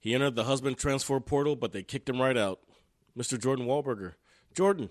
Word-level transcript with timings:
he 0.00 0.14
entered 0.14 0.36
the 0.36 0.44
husband 0.44 0.78
transfer 0.78 1.18
portal, 1.20 1.56
but 1.56 1.72
they 1.72 1.82
kicked 1.82 2.08
him 2.08 2.20
right 2.20 2.36
out. 2.36 2.60
Mr. 3.16 3.40
Jordan 3.40 3.66
Wahlberger. 3.66 4.14
Jordan, 4.54 4.90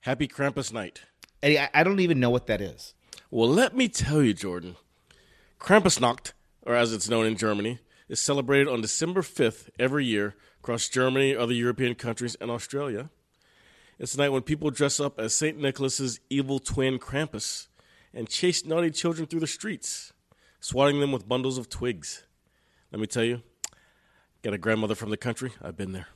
happy 0.00 0.28
Krampus 0.28 0.72
night. 0.72 1.02
Eddie, 1.42 1.58
I, 1.58 1.70
I 1.74 1.82
don't 1.82 2.00
even 2.00 2.20
know 2.20 2.30
what 2.30 2.46
that 2.46 2.60
is. 2.60 2.94
Well, 3.30 3.48
let 3.48 3.76
me 3.76 3.88
tell 3.88 4.22
you, 4.22 4.34
Jordan. 4.34 4.76
Krampusnacht, 5.58 6.32
or 6.62 6.74
as 6.74 6.92
it's 6.92 7.08
known 7.08 7.26
in 7.26 7.36
Germany, 7.36 7.80
is 8.08 8.20
celebrated 8.20 8.68
on 8.68 8.80
December 8.80 9.22
5th 9.22 9.68
every 9.78 10.04
year 10.04 10.36
across 10.60 10.88
Germany, 10.88 11.34
other 11.34 11.52
European 11.52 11.94
countries, 11.94 12.36
and 12.40 12.50
Australia. 12.50 13.10
It's 13.98 14.14
a 14.14 14.18
night 14.18 14.30
when 14.30 14.42
people 14.42 14.70
dress 14.70 15.00
up 15.00 15.18
as 15.18 15.34
St. 15.34 15.58
Nicholas's 15.58 16.20
evil 16.28 16.58
twin 16.58 16.98
Krampus 16.98 17.68
and 18.12 18.28
chase 18.28 18.64
naughty 18.64 18.90
children 18.90 19.26
through 19.26 19.40
the 19.40 19.46
streets, 19.46 20.12
swatting 20.60 21.00
them 21.00 21.12
with 21.12 21.28
bundles 21.28 21.58
of 21.58 21.68
twigs. 21.68 22.26
Let 22.92 23.00
me 23.00 23.06
tell 23.06 23.24
you, 23.24 23.42
got 24.44 24.52
a 24.54 24.58
grandmother 24.58 24.94
from 24.94 25.10
the 25.10 25.16
country, 25.16 25.52
I've 25.62 25.76
been 25.76 25.92
there. 25.92 26.08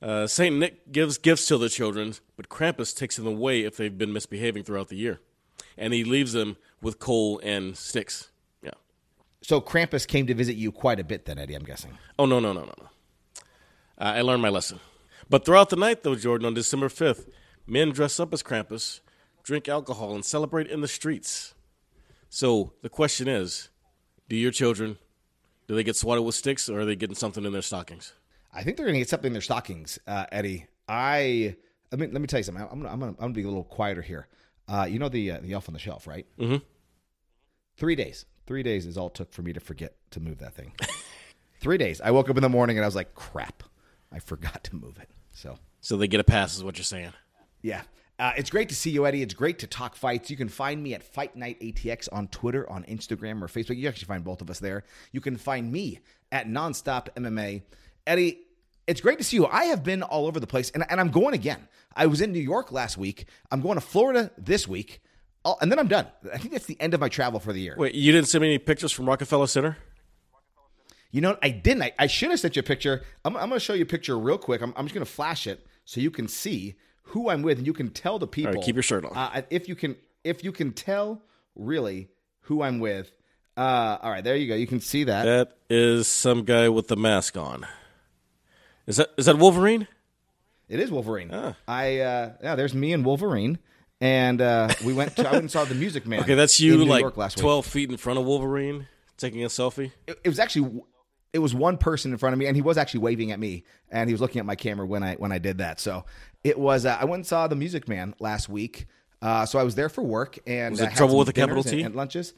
Uh, 0.00 0.26
St. 0.28 0.54
Nick 0.54 0.92
gives 0.92 1.18
gifts 1.18 1.46
to 1.46 1.58
the 1.58 1.68
children, 1.68 2.14
but 2.36 2.48
Krampus 2.48 2.96
takes 2.96 3.16
them 3.16 3.26
away 3.26 3.62
if 3.62 3.76
they've 3.76 3.98
been 3.98 4.12
misbehaving 4.12 4.62
throughout 4.62 4.88
the 4.88 4.96
year. 4.96 5.20
And 5.76 5.92
he 5.92 6.04
leaves 6.04 6.32
them 6.32 6.56
with 6.80 7.00
coal 7.00 7.40
and 7.42 7.76
sticks. 7.76 8.30
Yeah. 8.62 8.70
So 9.42 9.60
Krampus 9.60 10.06
came 10.06 10.26
to 10.28 10.34
visit 10.34 10.54
you 10.54 10.70
quite 10.70 11.00
a 11.00 11.04
bit 11.04 11.24
then, 11.24 11.38
Eddie, 11.38 11.54
I'm 11.54 11.64
guessing. 11.64 11.98
Oh, 12.18 12.26
no, 12.26 12.38
no, 12.38 12.52
no, 12.52 12.60
no, 12.60 12.74
no. 12.78 12.88
Uh, 13.98 14.12
I 14.14 14.20
learned 14.22 14.42
my 14.42 14.50
lesson. 14.50 14.78
But 15.28 15.44
throughout 15.44 15.70
the 15.70 15.76
night, 15.76 16.04
though, 16.04 16.14
Jordan, 16.14 16.46
on 16.46 16.54
December 16.54 16.88
5th, 16.88 17.26
men 17.66 17.90
dress 17.90 18.20
up 18.20 18.32
as 18.32 18.42
Krampus, 18.42 19.00
drink 19.42 19.68
alcohol, 19.68 20.14
and 20.14 20.24
celebrate 20.24 20.68
in 20.68 20.82
the 20.82 20.88
streets. 20.88 21.54
So 22.28 22.74
the 22.82 22.88
question 22.88 23.26
is 23.26 23.70
do 24.28 24.36
your 24.36 24.52
children, 24.52 24.98
do 25.68 25.74
they 25.74 25.82
get 25.84 25.96
swatted 25.96 26.24
with 26.24 26.34
sticks 26.34 26.68
or 26.68 26.80
are 26.80 26.84
they 26.84 26.96
getting 26.96 27.16
something 27.16 27.44
in 27.44 27.52
their 27.52 27.62
stockings? 27.62 28.12
I 28.52 28.62
think 28.62 28.76
they're 28.76 28.86
going 28.86 28.94
to 28.94 29.00
get 29.00 29.08
something 29.08 29.28
in 29.28 29.32
their 29.32 29.42
stockings, 29.42 29.98
uh, 30.06 30.26
Eddie. 30.32 30.66
I, 30.88 31.56
I 31.92 31.96
mean, 31.96 32.12
let 32.12 32.20
me 32.20 32.26
tell 32.26 32.40
you 32.40 32.44
something. 32.44 32.62
I'm 32.62 32.80
going 32.80 32.92
I'm 32.92 33.00
gonna, 33.00 33.12
I'm 33.12 33.16
gonna 33.18 33.32
be 33.34 33.42
a 33.42 33.48
little 33.48 33.64
quieter 33.64 34.02
here. 34.02 34.28
Uh, 34.68 34.86
you 34.88 34.98
know 34.98 35.08
the 35.08 35.30
uh, 35.32 35.40
the 35.40 35.52
elf 35.52 35.68
on 35.68 35.72
the 35.74 35.78
shelf, 35.78 36.06
right? 36.06 36.26
Mhm. 36.38 36.62
Three 37.76 37.94
days. 37.94 38.24
Three 38.46 38.62
days 38.62 38.86
is 38.86 38.96
all 38.96 39.08
it 39.08 39.14
took 39.14 39.32
for 39.32 39.42
me 39.42 39.52
to 39.52 39.60
forget 39.60 39.94
to 40.12 40.20
move 40.20 40.38
that 40.38 40.54
thing. 40.54 40.72
Three 41.60 41.78
days. 41.78 42.00
I 42.00 42.10
woke 42.12 42.30
up 42.30 42.36
in 42.36 42.42
the 42.42 42.48
morning 42.48 42.76
and 42.78 42.84
I 42.84 42.88
was 42.88 42.94
like, 42.94 43.14
crap, 43.14 43.62
I 44.12 44.18
forgot 44.20 44.62
to 44.64 44.76
move 44.76 44.98
it. 44.98 45.08
So 45.32 45.58
So 45.80 45.96
they 45.96 46.06
get 46.08 46.20
a 46.20 46.24
pass, 46.24 46.56
is 46.56 46.62
what 46.64 46.78
you're 46.78 46.84
saying. 46.84 47.12
Yeah. 47.62 47.82
Uh, 48.18 48.32
it's 48.36 48.48
great 48.48 48.68
to 48.70 48.74
see 48.74 48.90
you, 48.90 49.06
Eddie. 49.06 49.20
It's 49.22 49.34
great 49.34 49.58
to 49.58 49.66
talk 49.66 49.94
fights. 49.94 50.30
You 50.30 50.36
can 50.38 50.48
find 50.48 50.82
me 50.82 50.94
at 50.94 51.02
Fight 51.02 51.36
Night 51.36 51.60
ATX 51.60 52.08
on 52.10 52.28
Twitter, 52.28 52.68
on 52.70 52.82
Instagram, 52.84 53.42
or 53.42 53.46
Facebook. 53.46 53.76
You 53.76 53.88
actually 53.88 54.06
find 54.06 54.24
both 54.24 54.40
of 54.40 54.48
us 54.48 54.58
there. 54.58 54.84
You 55.12 55.20
can 55.20 55.36
find 55.36 55.70
me 55.70 56.00
at 56.32 56.48
Nonstop 56.48 57.08
MMA. 57.14 57.62
Eddie, 58.06 58.38
it's 58.86 59.02
great 59.02 59.18
to 59.18 59.24
see 59.24 59.36
you. 59.36 59.46
I 59.46 59.64
have 59.64 59.84
been 59.84 60.02
all 60.02 60.26
over 60.26 60.40
the 60.40 60.46
place, 60.46 60.70
and, 60.70 60.84
and 60.88 60.98
I'm 60.98 61.10
going 61.10 61.34
again. 61.34 61.68
I 61.94 62.06
was 62.06 62.20
in 62.22 62.32
New 62.32 62.40
York 62.40 62.72
last 62.72 62.96
week. 62.96 63.26
I'm 63.50 63.60
going 63.60 63.74
to 63.74 63.80
Florida 63.82 64.30
this 64.38 64.66
week, 64.66 65.02
I'll- 65.44 65.58
and 65.60 65.70
then 65.70 65.78
I'm 65.78 65.88
done. 65.88 66.06
I 66.32 66.38
think 66.38 66.52
that's 66.52 66.66
the 66.66 66.80
end 66.80 66.94
of 66.94 67.00
my 67.00 67.10
travel 67.10 67.38
for 67.38 67.52
the 67.52 67.60
year. 67.60 67.74
Wait, 67.76 67.94
you 67.94 68.12
didn't 68.12 68.28
send 68.28 68.40
me 68.42 68.48
any 68.48 68.58
pictures 68.58 68.92
from 68.92 69.06
Rockefeller 69.06 69.46
Center? 69.46 69.76
You 71.10 71.20
know 71.20 71.30
what? 71.30 71.38
I 71.42 71.50
didn't. 71.50 71.82
I, 71.82 71.92
I 71.98 72.06
should 72.06 72.30
have 72.30 72.40
sent 72.40 72.56
you 72.56 72.60
a 72.60 72.62
picture. 72.62 73.02
I'm, 73.24 73.36
I'm 73.36 73.48
going 73.48 73.58
to 73.58 73.64
show 73.64 73.74
you 73.74 73.82
a 73.82 73.86
picture 73.86 74.18
real 74.18 74.38
quick. 74.38 74.60
I'm, 74.62 74.72
I'm 74.76 74.86
just 74.86 74.94
going 74.94 75.04
to 75.06 75.10
flash 75.10 75.46
it 75.46 75.66
so 75.84 76.00
you 76.00 76.10
can 76.10 76.28
see 76.28 76.76
who 77.06 77.28
I'm 77.30 77.42
with, 77.42 77.58
and 77.58 77.66
you 77.66 77.72
can 77.72 77.90
tell 77.90 78.18
the 78.18 78.26
people. 78.26 78.62
keep 78.62 78.76
your 78.76 78.82
shirt 78.82 79.04
on. 79.04 79.16
Uh, 79.16 79.42
if 79.50 79.68
you 79.68 79.74
can, 79.74 79.96
if 80.24 80.42
you 80.44 80.52
can 80.52 80.72
tell 80.72 81.22
really 81.54 82.08
who 82.42 82.62
I'm 82.62 82.78
with. 82.78 83.12
Uh, 83.56 83.96
all 84.02 84.10
right, 84.10 84.22
there 84.22 84.36
you 84.36 84.48
go. 84.48 84.54
You 84.54 84.66
can 84.66 84.80
see 84.80 85.04
that. 85.04 85.24
That 85.24 85.56
is 85.70 86.08
some 86.08 86.44
guy 86.44 86.68
with 86.68 86.88
the 86.88 86.96
mask 86.96 87.36
on. 87.36 87.66
Is 88.86 88.98
that 88.98 89.10
is 89.16 89.26
that 89.26 89.38
Wolverine? 89.38 89.88
It 90.68 90.80
is 90.80 90.90
Wolverine. 90.90 91.30
Ah. 91.32 91.56
I 91.66 92.00
uh, 92.00 92.32
yeah. 92.42 92.54
There's 92.54 92.74
me 92.74 92.92
and 92.92 93.04
Wolverine, 93.04 93.58
and 94.00 94.40
uh, 94.40 94.68
we 94.84 94.92
went. 94.92 95.16
To, 95.16 95.26
I 95.26 95.32
went 95.32 95.42
and 95.44 95.50
saw 95.50 95.64
the 95.64 95.74
Music 95.74 96.06
Man. 96.06 96.20
Okay, 96.26 96.34
that's 96.34 96.60
you 96.60 96.84
like 96.84 97.16
last 97.16 97.36
week. 97.36 97.42
12 97.42 97.66
feet 97.66 97.90
in 97.90 97.96
front 97.96 98.18
of 98.18 98.26
Wolverine 98.26 98.88
taking 99.16 99.42
a 99.44 99.48
selfie. 99.48 99.92
it, 100.06 100.20
it 100.24 100.28
was 100.28 100.38
actually 100.38 100.82
it 101.32 101.38
was 101.40 101.54
one 101.54 101.76
person 101.76 102.12
in 102.12 102.18
front 102.18 102.32
of 102.32 102.38
me, 102.38 102.46
and 102.46 102.56
he 102.56 102.62
was 102.62 102.78
actually 102.78 103.00
waving 103.00 103.30
at 103.32 103.38
me, 103.38 103.64
and 103.90 104.08
he 104.08 104.14
was 104.14 104.20
looking 104.20 104.38
at 104.40 104.46
my 104.46 104.54
camera 104.56 104.86
when 104.86 105.02
I 105.02 105.14
when 105.16 105.32
I 105.32 105.38
did 105.38 105.58
that. 105.58 105.80
So 105.80 106.04
it 106.44 106.58
was. 106.58 106.86
Uh, 106.86 106.96
I 107.00 107.04
went 107.04 107.20
and 107.20 107.26
saw 107.26 107.46
the 107.46 107.56
Music 107.56 107.88
Man 107.88 108.14
last 108.20 108.48
week. 108.48 108.86
Uh, 109.22 109.46
so 109.46 109.58
I 109.58 109.62
was 109.62 109.74
there 109.74 109.88
for 109.88 110.02
work, 110.02 110.38
and 110.46 110.72
Was 110.72 110.80
it 110.80 110.88
had 110.88 110.96
Trouble 110.96 111.18
with 111.18 111.28
a 111.28 111.32
capital 111.32 111.62
dinners 111.62 111.72
and- 111.72 111.80
T? 111.80 111.84
and 111.84 111.94
lunches. 111.96 112.34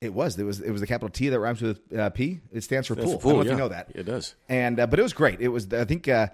It 0.00 0.12
was. 0.12 0.36
It 0.36 0.42
was. 0.42 0.60
It 0.60 0.70
was 0.72 0.80
the 0.80 0.86
capital 0.86 1.08
T 1.10 1.28
that 1.28 1.38
rhymes 1.38 1.62
with 1.62 1.80
uh, 1.96 2.10
P. 2.10 2.40
It 2.52 2.62
stands 2.62 2.88
for 2.88 2.96
pool. 2.96 3.18
pool, 3.18 3.30
I 3.30 3.34
don't 3.34 3.34
know 3.34 3.40
if 3.42 3.50
you 3.50 3.56
know 3.56 3.68
that. 3.68 3.92
It 3.94 4.02
does. 4.02 4.34
And 4.48 4.80
uh, 4.80 4.86
but 4.88 4.98
it 4.98 5.02
was 5.02 5.12
great. 5.12 5.40
It 5.40 5.48
was. 5.48 5.72
I 5.72 5.84
think. 5.84 6.08
Uh, 6.08 6.28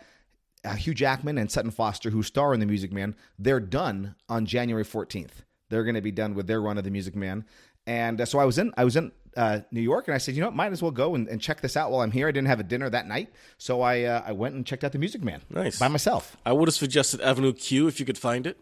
uh, 0.64 0.74
Hugh 0.74 0.92
Jackman 0.92 1.38
and 1.38 1.48
Sutton 1.48 1.70
Foster, 1.70 2.10
who 2.10 2.20
star 2.24 2.52
in 2.52 2.58
The 2.58 2.66
Music 2.66 2.92
Man, 2.92 3.14
they're 3.38 3.60
done 3.60 4.16
on 4.28 4.44
January 4.44 4.84
14th. 4.84 5.30
They're 5.68 5.84
going 5.84 5.94
to 5.94 6.00
be 6.00 6.10
done 6.10 6.34
with 6.34 6.48
their 6.48 6.60
run 6.60 6.78
of 6.78 6.84
The 6.84 6.90
Music 6.90 7.14
Man. 7.14 7.44
And 7.88 8.20
uh, 8.20 8.26
so 8.26 8.38
I 8.38 8.44
was 8.44 8.58
in 8.58 8.72
I 8.76 8.84
was 8.84 8.96
in 8.96 9.12
uh, 9.34 9.60
New 9.72 9.80
York, 9.80 10.08
and 10.08 10.14
I 10.14 10.18
said, 10.18 10.34
you 10.34 10.42
know, 10.42 10.48
what, 10.48 10.56
might 10.56 10.72
as 10.72 10.82
well 10.82 10.90
go 10.90 11.14
and, 11.14 11.26
and 11.26 11.40
check 11.40 11.62
this 11.62 11.74
out 11.74 11.90
while 11.90 12.02
I'm 12.02 12.10
here. 12.10 12.28
I 12.28 12.32
didn't 12.32 12.48
have 12.48 12.60
a 12.60 12.64
dinner 12.64 12.90
that 12.90 13.06
night, 13.06 13.32
so 13.56 13.80
I 13.80 14.02
uh, 14.02 14.22
I 14.26 14.32
went 14.32 14.54
and 14.54 14.66
checked 14.66 14.84
out 14.84 14.92
The 14.92 14.98
Music 14.98 15.24
Man 15.24 15.40
Nice. 15.48 15.78
by 15.78 15.88
myself. 15.88 16.36
I 16.44 16.52
would 16.52 16.68
have 16.68 16.74
suggested 16.74 17.22
Avenue 17.22 17.54
Q 17.54 17.88
if 17.88 17.98
you 17.98 18.04
could 18.04 18.18
find 18.18 18.46
it. 18.46 18.58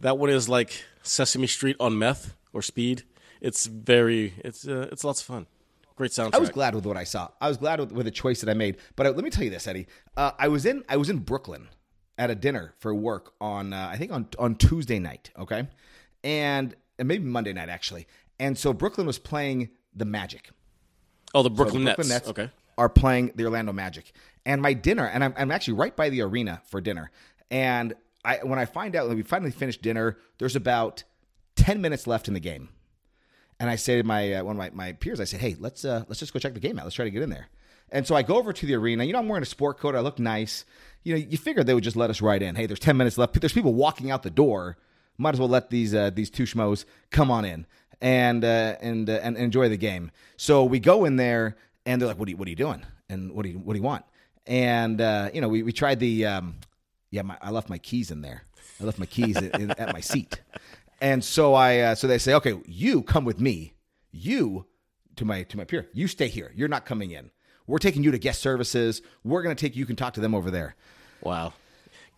That 0.00 0.16
one 0.16 0.30
is 0.30 0.48
like 0.48 0.82
Sesame 1.02 1.46
Street 1.46 1.76
on 1.78 1.98
meth 1.98 2.34
or 2.54 2.62
speed. 2.62 3.02
It's 3.42 3.66
very 3.66 4.32
it's 4.38 4.66
uh, 4.66 4.88
it's 4.90 5.04
lots 5.04 5.20
of 5.20 5.26
fun. 5.26 5.46
Great 5.96 6.12
soundtrack. 6.12 6.36
I 6.36 6.38
was 6.38 6.48
glad 6.48 6.74
with 6.74 6.86
what 6.86 6.96
I 6.96 7.04
saw. 7.04 7.28
I 7.42 7.48
was 7.48 7.58
glad 7.58 7.80
with, 7.80 7.92
with 7.92 8.06
the 8.06 8.12
choice 8.12 8.40
that 8.40 8.48
I 8.48 8.54
made. 8.54 8.78
But 8.96 9.06
uh, 9.06 9.10
let 9.10 9.24
me 9.24 9.30
tell 9.30 9.44
you 9.44 9.50
this, 9.50 9.66
Eddie. 9.66 9.88
Uh, 10.16 10.30
I 10.38 10.48
was 10.48 10.64
in 10.64 10.84
I 10.88 10.96
was 10.96 11.10
in 11.10 11.18
Brooklyn 11.18 11.68
at 12.16 12.30
a 12.30 12.34
dinner 12.34 12.72
for 12.78 12.94
work 12.94 13.34
on 13.42 13.74
uh, 13.74 13.90
I 13.92 13.98
think 13.98 14.10
on 14.10 14.28
on 14.38 14.54
Tuesday 14.54 14.98
night. 14.98 15.32
Okay, 15.38 15.68
and, 16.24 16.74
and 16.98 17.08
maybe 17.08 17.24
Monday 17.24 17.52
night 17.52 17.68
actually. 17.68 18.06
And 18.40 18.56
so 18.56 18.72
Brooklyn 18.72 19.06
was 19.06 19.18
playing 19.18 19.70
the 19.94 20.04
Magic. 20.04 20.50
Oh, 21.34 21.42
the 21.42 21.50
So 21.50 21.54
Brooklyn, 21.54 21.84
the 21.84 22.04
Nets. 22.04 22.28
Okay. 22.28 22.50
Are 22.76 22.88
playing 22.88 23.32
the 23.34 23.44
Orlando 23.44 23.72
Magic, 23.72 24.12
and 24.46 24.62
my 24.62 24.72
dinner, 24.72 25.04
and 25.04 25.24
I'm, 25.24 25.34
I'm 25.36 25.50
actually 25.50 25.74
right 25.74 25.96
by 25.96 26.10
the 26.10 26.22
arena 26.22 26.62
for 26.68 26.80
dinner. 26.80 27.10
And 27.50 27.94
I, 28.24 28.36
when 28.44 28.60
I 28.60 28.66
find 28.66 28.94
out 28.94 29.08
when 29.08 29.16
we 29.16 29.24
finally 29.24 29.50
finished 29.50 29.82
dinner, 29.82 30.16
there's 30.38 30.54
about 30.54 31.02
ten 31.56 31.80
minutes 31.80 32.06
left 32.06 32.28
in 32.28 32.34
the 32.34 32.40
game. 32.40 32.68
And 33.58 33.68
I 33.68 33.74
say 33.74 33.96
to 33.96 34.04
my 34.04 34.34
uh, 34.34 34.44
one 34.44 34.54
of 34.54 34.58
my, 34.58 34.70
my 34.70 34.92
peers, 34.92 35.18
I 35.18 35.24
said, 35.24 35.40
"Hey, 35.40 35.56
let's 35.58 35.84
uh, 35.84 36.04
let's 36.06 36.20
just 36.20 36.32
go 36.32 36.38
check 36.38 36.54
the 36.54 36.60
game 36.60 36.78
out. 36.78 36.84
Let's 36.84 36.94
try 36.94 37.04
to 37.04 37.10
get 37.10 37.22
in 37.22 37.30
there." 37.30 37.48
And 37.90 38.06
so 38.06 38.14
I 38.14 38.22
go 38.22 38.36
over 38.36 38.52
to 38.52 38.66
the 38.66 38.74
arena. 38.76 39.02
You 39.02 39.12
know, 39.12 39.18
I'm 39.18 39.28
wearing 39.28 39.42
a 39.42 39.46
sport 39.46 39.80
coat. 39.80 39.96
I 39.96 40.00
look 40.00 40.20
nice. 40.20 40.64
You 41.02 41.14
know, 41.14 41.20
you 41.28 41.36
figured 41.36 41.66
they 41.66 41.74
would 41.74 41.82
just 41.82 41.96
let 41.96 42.10
us 42.10 42.22
right 42.22 42.40
in. 42.40 42.54
Hey, 42.54 42.66
there's 42.66 42.78
ten 42.78 42.96
minutes 42.96 43.18
left. 43.18 43.40
There's 43.40 43.52
people 43.52 43.74
walking 43.74 44.12
out 44.12 44.22
the 44.22 44.30
door. 44.30 44.76
Might 45.16 45.34
as 45.34 45.40
well 45.40 45.48
let 45.48 45.70
these 45.70 45.94
uh, 45.94 46.10
these 46.10 46.30
two 46.30 46.44
schmoes 46.44 46.84
come 47.10 47.28
on 47.28 47.44
in 47.44 47.66
and 48.00 48.44
uh, 48.44 48.76
and 48.80 49.08
uh, 49.08 49.20
and 49.22 49.36
enjoy 49.36 49.68
the 49.68 49.76
game. 49.76 50.10
So 50.36 50.64
we 50.64 50.78
go 50.80 51.04
in 51.04 51.16
there, 51.16 51.56
and 51.86 52.00
they're 52.00 52.08
like, 52.08 52.18
"What 52.18 52.28
are 52.28 52.30
you 52.30 52.36
What 52.36 52.46
are 52.46 52.50
you 52.50 52.56
doing? 52.56 52.84
And 53.08 53.32
what 53.32 53.42
do 53.42 53.50
you 53.50 53.58
What 53.58 53.74
do 53.74 53.78
you 53.78 53.84
want?" 53.84 54.04
And 54.46 55.00
uh, 55.00 55.30
you 55.32 55.40
know, 55.40 55.48
we 55.48 55.62
we 55.62 55.72
tried 55.72 56.00
the 56.00 56.26
um, 56.26 56.56
yeah. 57.10 57.22
My, 57.22 57.36
I 57.40 57.50
left 57.50 57.68
my 57.68 57.78
keys 57.78 58.10
in 58.10 58.22
there. 58.22 58.44
I 58.80 58.84
left 58.84 58.98
my 58.98 59.06
keys 59.06 59.36
in, 59.36 59.50
in, 59.60 59.70
at 59.72 59.92
my 59.92 60.00
seat. 60.00 60.40
And 61.00 61.24
so 61.24 61.54
I 61.54 61.78
uh, 61.78 61.94
so 61.94 62.06
they 62.06 62.18
say, 62.18 62.34
"Okay, 62.34 62.58
you 62.66 63.02
come 63.02 63.24
with 63.24 63.40
me. 63.40 63.74
You 64.10 64.66
to 65.16 65.24
my 65.24 65.42
to 65.44 65.56
my 65.56 65.64
peer. 65.64 65.88
You 65.92 66.08
stay 66.08 66.28
here. 66.28 66.52
You're 66.54 66.68
not 66.68 66.86
coming 66.86 67.10
in. 67.10 67.30
We're 67.66 67.78
taking 67.78 68.02
you 68.02 68.10
to 68.10 68.18
guest 68.18 68.40
services. 68.40 69.02
We're 69.24 69.42
going 69.42 69.54
to 69.54 69.60
take 69.60 69.76
you. 69.76 69.80
You 69.80 69.86
can 69.86 69.96
talk 69.96 70.14
to 70.14 70.20
them 70.20 70.34
over 70.34 70.50
there." 70.50 70.74
Wow. 71.22 71.52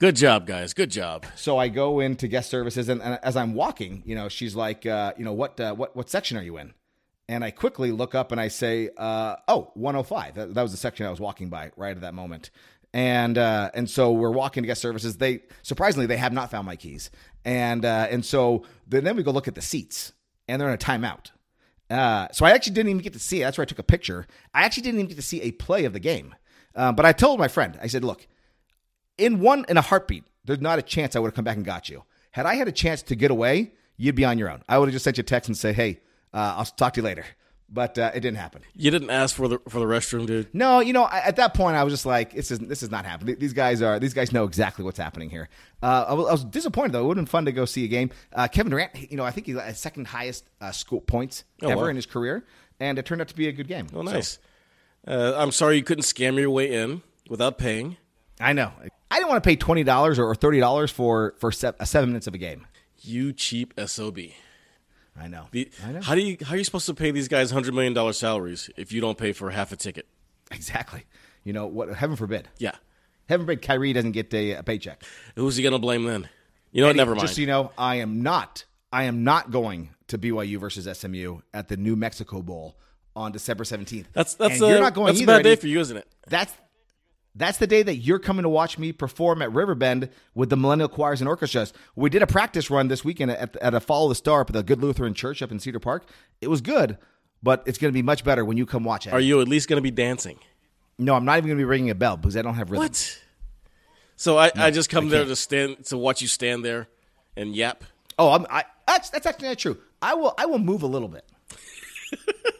Good 0.00 0.16
job, 0.16 0.46
guys. 0.46 0.72
Good 0.72 0.90
job. 0.90 1.26
So 1.36 1.58
I 1.58 1.68
go 1.68 2.00
into 2.00 2.26
guest 2.26 2.48
services, 2.48 2.88
and, 2.88 3.02
and 3.02 3.18
as 3.22 3.36
I'm 3.36 3.52
walking, 3.52 4.02
you 4.06 4.14
know, 4.14 4.30
she's 4.30 4.56
like, 4.56 4.86
uh, 4.86 5.12
you 5.18 5.26
know, 5.26 5.34
what 5.34 5.60
uh, 5.60 5.74
what 5.74 5.94
what 5.94 6.08
section 6.08 6.38
are 6.38 6.42
you 6.42 6.56
in? 6.56 6.72
And 7.28 7.44
I 7.44 7.50
quickly 7.50 7.92
look 7.92 8.14
up 8.14 8.32
and 8.32 8.40
I 8.40 8.48
say, 8.48 8.88
uh, 8.96 9.36
oh, 9.46 9.70
105. 9.74 10.36
That, 10.36 10.54
that 10.54 10.62
was 10.62 10.70
the 10.70 10.78
section 10.78 11.04
I 11.04 11.10
was 11.10 11.20
walking 11.20 11.50
by 11.50 11.72
right 11.76 11.94
at 11.94 12.00
that 12.00 12.14
moment. 12.14 12.50
And 12.94 13.36
uh, 13.36 13.72
and 13.74 13.90
so 13.90 14.10
we're 14.12 14.30
walking 14.30 14.62
to 14.62 14.66
guest 14.66 14.80
services. 14.80 15.18
They 15.18 15.42
surprisingly 15.60 16.06
they 16.06 16.16
have 16.16 16.32
not 16.32 16.50
found 16.50 16.64
my 16.64 16.76
keys. 16.76 17.10
And 17.44 17.84
uh, 17.84 18.06
and 18.10 18.24
so 18.24 18.64
then, 18.88 19.16
we 19.16 19.22
go 19.22 19.32
look 19.32 19.48
at 19.48 19.54
the 19.54 19.60
seats, 19.60 20.14
and 20.48 20.62
they're 20.62 20.68
in 20.68 20.74
a 20.74 20.78
timeout. 20.78 21.30
Uh, 21.90 22.28
so 22.32 22.46
I 22.46 22.52
actually 22.52 22.72
didn't 22.72 22.88
even 22.88 23.02
get 23.02 23.12
to 23.12 23.18
see 23.18 23.42
it. 23.42 23.44
That's 23.44 23.58
where 23.58 23.64
I 23.64 23.66
took 23.66 23.78
a 23.78 23.82
picture. 23.82 24.26
I 24.54 24.62
actually 24.62 24.84
didn't 24.84 25.00
even 25.00 25.08
get 25.08 25.16
to 25.16 25.22
see 25.22 25.42
a 25.42 25.52
play 25.52 25.84
of 25.84 25.92
the 25.92 26.00
game. 26.00 26.34
Uh, 26.74 26.90
but 26.90 27.04
I 27.04 27.12
told 27.12 27.38
my 27.38 27.48
friend, 27.48 27.78
I 27.82 27.86
said, 27.88 28.02
look, 28.02 28.26
in 29.20 29.40
one 29.40 29.64
in 29.68 29.76
a 29.76 29.80
heartbeat, 29.82 30.24
there's 30.44 30.60
not 30.60 30.78
a 30.78 30.82
chance 30.82 31.14
I 31.14 31.18
would 31.20 31.28
have 31.28 31.34
come 31.34 31.44
back 31.44 31.56
and 31.56 31.64
got 31.64 31.88
you. 31.88 32.04
Had 32.32 32.46
I 32.46 32.54
had 32.54 32.68
a 32.68 32.72
chance 32.72 33.02
to 33.02 33.14
get 33.16 33.30
away, 33.30 33.72
you'd 33.96 34.14
be 34.14 34.24
on 34.24 34.38
your 34.38 34.50
own. 34.50 34.62
I 34.68 34.78
would 34.78 34.86
have 34.88 34.92
just 34.92 35.04
sent 35.04 35.18
you 35.18 35.22
a 35.22 35.24
text 35.24 35.48
and 35.48 35.56
say, 35.56 35.72
hey, 35.72 36.00
uh, 36.32 36.54
I'll 36.58 36.64
talk 36.64 36.94
to 36.94 37.00
you 37.00 37.04
later. 37.04 37.24
But 37.72 37.96
uh, 37.98 38.10
it 38.12 38.18
didn't 38.20 38.38
happen. 38.38 38.62
You 38.74 38.90
didn't 38.90 39.10
ask 39.10 39.36
for 39.36 39.46
the 39.46 39.60
for 39.68 39.78
the 39.78 39.84
restroom, 39.84 40.26
dude. 40.26 40.48
No, 40.52 40.80
you 40.80 40.92
know, 40.92 41.04
I, 41.04 41.20
at 41.20 41.36
that 41.36 41.54
point, 41.54 41.76
I 41.76 41.84
was 41.84 41.92
just 41.92 42.04
like, 42.04 42.32
"This 42.34 42.50
is 42.50 42.58
this 42.58 42.82
is 42.82 42.90
not 42.90 43.04
happening." 43.04 43.36
These 43.38 43.52
guys 43.52 43.80
are 43.80 44.00
these 44.00 44.12
guys 44.12 44.32
know 44.32 44.42
exactly 44.42 44.84
what's 44.84 44.98
happening 44.98 45.30
here. 45.30 45.48
Uh, 45.80 46.06
I, 46.08 46.14
was, 46.14 46.26
I 46.26 46.32
was 46.32 46.44
disappointed 46.46 46.90
though; 46.90 47.04
it 47.04 47.06
would 47.06 47.16
have 47.16 47.26
been 47.26 47.30
fun 47.30 47.44
to 47.44 47.52
go 47.52 47.64
see 47.66 47.84
a 47.84 47.88
game. 47.88 48.10
Uh, 48.34 48.48
Kevin 48.48 48.70
Durant, 48.72 49.08
you 49.12 49.16
know, 49.16 49.24
I 49.24 49.30
think 49.30 49.46
he's 49.46 49.56
had 49.56 49.76
second 49.76 50.08
highest 50.08 50.46
uh, 50.60 50.72
school 50.72 51.00
points 51.00 51.44
Oh, 51.62 51.68
ever 51.68 51.82
wow. 51.82 51.86
in 51.86 51.94
his 51.94 52.06
career, 52.06 52.44
and 52.80 52.98
it 52.98 53.06
turned 53.06 53.20
out 53.20 53.28
to 53.28 53.36
be 53.36 53.46
a 53.46 53.52
good 53.52 53.68
game. 53.68 53.86
Oh, 53.94 53.98
So, 54.04 54.12
nice. 54.14 54.38
Uh, 55.06 55.34
I'm 55.36 55.52
sorry 55.52 55.76
you 55.76 55.84
couldn't 55.84 56.02
scam 56.02 56.40
your 56.40 56.50
way 56.50 56.72
in 56.72 57.02
without 57.28 57.56
paying. 57.56 57.98
I 58.40 58.52
know. 58.52 58.72
I 59.10 59.16
didn't 59.16 59.28
want 59.28 59.42
to 59.42 59.48
pay 59.48 59.56
twenty 59.56 59.84
dollars 59.84 60.18
or 60.18 60.34
thirty 60.34 60.60
dollars 60.60 60.90
for 60.90 61.34
for 61.38 61.52
se- 61.52 61.72
uh, 61.78 61.84
seven 61.84 62.10
minutes 62.10 62.26
of 62.26 62.34
a 62.34 62.38
game. 62.38 62.66
You 63.02 63.32
cheap 63.32 63.74
sob. 63.86 64.18
I 65.18 65.28
know. 65.28 65.46
The, 65.50 65.70
I 65.84 65.92
know. 65.92 66.00
How 66.00 66.14
do 66.14 66.20
you 66.22 66.36
how 66.42 66.54
are 66.54 66.56
you 66.56 66.64
supposed 66.64 66.86
to 66.86 66.94
pay 66.94 67.10
these 67.10 67.28
guys 67.28 67.50
hundred 67.50 67.74
million 67.74 67.92
dollar 67.92 68.12
salaries 68.12 68.70
if 68.76 68.92
you 68.92 69.00
don't 69.00 69.18
pay 69.18 69.32
for 69.32 69.50
half 69.50 69.72
a 69.72 69.76
ticket? 69.76 70.06
Exactly. 70.50 71.04
You 71.44 71.52
know 71.52 71.66
what? 71.66 71.94
Heaven 71.94 72.16
forbid. 72.16 72.48
Yeah. 72.58 72.72
Heaven 73.28 73.46
forbid 73.46 73.62
Kyrie 73.62 73.92
doesn't 73.92 74.12
get 74.12 74.32
a, 74.34 74.52
a 74.52 74.62
paycheck. 74.62 75.02
Who's 75.36 75.56
he 75.56 75.62
gonna 75.62 75.78
blame 75.78 76.04
then? 76.04 76.28
You 76.72 76.80
know 76.82 76.88
what? 76.88 76.90
Eddie, 76.90 76.96
Never 76.98 77.10
mind. 77.12 77.20
Just 77.20 77.34
so 77.36 77.40
you 77.40 77.46
know, 77.46 77.72
I 77.78 77.96
am 77.96 78.22
not. 78.22 78.64
I 78.92 79.04
am 79.04 79.22
not 79.24 79.50
going 79.50 79.90
to 80.08 80.18
BYU 80.18 80.58
versus 80.58 80.88
SMU 80.98 81.40
at 81.54 81.68
the 81.68 81.76
New 81.76 81.94
Mexico 81.96 82.42
Bowl 82.42 82.76
on 83.14 83.32
December 83.32 83.64
seventeenth. 83.64 84.08
that's 84.12 84.34
that's 84.34 84.54
and 84.54 84.62
a, 84.64 84.68
you're 84.68 84.80
not 84.80 84.94
going 84.94 85.06
that's 85.08 85.20
either. 85.20 85.32
a 85.32 85.36
bad 85.36 85.42
day 85.44 85.52
Eddie. 85.52 85.60
for 85.60 85.66
you, 85.68 85.80
isn't 85.80 85.96
it? 85.96 86.08
That's 86.28 86.52
that's 87.34 87.58
the 87.58 87.66
day 87.66 87.82
that 87.82 87.96
you're 87.96 88.18
coming 88.18 88.42
to 88.42 88.48
watch 88.48 88.78
me 88.78 88.92
perform 88.92 89.42
at 89.42 89.52
Riverbend 89.52 90.08
with 90.34 90.50
the 90.50 90.56
Millennial 90.56 90.88
Choirs 90.88 91.20
and 91.20 91.28
Orchestras. 91.28 91.72
We 91.94 92.10
did 92.10 92.22
a 92.22 92.26
practice 92.26 92.70
run 92.70 92.88
this 92.88 93.04
weekend 93.04 93.30
at, 93.30 93.56
at 93.56 93.74
a 93.74 93.80
Follow 93.80 94.08
the 94.08 94.14
Star 94.14 94.40
up 94.40 94.50
at 94.50 94.54
the 94.54 94.62
Good 94.62 94.80
Lutheran 94.82 95.14
Church 95.14 95.42
up 95.42 95.50
in 95.52 95.58
Cedar 95.60 95.80
Park. 95.80 96.08
It 96.40 96.48
was 96.48 96.60
good, 96.60 96.98
but 97.42 97.62
it's 97.66 97.78
going 97.78 97.92
to 97.92 97.96
be 97.96 98.02
much 98.02 98.24
better 98.24 98.44
when 98.44 98.56
you 98.56 98.66
come 98.66 98.84
watch 98.84 99.06
it. 99.06 99.12
Are 99.12 99.20
you 99.20 99.40
at 99.40 99.48
least 99.48 99.68
gonna 99.68 99.80
be 99.80 99.90
dancing? 99.90 100.38
no, 101.00 101.14
I'm 101.14 101.24
not 101.24 101.38
even 101.38 101.48
going 101.48 101.56
to 101.58 101.62
be 101.62 101.64
ringing 101.64 101.90
a 101.90 101.94
bell 101.94 102.16
because 102.16 102.36
I 102.36 102.42
don't 102.42 102.54
have 102.54 102.70
rhythm. 102.70 102.84
What? 102.84 103.20
So 104.16 104.36
I, 104.36 104.50
I 104.54 104.70
just 104.70 104.90
come 104.90 105.08
there 105.08 105.24
to 105.24 105.34
stand 105.34 105.86
to 105.86 105.96
watch 105.96 106.20
you 106.20 106.28
stand 106.28 106.62
there 106.62 106.88
and 107.36 107.56
yap. 107.56 107.84
Oh, 108.18 108.32
I'm, 108.32 108.46
I, 108.50 108.64
that's 108.86 109.08
that's 109.08 109.24
actually 109.24 109.48
not 109.48 109.58
true. 109.58 109.78
I 110.02 110.12
will 110.14 110.34
I 110.36 110.44
will 110.44 110.58
move 110.58 110.82
a 110.82 110.86
little 110.86 111.08
bit. 111.08 111.24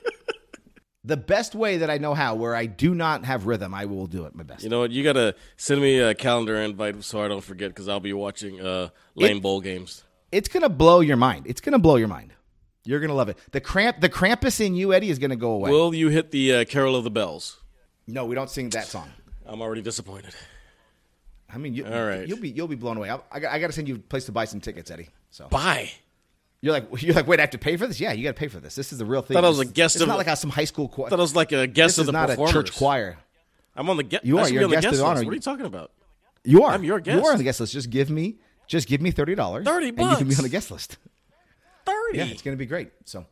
the 1.04 1.16
best 1.16 1.54
way 1.54 1.78
that 1.78 1.88
I 1.90 1.98
know 1.98 2.12
how, 2.14 2.34
where 2.34 2.54
I 2.54 2.66
do 2.66 2.94
not 2.94 3.24
have 3.24 3.46
rhythm, 3.46 3.72
I 3.74 3.86
will 3.86 4.06
do 4.06 4.26
it 4.26 4.34
my 4.34 4.42
best. 4.42 4.62
You 4.62 4.68
know 4.68 4.80
what? 4.80 4.90
You 4.90 5.02
gotta 5.02 5.34
send 5.56 5.80
me 5.80 5.98
a 5.98 6.14
calendar 6.14 6.56
invite 6.56 7.02
so 7.04 7.22
I 7.22 7.28
don't 7.28 7.42
forget 7.42 7.70
because 7.70 7.88
I'll 7.88 8.00
be 8.00 8.12
watching 8.12 8.60
uh, 8.60 8.90
lame 9.14 9.38
It- 9.38 9.42
bowl 9.42 9.60
games. 9.60 10.04
it's 10.32 10.48
gonna 10.48 10.68
blow 10.68 11.00
your 11.00 11.16
mind. 11.16 11.46
It's 11.46 11.60
gonna 11.60 11.78
blow 11.78 11.96
your 11.96 12.08
mind. 12.08 12.32
You're 12.84 13.00
gonna 13.00 13.14
love 13.14 13.28
it. 13.28 13.38
The 13.52 13.60
cramp, 13.60 14.00
the 14.00 14.08
Krampus 14.08 14.60
in 14.64 14.74
you, 14.74 14.92
Eddie, 14.92 15.10
is 15.10 15.18
gonna 15.18 15.36
go 15.36 15.52
away. 15.52 15.70
Will 15.70 15.94
you 15.94 16.08
hit 16.08 16.30
the 16.30 16.54
uh, 16.54 16.64
Carol 16.64 16.96
of 16.96 17.04
the 17.04 17.10
Bells? 17.10 17.58
no, 18.06 18.24
we 18.26 18.34
don't 18.34 18.50
sing 18.50 18.68
that 18.70 18.86
song. 18.86 19.08
I'm 19.46 19.60
already 19.62 19.82
disappointed. 19.82 20.34
I 21.52 21.58
mean, 21.58 21.74
you, 21.74 21.84
All 21.84 22.04
right. 22.06 22.26
you'll 22.28 22.38
be 22.38 22.48
you'll 22.50 22.68
be 22.68 22.76
blown 22.76 22.96
away. 22.96 23.10
I, 23.10 23.18
I, 23.32 23.40
got, 23.40 23.52
I 23.52 23.58
got 23.58 23.66
to 23.68 23.72
send 23.72 23.88
you 23.88 23.96
a 23.96 23.98
place 23.98 24.24
to 24.26 24.32
buy 24.32 24.44
some 24.44 24.60
tickets, 24.60 24.90
Eddie. 24.90 25.08
So 25.30 25.48
Bye. 25.48 25.90
You're 26.62 26.72
like 26.72 26.86
you're 27.02 27.14
like, 27.14 27.26
wait, 27.26 27.38
I 27.40 27.42
have 27.42 27.50
to 27.50 27.58
pay 27.58 27.76
for 27.76 27.86
this? 27.86 28.00
Yeah, 28.00 28.12
you 28.12 28.22
got 28.24 28.30
to 28.36 28.40
pay 28.40 28.48
for 28.48 28.60
this. 28.60 28.74
This 28.74 28.92
is 28.92 28.98
the 28.98 29.04
real 29.04 29.22
thing. 29.22 29.34
Thought 29.34 29.44
I 29.44 29.48
was 29.48 29.58
a 29.60 29.64
guest 29.64 29.96
It's 29.96 30.02
of- 30.02 30.08
not 30.08 30.18
like 30.18 30.26
how 30.26 30.34
some 30.34 30.50
high 30.50 30.64
school 30.64 30.88
choir. 30.88 31.06
I 31.06 31.10
thought 31.10 31.18
I 31.20 31.22
was 31.22 31.36
like 31.36 31.52
a 31.52 31.66
guest 31.66 31.96
This 31.96 31.98
of 31.98 32.02
is 32.02 32.06
the 32.06 32.12
not 32.12 32.30
a 32.30 32.52
church 32.52 32.72
choir. 32.74 33.18
I'm 33.76 33.88
on 33.88 33.96
the 33.96 34.02
guest. 34.02 34.24
You 34.24 34.38
are. 34.38 34.42
I 34.42 34.44
should 34.46 34.54
You're 34.54 34.60
be 34.62 34.64
on 34.64 34.72
a 34.72 34.76
the 34.76 34.82
guest 34.82 34.90
guest 34.92 35.00
of 35.00 35.06
honor. 35.06 35.14
list. 35.16 35.24
What 35.26 35.32
are 35.32 35.34
you 35.36 35.40
talking 35.40 35.66
about? 35.66 35.90
You 36.44 36.62
are. 36.64 36.72
I'm 36.72 36.84
your 36.84 37.00
guest. 37.00 37.16
You 37.18 37.24
are 37.26 37.32
on 37.32 37.38
the 37.38 37.44
guest 37.44 37.60
list. 37.60 37.72
Just 37.72 37.90
give 37.90 38.10
me 38.10 38.36
just 38.66 38.88
give 38.88 39.00
me 39.00 39.10
thirty 39.10 39.34
dollars. 39.34 39.64
30 39.66 39.88
and 39.88 39.98
you 39.98 40.16
can 40.16 40.28
be 40.28 40.34
on 40.36 40.42
the 40.42 40.48
guest 40.48 40.70
list. 40.70 40.96
Thirty. 41.86 42.18
Yeah, 42.18 42.24
it's 42.26 42.42
gonna 42.42 42.56
be 42.56 42.66
great. 42.66 42.90
So. 43.04 43.24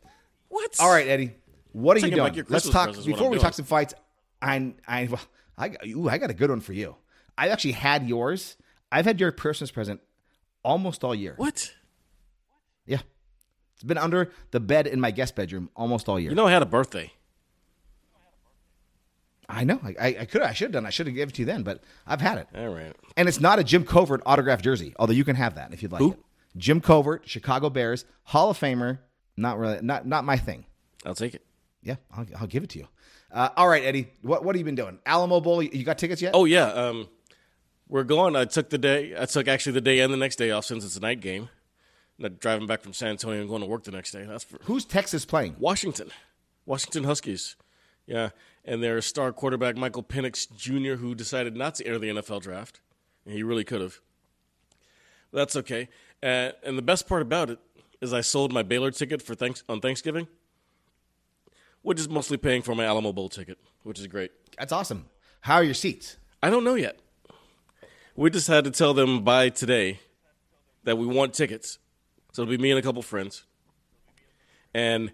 what? 0.48 0.76
All 0.80 0.90
right, 0.90 1.06
Eddie. 1.06 1.34
What 1.72 1.96
are 1.96 2.00
you 2.00 2.14
doing? 2.14 2.44
Let's 2.48 2.68
talk 2.68 2.86
presents 2.86 2.98
is 3.00 3.06
what 3.06 3.12
before 3.16 3.28
we 3.30 3.36
doing. 3.36 3.42
talk 3.44 3.54
some 3.54 3.64
fights. 3.66 3.94
I 4.40 4.72
I 4.86 5.06
well, 5.10 5.20
I 5.56 5.68
got- 5.68 5.86
ooh, 5.86 6.08
I 6.08 6.18
got 6.18 6.30
a 6.30 6.34
good 6.34 6.50
one 6.50 6.60
for 6.60 6.72
you. 6.72 6.96
I've 7.36 7.50
actually 7.50 7.72
had 7.72 8.08
yours. 8.08 8.56
I've 8.90 9.04
had 9.04 9.20
your 9.20 9.32
Christmas 9.32 9.70
present 9.70 10.00
almost 10.64 11.04
all 11.04 11.14
year. 11.14 11.34
What? 11.36 11.72
Yeah, 12.86 13.00
it's 13.78 13.84
been 13.84 13.96
under 13.96 14.32
the 14.50 14.58
bed 14.58 14.88
in 14.88 15.00
my 15.00 15.12
guest 15.12 15.36
bedroom 15.36 15.70
almost 15.76 16.08
all 16.08 16.18
year. 16.18 16.30
You 16.30 16.34
know 16.36 16.48
I 16.48 16.50
had 16.50 16.62
a 16.62 16.66
birthday. 16.66 17.12
I 19.48 19.62
know. 19.62 19.80
I, 19.82 20.16
I, 20.20 20.24
could. 20.26 20.42
I 20.42 20.52
should 20.52 20.66
have 20.66 20.72
done. 20.72 20.84
I 20.84 20.90
should 20.90 21.06
have 21.06 21.14
given 21.14 21.30
it 21.30 21.36
to 21.36 21.42
you 21.42 21.46
then, 21.46 21.62
but 21.62 21.80
I've 22.06 22.20
had 22.20 22.38
it, 22.38 22.48
All 22.54 22.68
right. 22.68 22.94
and 23.16 23.28
it's 23.28 23.40
not 23.40 23.58
a 23.58 23.64
Jim 23.64 23.84
Covert 23.84 24.20
autographed 24.26 24.62
jersey. 24.62 24.94
Although 24.98 25.14
you 25.14 25.24
can 25.24 25.36
have 25.36 25.54
that 25.54 25.72
if 25.72 25.80
you'd 25.80 25.92
like 25.92 26.02
Who? 26.02 26.12
it. 26.12 26.18
Jim 26.56 26.80
Covert, 26.80 27.22
Chicago 27.26 27.70
Bears, 27.70 28.04
Hall 28.24 28.50
of 28.50 28.58
Famer. 28.58 28.98
Not 29.36 29.58
really. 29.58 29.78
Not 29.80 30.06
not 30.06 30.24
my 30.24 30.36
thing. 30.36 30.66
I'll 31.06 31.14
take 31.14 31.34
it. 31.34 31.46
Yeah, 31.82 31.96
I'll, 32.12 32.26
I'll 32.40 32.46
give 32.46 32.64
it 32.64 32.70
to 32.70 32.80
you. 32.80 32.88
Uh, 33.32 33.50
all 33.56 33.68
right, 33.68 33.84
Eddie. 33.84 34.08
What 34.22 34.44
what 34.44 34.54
have 34.54 34.58
you 34.58 34.64
been 34.64 34.74
doing? 34.74 34.98
Alamo 35.06 35.40
Bowl. 35.40 35.62
You 35.62 35.84
got 35.84 35.96
tickets 35.96 36.20
yet? 36.20 36.32
Oh 36.34 36.44
yeah. 36.44 36.66
Um, 36.66 37.08
we're 37.88 38.04
going. 38.04 38.36
I 38.36 38.44
took 38.44 38.68
the 38.68 38.78
day. 38.78 39.14
I 39.18 39.24
took 39.24 39.48
actually 39.48 39.72
the 39.72 39.80
day 39.80 40.00
and 40.00 40.12
the 40.12 40.18
next 40.18 40.36
day 40.36 40.50
off 40.50 40.64
since 40.66 40.84
it's 40.84 40.96
a 40.96 41.00
night 41.00 41.20
game. 41.20 41.48
Not 42.18 42.40
driving 42.40 42.66
back 42.66 42.80
from 42.80 42.92
San 42.92 43.10
Antonio 43.10 43.40
and 43.40 43.48
going 43.48 43.62
to 43.62 43.66
work 43.68 43.84
the 43.84 43.92
next 43.92 44.10
day. 44.10 44.24
That's 44.24 44.44
for 44.44 44.58
Who's 44.64 44.84
Texas 44.84 45.24
playing? 45.24 45.56
Washington, 45.58 46.10
Washington 46.66 47.04
Huskies. 47.04 47.56
Yeah, 48.06 48.30
and 48.64 48.82
their 48.82 49.00
star 49.02 49.32
quarterback 49.32 49.76
Michael 49.76 50.02
Penix 50.02 50.46
Jr., 50.56 51.00
who 51.00 51.14
decided 51.14 51.56
not 51.56 51.74
to 51.76 51.86
enter 51.86 51.98
the 51.98 52.08
NFL 52.08 52.42
draft, 52.42 52.80
and 53.24 53.34
he 53.34 53.42
really 53.42 53.64
could 53.64 53.80
have. 53.80 54.00
That's 55.32 55.56
okay. 55.56 55.88
Uh, 56.22 56.50
and 56.64 56.76
the 56.76 56.82
best 56.82 57.06
part 57.06 57.22
about 57.22 57.50
it 57.50 57.58
is 58.00 58.12
I 58.12 58.22
sold 58.22 58.52
my 58.52 58.62
Baylor 58.62 58.90
ticket 58.90 59.22
for 59.22 59.34
thanks 59.34 59.62
on 59.68 59.80
Thanksgiving, 59.80 60.26
which 61.82 62.00
is 62.00 62.08
mostly 62.08 62.36
paying 62.36 62.62
for 62.62 62.74
my 62.74 62.84
Alamo 62.84 63.12
Bowl 63.12 63.28
ticket, 63.28 63.58
which 63.82 64.00
is 64.00 64.06
great. 64.06 64.32
That's 64.58 64.72
awesome. 64.72 65.06
How 65.42 65.56
are 65.56 65.64
your 65.64 65.74
seats? 65.74 66.16
I 66.42 66.50
don't 66.50 66.64
know 66.64 66.74
yet. 66.74 66.98
We 68.16 68.30
just 68.30 68.48
had 68.48 68.64
to 68.64 68.70
tell 68.70 68.94
them 68.94 69.22
by 69.22 69.48
today 69.48 70.00
that 70.84 70.96
we 70.98 71.06
want 71.06 71.34
tickets. 71.34 71.78
So 72.32 72.42
it'll 72.42 72.50
be 72.50 72.58
me 72.58 72.70
and 72.70 72.78
a 72.78 72.82
couple 72.82 73.02
friends. 73.02 73.44
And 74.74 75.12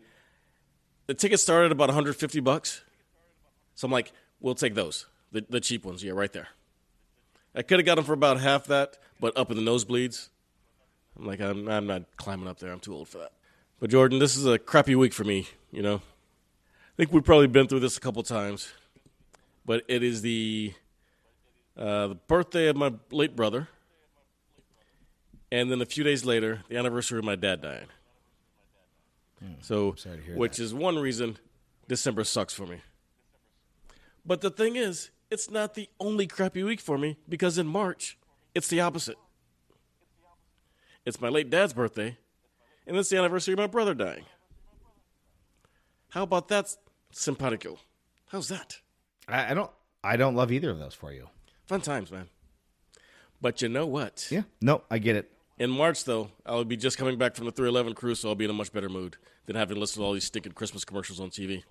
the 1.07 1.15
tickets 1.15 1.43
started 1.43 1.73
about 1.73 1.89
150 1.89 2.41
bucks. 2.41 2.83
So 3.75 3.87
I'm 3.87 3.93
like, 3.93 4.13
we'll 4.41 4.55
take 4.55 4.75
those. 4.75 5.07
The, 5.33 5.45
the 5.49 5.61
cheap 5.61 5.85
ones, 5.85 6.03
yeah, 6.03 6.13
right 6.13 6.33
there. 6.33 6.49
I 7.55 7.63
could 7.63 7.79
have 7.79 7.87
got 7.87 7.97
them 7.97 8.05
for 8.05 8.13
about 8.13 8.41
half 8.41 8.67
that, 8.67 8.99
but 9.21 9.37
up 9.37 9.51
in 9.51 9.57
the 9.57 9.71
nosebleeds. 9.71 10.29
I'm 11.19 11.27
like, 11.27 11.41
I'm, 11.41 11.69
I'm 11.69 11.87
not 11.87 12.17
climbing 12.17 12.49
up 12.49 12.59
there. 12.59 12.73
I'm 12.73 12.81
too 12.81 12.95
old 12.95 13.09
for 13.09 13.19
that. 13.19 13.33
But 13.81 13.91
Jordan, 13.91 14.19
this 14.19 14.37
is 14.37 14.47
a 14.47 14.59
crappy 14.59 14.97
week 14.97 15.13
for 15.13 15.25
me, 15.25 15.47
you 15.71 15.83
know? 15.83 15.97
I 15.97 16.97
think 16.97 17.13
we've 17.13 17.25
probably 17.25 17.47
been 17.47 17.67
through 17.67 17.81
this 17.81 17.97
a 17.97 18.01
couple 18.01 18.23
times. 18.23 18.73
But 19.67 19.85
it 19.89 20.03
is 20.03 20.23
the 20.23 20.75
uh, 21.77 22.09
the 22.09 22.15
birthday 22.15 22.69
of 22.69 22.77
my 22.77 22.93
late 23.11 23.35
brother, 23.35 23.69
and 25.55 25.71
then 25.71 25.81
a 25.81 25.87
few 25.87 26.03
days 26.03 26.25
later, 26.25 26.65
the 26.69 26.77
anniversary 26.77 27.17
of 27.21 27.25
my 27.25 27.37
dad 27.37 27.63
dying. 27.63 27.87
Hmm. 29.39 29.53
So, 29.61 29.93
to 29.93 30.17
hear 30.17 30.37
which 30.37 30.59
is 30.59 30.75
one 30.75 30.99
reason 30.99 31.39
December 31.87 32.25
sucks 32.25 32.53
for 32.53 32.67
me. 32.67 32.79
But 34.27 34.41
the 34.41 34.51
thing 34.51 34.75
is, 34.75 35.11
it's 35.31 35.49
not 35.49 35.75
the 35.75 35.89
only 36.01 36.27
crappy 36.27 36.65
week 36.65 36.81
for 36.81 36.99
me 36.99 37.19
because 37.29 37.57
in 37.57 37.69
March, 37.69 38.19
it's 38.53 38.67
the 38.67 38.81
opposite. 38.81 39.17
It's 41.07 41.21
my 41.21 41.29
late 41.29 41.51
dad's 41.51 41.73
birthday, 41.73 42.17
and 42.85 42.97
it's 42.97 43.11
the 43.11 43.19
anniversary 43.19 43.53
of 43.53 43.59
my 43.59 43.69
brother 43.69 43.95
dying. 43.95 44.25
How 46.11 46.25
about 46.25 46.49
that, 46.49 46.75
simpatico? 47.13 47.79
How's 48.27 48.49
that? 48.49 48.79
I, 49.29 49.53
I 49.53 49.55
don't. 49.55 49.71
I 50.03 50.17
don't 50.17 50.35
love 50.35 50.51
either 50.51 50.71
of 50.71 50.81
those 50.81 50.95
for 50.95 51.13
you. 51.13 51.29
Fun 51.67 51.81
times, 51.81 52.11
man. 52.11 52.29
But 53.41 53.63
you 53.63 53.69
know 53.69 53.87
what? 53.87 54.27
Yeah. 54.31 54.43
No, 54.61 54.83
I 54.91 54.99
get 54.99 55.17
it. 55.17 55.31
In 55.59 55.71
March, 55.71 56.05
though, 56.05 56.31
I'll 56.45 56.65
be 56.65 56.77
just 56.77 56.99
coming 56.99 57.17
back 57.17 57.37
from 57.37 57.45
the 57.47 57.53
311 57.53 57.95
cruise, 57.95 58.21
so 58.21 58.29
I'll 58.29 58.35
be 58.35 58.45
in 58.45 58.51
a 58.51 58.55
much 58.55 58.73
better 58.73 58.89
mood 58.89 59.17
than 59.47 59.55
having 59.57 59.77
to 59.77 59.81
listen 59.81 60.01
to 60.03 60.07
all 60.07 60.13
these 60.13 60.25
stinking 60.25 60.53
Christmas 60.53 60.85
commercials 60.85 61.21
on 61.21 61.31
TV. 61.31 61.63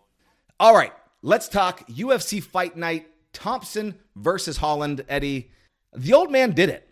All 0.60 0.74
right. 0.75 0.94
Let's 1.22 1.48
talk 1.48 1.88
UFC 1.90 2.42
Fight 2.42 2.75
Night. 2.78 3.08
Thompson 3.34 3.96
versus 4.16 4.58
Holland. 4.58 5.04
Eddie, 5.10 5.50
the 5.94 6.13
old 6.13 6.32
man 6.32 6.52
did 6.52 6.70
it. 6.70 6.88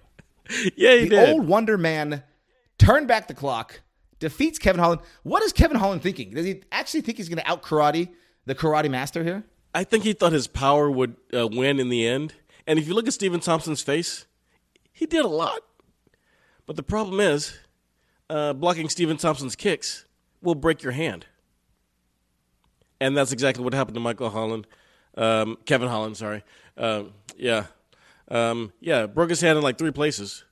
Yeah, 0.76 0.96
he 0.96 1.04
The 1.04 1.10
did. 1.10 1.30
old 1.30 1.48
Wonder 1.48 1.78
Man 1.78 2.24
turned 2.78 3.08
back 3.08 3.28
the 3.28 3.34
clock, 3.34 3.80
defeats 4.20 4.58
Kevin 4.60 4.82
Holland. 4.82 5.02
What 5.24 5.44
is 5.44 5.54
Kevin 5.54 5.78
Holland 5.78 6.02
thinking? 6.02 6.32
Does 6.34 6.46
he 6.46 6.64
actually 6.74 7.02
think 7.02 7.18
he's 7.20 7.30
going 7.30 7.38
to 7.38 7.50
out 7.50 7.62
karate 7.62 8.10
the 8.48 8.56
karate 8.56 8.90
master 8.90 9.24
here? 9.24 9.44
I 9.74 9.84
think 9.86 10.04
he 10.04 10.12
thought 10.14 10.34
his 10.34 10.48
power 10.48 10.90
would 10.92 11.16
uh, 11.34 11.48
win 11.48 11.80
in 11.80 11.88
the 11.90 12.06
end. 12.06 12.34
And 12.68 12.80
if 12.80 12.88
you 12.88 12.94
look 12.96 13.08
at 13.08 13.14
Stephen 13.14 13.40
Thompson's 13.40 13.82
face, 13.82 14.26
he 14.92 15.06
did 15.06 15.24
a 15.24 15.28
lot. 15.30 15.62
But 16.72 16.78
the 16.78 16.84
problem 16.84 17.20
is, 17.20 17.60
uh, 18.30 18.54
blocking 18.54 18.88
Stephen 18.88 19.18
Thompson's 19.18 19.58
kicks 19.58 20.06
will 20.42 20.56
break 20.56 20.82
your 20.82 20.94
hand. 20.94 21.26
And 23.02 23.18
that's 23.18 23.34
exactly 23.34 23.62
what 23.62 23.74
happened 23.74 23.96
to 23.96 24.00
Michael 24.00 24.30
Holland. 24.30 24.68
Um, 25.18 25.58
Kevin 25.66 25.90
Holland, 25.90 26.16
sorry. 26.16 26.46
Um, 26.78 27.12
yeah. 27.36 27.66
Um, 28.30 28.72
yeah, 28.80 29.06
broke 29.06 29.32
his 29.32 29.42
hand 29.42 29.58
in 29.58 29.64
like 29.66 29.78
three 29.78 29.92
places. 29.92 30.46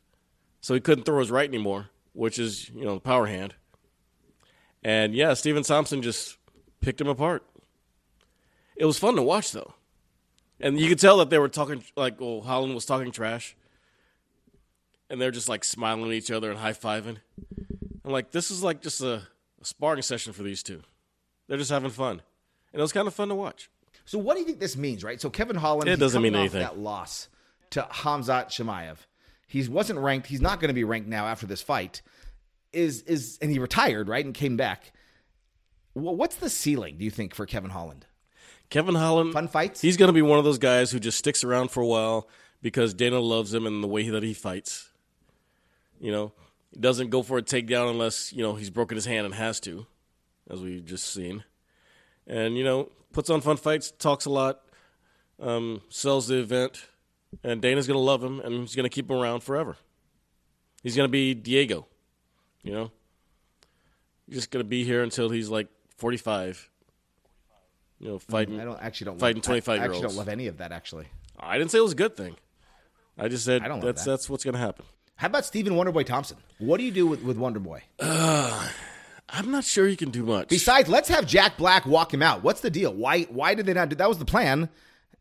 So 0.60 0.74
he 0.74 0.82
couldn't 0.82 1.06
throw 1.06 1.20
his 1.20 1.32
right 1.32 1.48
anymore, 1.48 1.88
which 2.12 2.38
is, 2.38 2.68
you 2.72 2.84
know, 2.84 2.96
the 2.96 3.00
power 3.00 3.28
hand. 3.28 3.56
And 4.84 5.16
yeah, 5.16 5.34
Stephen 5.36 5.64
Thompson 5.64 6.02
just 6.02 6.36
picked 6.82 7.00
him 7.00 7.08
apart. 7.08 7.46
It 8.76 8.84
was 8.84 9.00
fun 9.00 9.16
to 9.16 9.22
watch, 9.22 9.54
though. 9.54 9.74
And 10.60 10.78
you 10.78 10.90
could 10.90 11.00
tell 11.00 11.16
that 11.20 11.30
they 11.30 11.40
were 11.40 11.48
talking, 11.48 11.82
like, 11.96 12.20
well, 12.20 12.42
Holland 12.42 12.76
was 12.76 12.84
talking 12.84 13.10
trash. 13.14 13.56
And 15.10 15.20
they're 15.20 15.32
just 15.32 15.50
like 15.50 15.64
smiling 15.64 16.06
at 16.06 16.12
each 16.14 16.32
other 16.32 16.50
and 16.52 16.60
high 16.60 16.74
fiving. 16.74 17.18
I'm 18.06 18.12
like, 18.12 18.32
this 18.32 18.52
is 18.52 18.64
like 18.64 18.82
just 18.82 19.02
a, 19.02 19.24
a 19.62 19.66
sparring 19.66 20.02
session 20.02 20.34
for 20.34 20.44
these 20.44 20.62
two. 20.64 20.82
They're 21.48 21.58
just 21.58 21.72
having 21.72 21.90
fun. 21.90 22.22
And 22.74 22.80
it 22.80 22.82
was 22.82 22.94
kind 22.94 23.08
of 23.08 23.14
fun 23.14 23.30
to 23.30 23.36
watch. 23.36 23.70
So 24.06 24.18
what 24.20 24.36
do 24.36 24.40
you 24.42 24.46
think 24.46 24.60
this 24.60 24.78
means, 24.78 25.04
right? 25.04 25.20
So 25.20 25.30
Kevin 25.30 25.56
Holland, 25.56 25.90
It 25.90 26.00
doesn't 26.00 26.22
mean 26.22 26.36
anything. 26.36 26.62
That 26.62 26.78
loss 26.78 27.28
to 27.72 27.82
Khamzat 27.82 28.48
Chimaev. 28.50 28.98
He 29.48 29.68
wasn't 29.68 30.00
ranked. 30.00 30.28
He's 30.28 30.42
not 30.42 30.60
going 30.60 30.70
to 30.70 30.74
be 30.76 30.84
ranked 30.84 31.08
now 31.10 31.26
after 31.26 31.48
this 31.48 31.62
fight. 31.62 32.02
Is 32.72 33.02
is 33.04 33.40
and 33.42 33.52
he 33.52 33.58
retired 33.58 34.08
right 34.08 34.24
and 34.24 34.34
came 34.34 34.58
back. 34.58 34.92
Wha- 35.96 36.12
What's 36.12 36.36
the 36.36 36.52
ceiling? 36.52 36.98
Do 37.00 37.06
you 37.06 37.10
think 37.12 37.34
for 37.34 37.48
Kevin 37.48 37.72
Holland? 37.72 38.06
Kevin 38.70 38.94
Holland. 38.94 39.34
Fun 39.34 39.48
fights? 39.48 39.82
He's 39.82 39.98
going 39.98 40.10
to 40.10 40.14
be 40.14 40.22
one 40.22 40.38
of 40.38 40.46
those 40.46 40.60
guys 40.60 40.92
who 40.92 41.00
just 41.00 41.18
sticks 41.18 41.44
around 41.44 41.72
for 41.72 41.82
a 41.82 41.88
while 41.88 42.30
because 42.62 42.94
Dana 42.94 43.20
loves 43.20 43.52
him 43.54 43.66
and 43.66 43.84
the 43.84 43.88
way 43.88 44.08
that 44.10 44.22
he 44.22 44.36
fights. 44.36 44.89
You 46.00 46.12
know, 46.12 46.32
he 46.72 46.80
doesn't 46.80 47.10
go 47.10 47.24
for 47.24 47.38
a 47.38 47.42
takedown 47.42 47.90
unless, 47.90 48.32
you 48.34 48.42
know, 48.44 48.56
he's 48.56 48.70
broken 48.70 48.96
his 48.96 49.06
hand 49.06 49.26
and 49.26 49.36
has 49.36 49.60
to, 49.62 49.86
as 50.50 50.62
we've 50.62 50.86
just 50.86 51.12
seen. 51.14 51.44
And, 52.28 52.58
you 52.58 52.64
know, 52.64 52.90
puts 53.12 53.30
on 53.30 53.42
fun 53.42 53.58
fights, 53.58 53.92
talks 53.92 54.26
a 54.26 54.30
lot, 54.30 54.62
um, 55.40 55.82
sells 55.90 56.28
the 56.28 56.40
event, 56.40 56.86
and 57.44 57.62
Dana's 57.62 57.88
going 57.88 57.96
to 57.98 58.04
love 58.04 58.24
him 58.24 58.40
and 58.40 58.54
he's 58.62 58.76
going 58.76 58.84
to 58.84 58.90
keep 58.90 59.10
him 59.10 59.18
around 59.18 59.42
forever. 59.42 59.78
He's 60.84 60.96
going 60.96 61.08
to 61.08 61.12
be 61.12 61.34
Diego, 61.34 61.88
you 62.64 62.72
know? 62.72 62.92
He's 64.26 64.36
just 64.38 64.52
going 64.52 64.64
to 64.64 64.70
be 64.70 64.84
here 64.84 65.02
until 65.02 65.30
he's 65.30 65.50
like 65.50 65.68
45. 65.98 66.70
You 68.00 68.08
know, 68.08 68.20
fighting. 68.20 68.60
I 68.60 68.64
don't 68.64 68.82
actually 68.82 69.06
don't 69.06 69.20
Fighting 69.20 69.42
love, 69.42 69.46
I- 69.46 69.60
25 69.60 69.80
I 69.82 69.84
actually 69.84 70.02
don't 70.02 70.16
love 70.16 70.30
any 70.30 70.48
of 70.48 70.58
that. 70.58 70.72
Actually, 70.72 71.08
I 71.38 71.58
didn't 71.58 71.72
say 71.72 71.80
it 71.80 71.82
was 71.82 71.92
a 71.92 71.96
good 71.96 72.16
thing. 72.16 72.38
I 73.18 73.28
just 73.28 73.44
said 73.44 73.62
I 73.62 73.68
don't 73.68 73.82
that's 73.82 74.06
that. 74.06 74.12
that's 74.12 74.30
what's 74.30 74.46
going 74.46 74.54
to 74.54 74.60
happen. 74.60 74.86
How 75.20 75.28
about 75.28 75.44
Stephen 75.44 75.74
Wonderboy 75.74 76.06
Thompson? 76.06 76.38
What 76.60 76.78
do 76.78 76.86
you 76.86 76.92
do 76.92 77.06
with 77.06 77.22
with 77.24 77.38
Wonderboy? 77.38 77.82
I'm 78.00 79.52
not 79.52 79.66
sure 79.66 79.86
he 79.86 79.98
can 79.98 80.12
do 80.12 80.24
much. 80.24 80.48
Besides, 80.48 80.88
let's 80.88 81.10
have 81.10 81.28
Jack 81.28 81.58
Black 81.58 81.86
walk 81.86 82.14
him 82.14 82.24
out. 82.24 82.42
What's 82.42 82.62
the 82.62 82.70
deal? 82.70 82.94
Why 82.94 83.24
why 83.24 83.54
did 83.54 83.66
they 83.66 83.74
not 83.74 83.90
do 83.90 83.98
that? 83.98 84.08
Was 84.08 84.18
the 84.18 84.24
plan? 84.24 84.70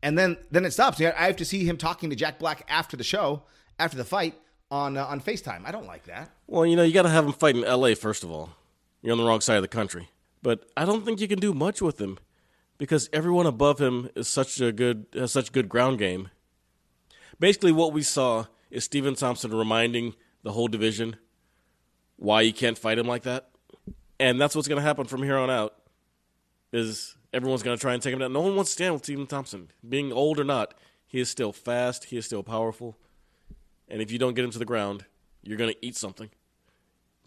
And 0.01 0.17
then 0.17 0.37
then 0.53 0.65
it 0.65 0.71
stops. 0.71 1.01
I 1.01 1.11
have 1.27 1.35
to 1.39 1.45
see 1.45 1.65
him 1.65 1.77
talking 1.77 2.11
to 2.11 2.17
Jack 2.17 2.39
Black 2.39 2.65
after 2.69 2.97
the 2.97 3.03
show, 3.03 3.43
after 3.81 3.97
the 3.97 4.05
fight 4.05 4.35
on 4.71 4.97
uh, 4.97 5.05
on 5.05 5.21
Facetime. 5.21 5.63
I 5.67 5.73
don't 5.73 5.87
like 5.89 6.05
that. 6.05 6.31
well, 6.47 6.65
you 6.65 6.77
know, 6.77 6.85
you 6.85 6.95
got 6.95 7.03
to 7.03 7.09
have 7.09 7.27
him 7.27 7.33
fight 7.33 7.57
in 7.57 7.65
L.A. 7.65 7.97
first 7.97 8.23
of 8.23 8.31
all. 8.31 8.51
You're 9.03 9.13
on 9.13 9.19
the 9.19 9.25
wrong 9.25 9.41
side 9.41 9.57
of 9.57 9.63
the 9.63 9.69
country, 9.69 10.11
but 10.45 10.65
I 10.77 10.85
don't 10.85 11.05
think 11.05 11.21
you 11.21 11.27
can 11.27 11.41
do 11.41 11.53
much 11.53 11.83
with 11.83 12.01
him 12.01 12.19
because 12.79 13.11
everyone 13.13 13.47
above 13.47 13.81
him 13.81 14.11
is 14.15 14.29
such 14.29 14.61
a 14.61 14.71
good 14.71 15.07
has 15.13 15.33
such 15.33 15.51
good 15.51 15.69
ground 15.69 15.99
game. 15.99 16.31
Basically, 17.41 17.73
what 17.73 17.93
we 17.93 18.03
saw 18.03 18.47
is 18.71 18.85
Stephen 18.85 19.15
Thompson 19.15 19.53
reminding 19.55 20.15
the 20.43 20.53
whole 20.53 20.69
division 20.69 21.17
why 22.17 22.43
you 22.43 22.53
can't 22.53 22.79
fight 22.79 22.99
him 22.99 23.07
like 23.07 23.23
that, 23.23 23.51
and 24.19 24.41
that's 24.41 24.55
what's 24.55 24.69
going 24.69 24.81
to 24.81 24.87
happen 24.87 25.07
from 25.07 25.23
here 25.23 25.37
on 25.37 25.51
out. 25.51 25.75
Is 26.73 27.17
everyone's 27.33 27.63
going 27.63 27.77
to 27.77 27.81
try 27.81 27.95
and 27.95 28.03
take 28.03 28.13
him 28.13 28.19
down? 28.19 28.33
No 28.33 28.41
one 28.41 28.57
wants 28.57 28.71
to 28.71 28.75
stand 28.75 28.95
with 28.95 29.05
Stephen 29.05 29.27
Thompson, 29.27 29.71
being 29.89 30.13
old 30.13 30.39
or 30.39 30.45
not. 30.45 30.75
He 31.07 31.21
is 31.21 31.31
still 31.31 31.53
fast. 31.53 32.05
He 32.07 32.17
is 32.17 32.27
still 32.27 32.43
powerful, 32.43 32.99
and 33.89 34.03
if 34.03 34.11
you 34.11 34.19
don't 34.19 34.35
get 34.35 34.45
him 34.45 34.51
to 34.51 34.59
the 34.59 34.65
ground, 34.65 35.05
you're 35.43 35.57
going 35.57 35.73
to 35.73 35.87
eat 35.87 35.97
something, 35.97 36.31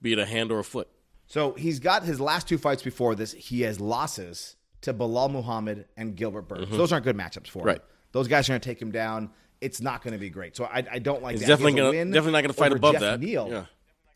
be 0.01 0.13
it 0.13 0.19
a 0.19 0.25
hand 0.25 0.51
or 0.51 0.59
a 0.59 0.63
foot. 0.63 0.89
So 1.27 1.53
he's 1.53 1.79
got 1.79 2.03
his 2.03 2.19
last 2.19 2.47
two 2.47 2.57
fights 2.57 2.83
before 2.83 3.15
this. 3.15 3.31
He 3.31 3.61
has 3.61 3.79
losses 3.79 4.57
to 4.81 4.93
Belal 4.93 5.31
Muhammad 5.31 5.85
and 5.95 6.15
Gilbert 6.15 6.43
Burns. 6.43 6.69
Those 6.69 6.91
aren't 6.91 7.05
good 7.05 7.15
matchups 7.15 7.47
for 7.47 7.59
him. 7.59 7.61
Mm-hmm. 7.61 7.67
Right. 7.67 7.81
Those 8.11 8.27
guys 8.27 8.49
are 8.49 8.51
going 8.51 8.61
to 8.61 8.69
take 8.69 8.81
him 8.81 8.91
down. 8.91 9.29
It's 9.61 9.79
not 9.79 10.01
going 10.03 10.13
to 10.13 10.19
be 10.19 10.29
great. 10.29 10.55
So 10.57 10.65
I, 10.65 10.83
I 10.91 10.99
don't 10.99 11.21
like 11.21 11.33
He's 11.33 11.41
that. 11.41 11.47
definitely 11.47 11.73
gonna- 11.79 12.05
definitely 12.05 12.31
not 12.31 12.41
gonna 12.41 12.53
fight 12.53 12.71
above 12.71 12.93
Jeff 12.93 13.01
that. 13.01 13.19
Neal. 13.19 13.47
Yeah. 13.49 13.65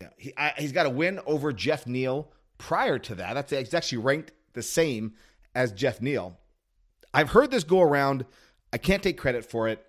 Yeah. 0.01 0.09
He, 0.17 0.33
I, 0.35 0.53
he's 0.57 0.71
got 0.73 0.85
a 0.87 0.89
win 0.89 1.19
over 1.25 1.53
Geoff 1.53 1.85
Neal 1.87 2.31
prior 2.57 2.97
to 2.99 3.15
that. 3.15 3.33
That's 3.35 3.51
he's 3.51 3.73
actually 3.73 3.99
ranked 3.99 4.31
the 4.53 4.63
same 4.63 5.13
as 5.53 5.71
Geoff 5.71 6.01
Neal. 6.01 6.37
I've 7.13 7.29
heard 7.29 7.51
this 7.51 7.63
go 7.63 7.79
around. 7.81 8.25
I 8.73 8.77
can't 8.77 9.01
take 9.01 9.17
credit 9.17 9.45
for 9.45 9.69
it, 9.69 9.85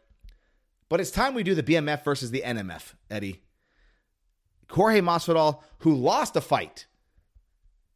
but 0.88 1.00
it's 1.00 1.10
time 1.10 1.34
we 1.34 1.42
do 1.42 1.56
the 1.56 1.62
BMF 1.64 2.04
versus 2.04 2.30
the 2.30 2.42
NMF, 2.46 2.92
Eddie. 3.10 3.42
Jorge 4.70 5.00
Masvidal, 5.00 5.62
who 5.80 5.94
lost 5.94 6.36
a 6.36 6.40
fight 6.40 6.86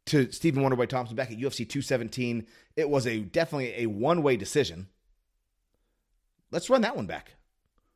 to 0.07 0.31
Stephen 0.31 0.63
Wonderboy 0.63 0.89
Thompson 0.89 1.15
back 1.15 1.31
at 1.31 1.37
UFC 1.37 1.57
217, 1.59 2.45
it 2.75 2.89
was 2.89 3.05
a 3.07 3.19
definitely 3.19 3.73
a 3.77 3.85
one-way 3.85 4.35
decision. 4.35 4.87
Let's 6.51 6.69
run 6.69 6.81
that 6.81 6.95
one 6.97 7.05
back. 7.05 7.35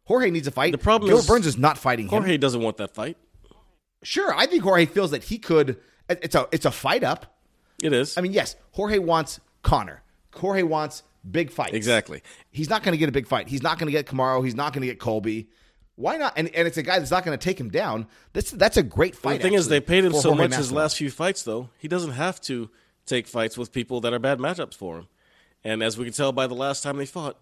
Jorge 0.05 0.29
needs 0.31 0.47
a 0.47 0.51
fight. 0.51 0.71
The 0.71 0.77
problem 0.77 1.09
Gilbert 1.09 1.21
is 1.21 1.27
Burns 1.27 1.47
is 1.47 1.57
not 1.57 1.77
fighting 1.77 2.05
him. 2.05 2.11
Jorge 2.11 2.37
doesn't 2.37 2.61
want 2.61 2.77
that 2.77 2.93
fight. 2.93 3.17
Sure, 4.03 4.33
I 4.33 4.45
think 4.45 4.63
Jorge 4.63 4.85
feels 4.85 5.11
that 5.11 5.23
he 5.25 5.37
could. 5.37 5.77
It's 6.07 6.35
a 6.35 6.47
it's 6.51 6.65
a 6.65 6.71
fight 6.71 7.03
up. 7.03 7.37
It 7.81 7.91
is. 7.91 8.17
I 8.17 8.21
mean, 8.21 8.31
yes, 8.31 8.55
Jorge 8.71 8.99
wants 8.99 9.39
Conor. 9.63 10.03
Jorge 10.33 10.63
wants 10.63 11.03
big 11.29 11.49
fights. 11.49 11.73
exactly. 11.73 12.21
He's 12.51 12.69
not 12.69 12.83
going 12.83 12.91
to 12.93 12.97
get 12.97 13.09
a 13.09 13.11
big 13.11 13.27
fight. 13.27 13.47
He's 13.47 13.63
not 13.63 13.79
going 13.79 13.87
to 13.87 13.91
get 13.91 14.05
Kamaru. 14.05 14.43
He's 14.43 14.55
not 14.55 14.73
going 14.73 14.81
to 14.81 14.87
get 14.87 14.99
Colby. 14.99 15.49
Why 15.95 16.17
not? 16.17 16.33
And, 16.37 16.53
and 16.53 16.67
it's 16.67 16.77
a 16.77 16.83
guy 16.83 16.99
that's 16.99 17.11
not 17.11 17.23
going 17.23 17.37
to 17.37 17.43
take 17.43 17.59
him 17.59 17.69
down. 17.69 18.07
This 18.33 18.51
that's 18.51 18.77
a 18.77 18.83
great 18.83 19.15
fight. 19.15 19.37
the 19.37 19.43
thing 19.43 19.53
is, 19.53 19.67
they 19.69 19.79
paid 19.79 20.05
him 20.05 20.13
so 20.13 20.29
Jorge 20.29 20.49
much 20.49 20.55
his 20.55 20.71
last 20.71 20.97
few 20.97 21.09
fights, 21.09 21.43
though. 21.43 21.69
He 21.77 21.87
doesn't 21.87 22.11
have 22.11 22.39
to 22.41 22.69
take 23.05 23.27
fights 23.27 23.57
with 23.57 23.71
people 23.71 24.01
that 24.01 24.13
are 24.13 24.19
bad 24.19 24.39
matchups 24.39 24.75
for 24.75 24.97
him. 24.99 25.07
And 25.63 25.81
as 25.81 25.97
we 25.97 26.05
can 26.05 26.13
tell 26.13 26.31
by 26.31 26.47
the 26.47 26.53
last 26.53 26.83
time 26.83 26.97
they 26.97 27.05
fought, 27.05 27.37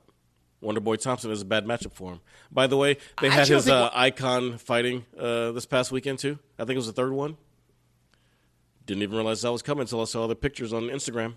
Wonderboy 0.64 1.02
Thompson 1.02 1.30
is 1.32 1.42
a 1.42 1.46
bad 1.46 1.66
matchup 1.66 1.94
for 1.94 2.14
him. 2.14 2.22
By 2.52 2.68
the 2.68 2.78
way, 2.78 2.98
they 3.22 3.28
I 3.28 3.32
had 3.32 3.48
his 3.48 3.68
uh, 3.70 3.90
icon 3.94 4.58
fighting 4.58 5.06
uh, 5.18 5.52
this 5.52 5.66
past 5.66 5.92
weekend 5.92 6.20
too. 6.20 6.40
I 6.58 6.64
think 6.64 6.72
it 6.72 6.78
was 6.78 6.88
the 6.88 6.94
third 6.94 7.12
one. 7.12 7.38
Didn't 8.86 9.04
even 9.04 9.16
realize 9.16 9.42
that 9.42 9.52
was 9.52 9.62
coming 9.62 9.82
until 9.82 10.02
I 10.02 10.06
saw 10.06 10.28
the 10.28 10.36
pictures 10.36 10.74
on 10.74 10.84
Instagram. 10.84 11.36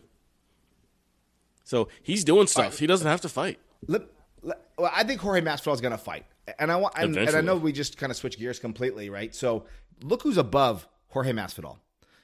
So 1.65 1.89
he's 2.03 2.25
doing 2.25 2.47
stuff. 2.47 2.79
He 2.79 2.87
doesn't 2.87 3.07
have 3.07 3.21
to 3.23 3.29
fight. 3.29 3.59
Let- 3.87 4.03
let- 4.43 4.61
well, 4.79 4.91
I 4.95 5.05
think 5.05 5.21
Jorge 5.21 5.41
Masvidal 5.41 5.75
is 5.75 5.81
going 5.81 5.93
to 5.93 5.99
fight, 5.99 6.27
and 6.59 6.71
I 6.71 6.77
want, 6.77 6.95
and, 6.97 7.17
and 7.17 7.37
I 7.37 7.41
know 7.41 7.57
we 7.57 7.73
just 7.73 7.97
kind 7.99 8.11
of 8.11 8.17
switch 8.17 8.39
gears 8.39 8.59
completely, 8.59 9.11
right? 9.11 9.35
So 9.35 9.65
look 10.03 10.23
who's 10.23 10.37
above 10.37 10.87
Jorge 11.09 11.33
Masvidal. 11.33 11.79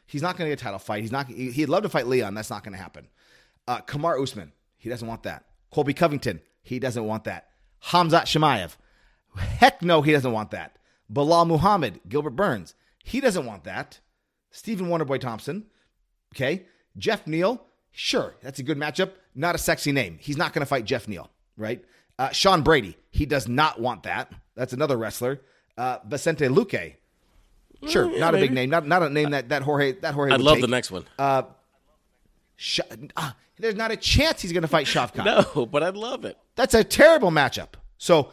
He's 0.06 0.22
not 0.22 0.36
going 0.36 0.48
to 0.48 0.54
get 0.54 0.60
a 0.60 0.64
title 0.64 0.78
fight. 0.78 1.02
He's 1.02 1.12
not. 1.12 1.26
he- 1.28 1.50
He'd 1.50 1.68
love 1.68 1.82
to 1.84 1.88
fight 1.88 2.06
Leon. 2.06 2.34
That's 2.34 2.50
not 2.50 2.62
going 2.62 2.72
to 2.74 2.78
happen. 2.78 3.08
Uh, 3.66 3.80
Kamaru 3.80 4.22
Usman. 4.22 4.52
He 4.76 4.88
doesn't 4.88 5.06
want 5.08 5.22
that. 5.24 5.44
Colby 5.70 5.94
Covington. 5.94 6.40
He 6.62 6.78
doesn't 6.78 7.04
want 7.04 7.24
that. 7.24 7.48
Khamzat 7.86 8.22
Chimaev. 8.22 8.76
Heck 9.36 9.82
no, 9.82 10.02
he 10.02 10.12
doesn't 10.12 10.32
want 10.32 10.50
that. 10.52 10.78
Belal 11.12 11.46
Muhammad. 11.46 12.00
Gilbert 12.08 12.36
Burns. 12.36 12.74
He 13.02 13.20
doesn't 13.20 13.46
want 13.46 13.64
that. 13.64 14.00
Stephen 14.50 14.88
Wonderboy 14.88 15.20
Thompson. 15.20 15.66
Okay. 16.34 16.66
Geoff 16.96 17.26
Neal, 17.26 17.64
sure, 17.90 18.34
that's 18.42 18.58
a 18.58 18.62
good 18.62 18.78
matchup. 18.78 19.12
Not 19.34 19.54
a 19.54 19.58
sexy 19.58 19.92
name. 19.92 20.18
He's 20.20 20.36
not 20.36 20.52
going 20.52 20.60
to 20.60 20.66
fight 20.66 20.84
Geoff 20.84 21.08
Neal, 21.08 21.30
right? 21.56 21.82
Uh, 22.18 22.30
Sean 22.30 22.62
Brady, 22.62 22.96
he 23.10 23.24
does 23.24 23.48
not 23.48 23.80
want 23.80 24.02
that. 24.02 24.30
That's 24.54 24.74
another 24.74 24.98
wrestler. 24.98 25.40
Uh, 25.78 25.98
Vicente 26.06 26.44
Luque, 26.48 26.96
sure, 27.88 28.10
yeah, 28.12 28.20
not 28.20 28.34
a 28.34 28.38
big 28.38 28.52
name, 28.52 28.68
not 28.68 28.86
not 28.86 29.02
a 29.02 29.08
name 29.08 29.30
that 29.30 29.48
that 29.48 29.62
Jorge 29.62 29.92
that 30.00 30.12
Jorge. 30.12 30.32
I'd 30.32 30.36
would 30.36 30.44
love 30.44 30.56
take. 30.56 30.62
the 30.62 30.68
next 30.68 30.90
one. 30.90 31.06
Sh- 32.56 32.80
ah, 33.16 33.34
there's 33.62 33.76
not 33.76 33.92
a 33.92 33.96
chance 33.96 34.42
he's 34.42 34.52
going 34.52 34.62
to 34.62 34.68
fight 34.68 34.86
Shavkat. 34.86 35.24
no, 35.54 35.66
but 35.66 35.82
I'd 35.82 35.96
love 35.96 36.24
it. 36.24 36.36
That's 36.56 36.74
a 36.74 36.84
terrible 36.84 37.30
matchup. 37.30 37.74
So, 37.96 38.32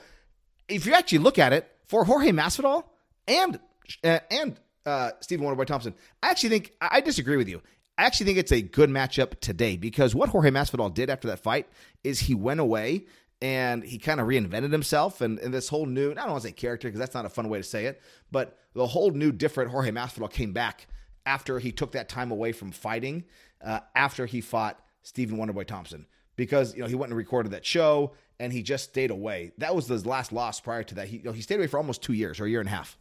if 0.68 0.86
you 0.86 0.94
actually 0.94 1.20
look 1.20 1.40
at 1.40 1.54
it 1.54 1.70
for 1.86 2.04
Jorge 2.04 2.32
Masvidal 2.32 2.84
and 3.28 3.60
uh, 4.04 4.20
and 4.30 4.60
uh, 4.86 5.12
Stephen 5.22 5.46
Wonderboy 5.46 5.66
Thompson, 5.66 5.94
I 6.22 6.32
actually 6.32 6.50
think 6.50 6.74
I 6.82 7.02
disagree 7.02 7.38
with 7.38 7.48
you. 7.48 7.62
I 7.98 8.04
actually 8.04 8.28
think 8.28 8.40
it's 8.40 8.52
a 8.52 8.62
good 8.62 8.90
matchup 8.90 9.40
today 9.40 9.78
because 9.78 10.16
what 10.16 10.30
Jorge 10.30 10.52
Masvidal 10.52 10.94
did 10.94 11.10
after 11.10 11.28
that 11.28 11.40
fight 11.40 11.68
is 12.04 12.20
he 12.20 12.34
went 12.34 12.60
away 12.60 13.06
and 13.42 13.84
he 13.84 13.98
kind 13.98 14.20
of 14.20 14.28
reinvented 14.28 14.72
himself 14.72 15.22
and, 15.22 15.38
and 15.40 15.54
this 15.54 15.70
whole 15.70 15.86
new 15.86 16.12
I 16.12 16.16
don't 16.16 16.32
want 16.32 16.42
to 16.44 16.48
say 16.48 16.54
character 16.54 16.88
because 16.88 17.00
that's 17.00 17.14
not 17.14 17.26
a 17.26 17.30
fun 17.30 17.50
way 17.50 17.60
to 17.60 17.64
say 17.64 17.86
it, 17.86 18.02
but 18.32 18.58
the 18.74 18.88
whole 18.88 19.12
new 19.12 19.32
different 19.32 19.72
Jorge 19.72 19.92
Masvidal 19.92 20.32
came 20.32 20.54
back 20.54 20.88
after 21.26 21.60
he 21.60 21.72
took 21.72 21.92
that 21.92 22.10
time 22.10 22.32
away 22.32 22.52
from 22.52 22.72
fighting 22.72 23.26
uh, 23.64 23.82
after 23.96 24.26
he 24.26 24.42
fought 24.42 24.80
Stephen 25.04 25.38
Wonderboy 25.38 25.66
Thompson 25.66 26.06
because 26.36 26.76
you 26.76 26.82
know 26.82 26.88
he 26.88 26.96
went 26.96 27.12
and 27.12 27.18
recorded 27.18 27.52
that 27.52 27.66
show 27.66 28.14
and 28.40 28.54
he 28.54 28.64
just 28.64 28.86
stayed 28.86 29.12
away. 29.12 29.52
That 29.58 29.76
was 29.76 29.88
his 29.88 30.06
last 30.06 30.32
loss 30.32 30.60
prior 30.60 30.84
to 30.84 30.96
that. 30.96 31.08
He 31.08 31.18
you 31.18 31.24
know, 31.24 31.32
he 31.32 31.42
stayed 31.42 31.56
away 31.56 31.68
for 31.68 31.78
almost 31.78 32.02
two 32.02 32.14
years 32.14 32.40
or 32.40 32.46
a 32.46 32.50
year 32.50 32.60
and 32.60 32.70
a 32.70 32.72
half. 32.72 32.98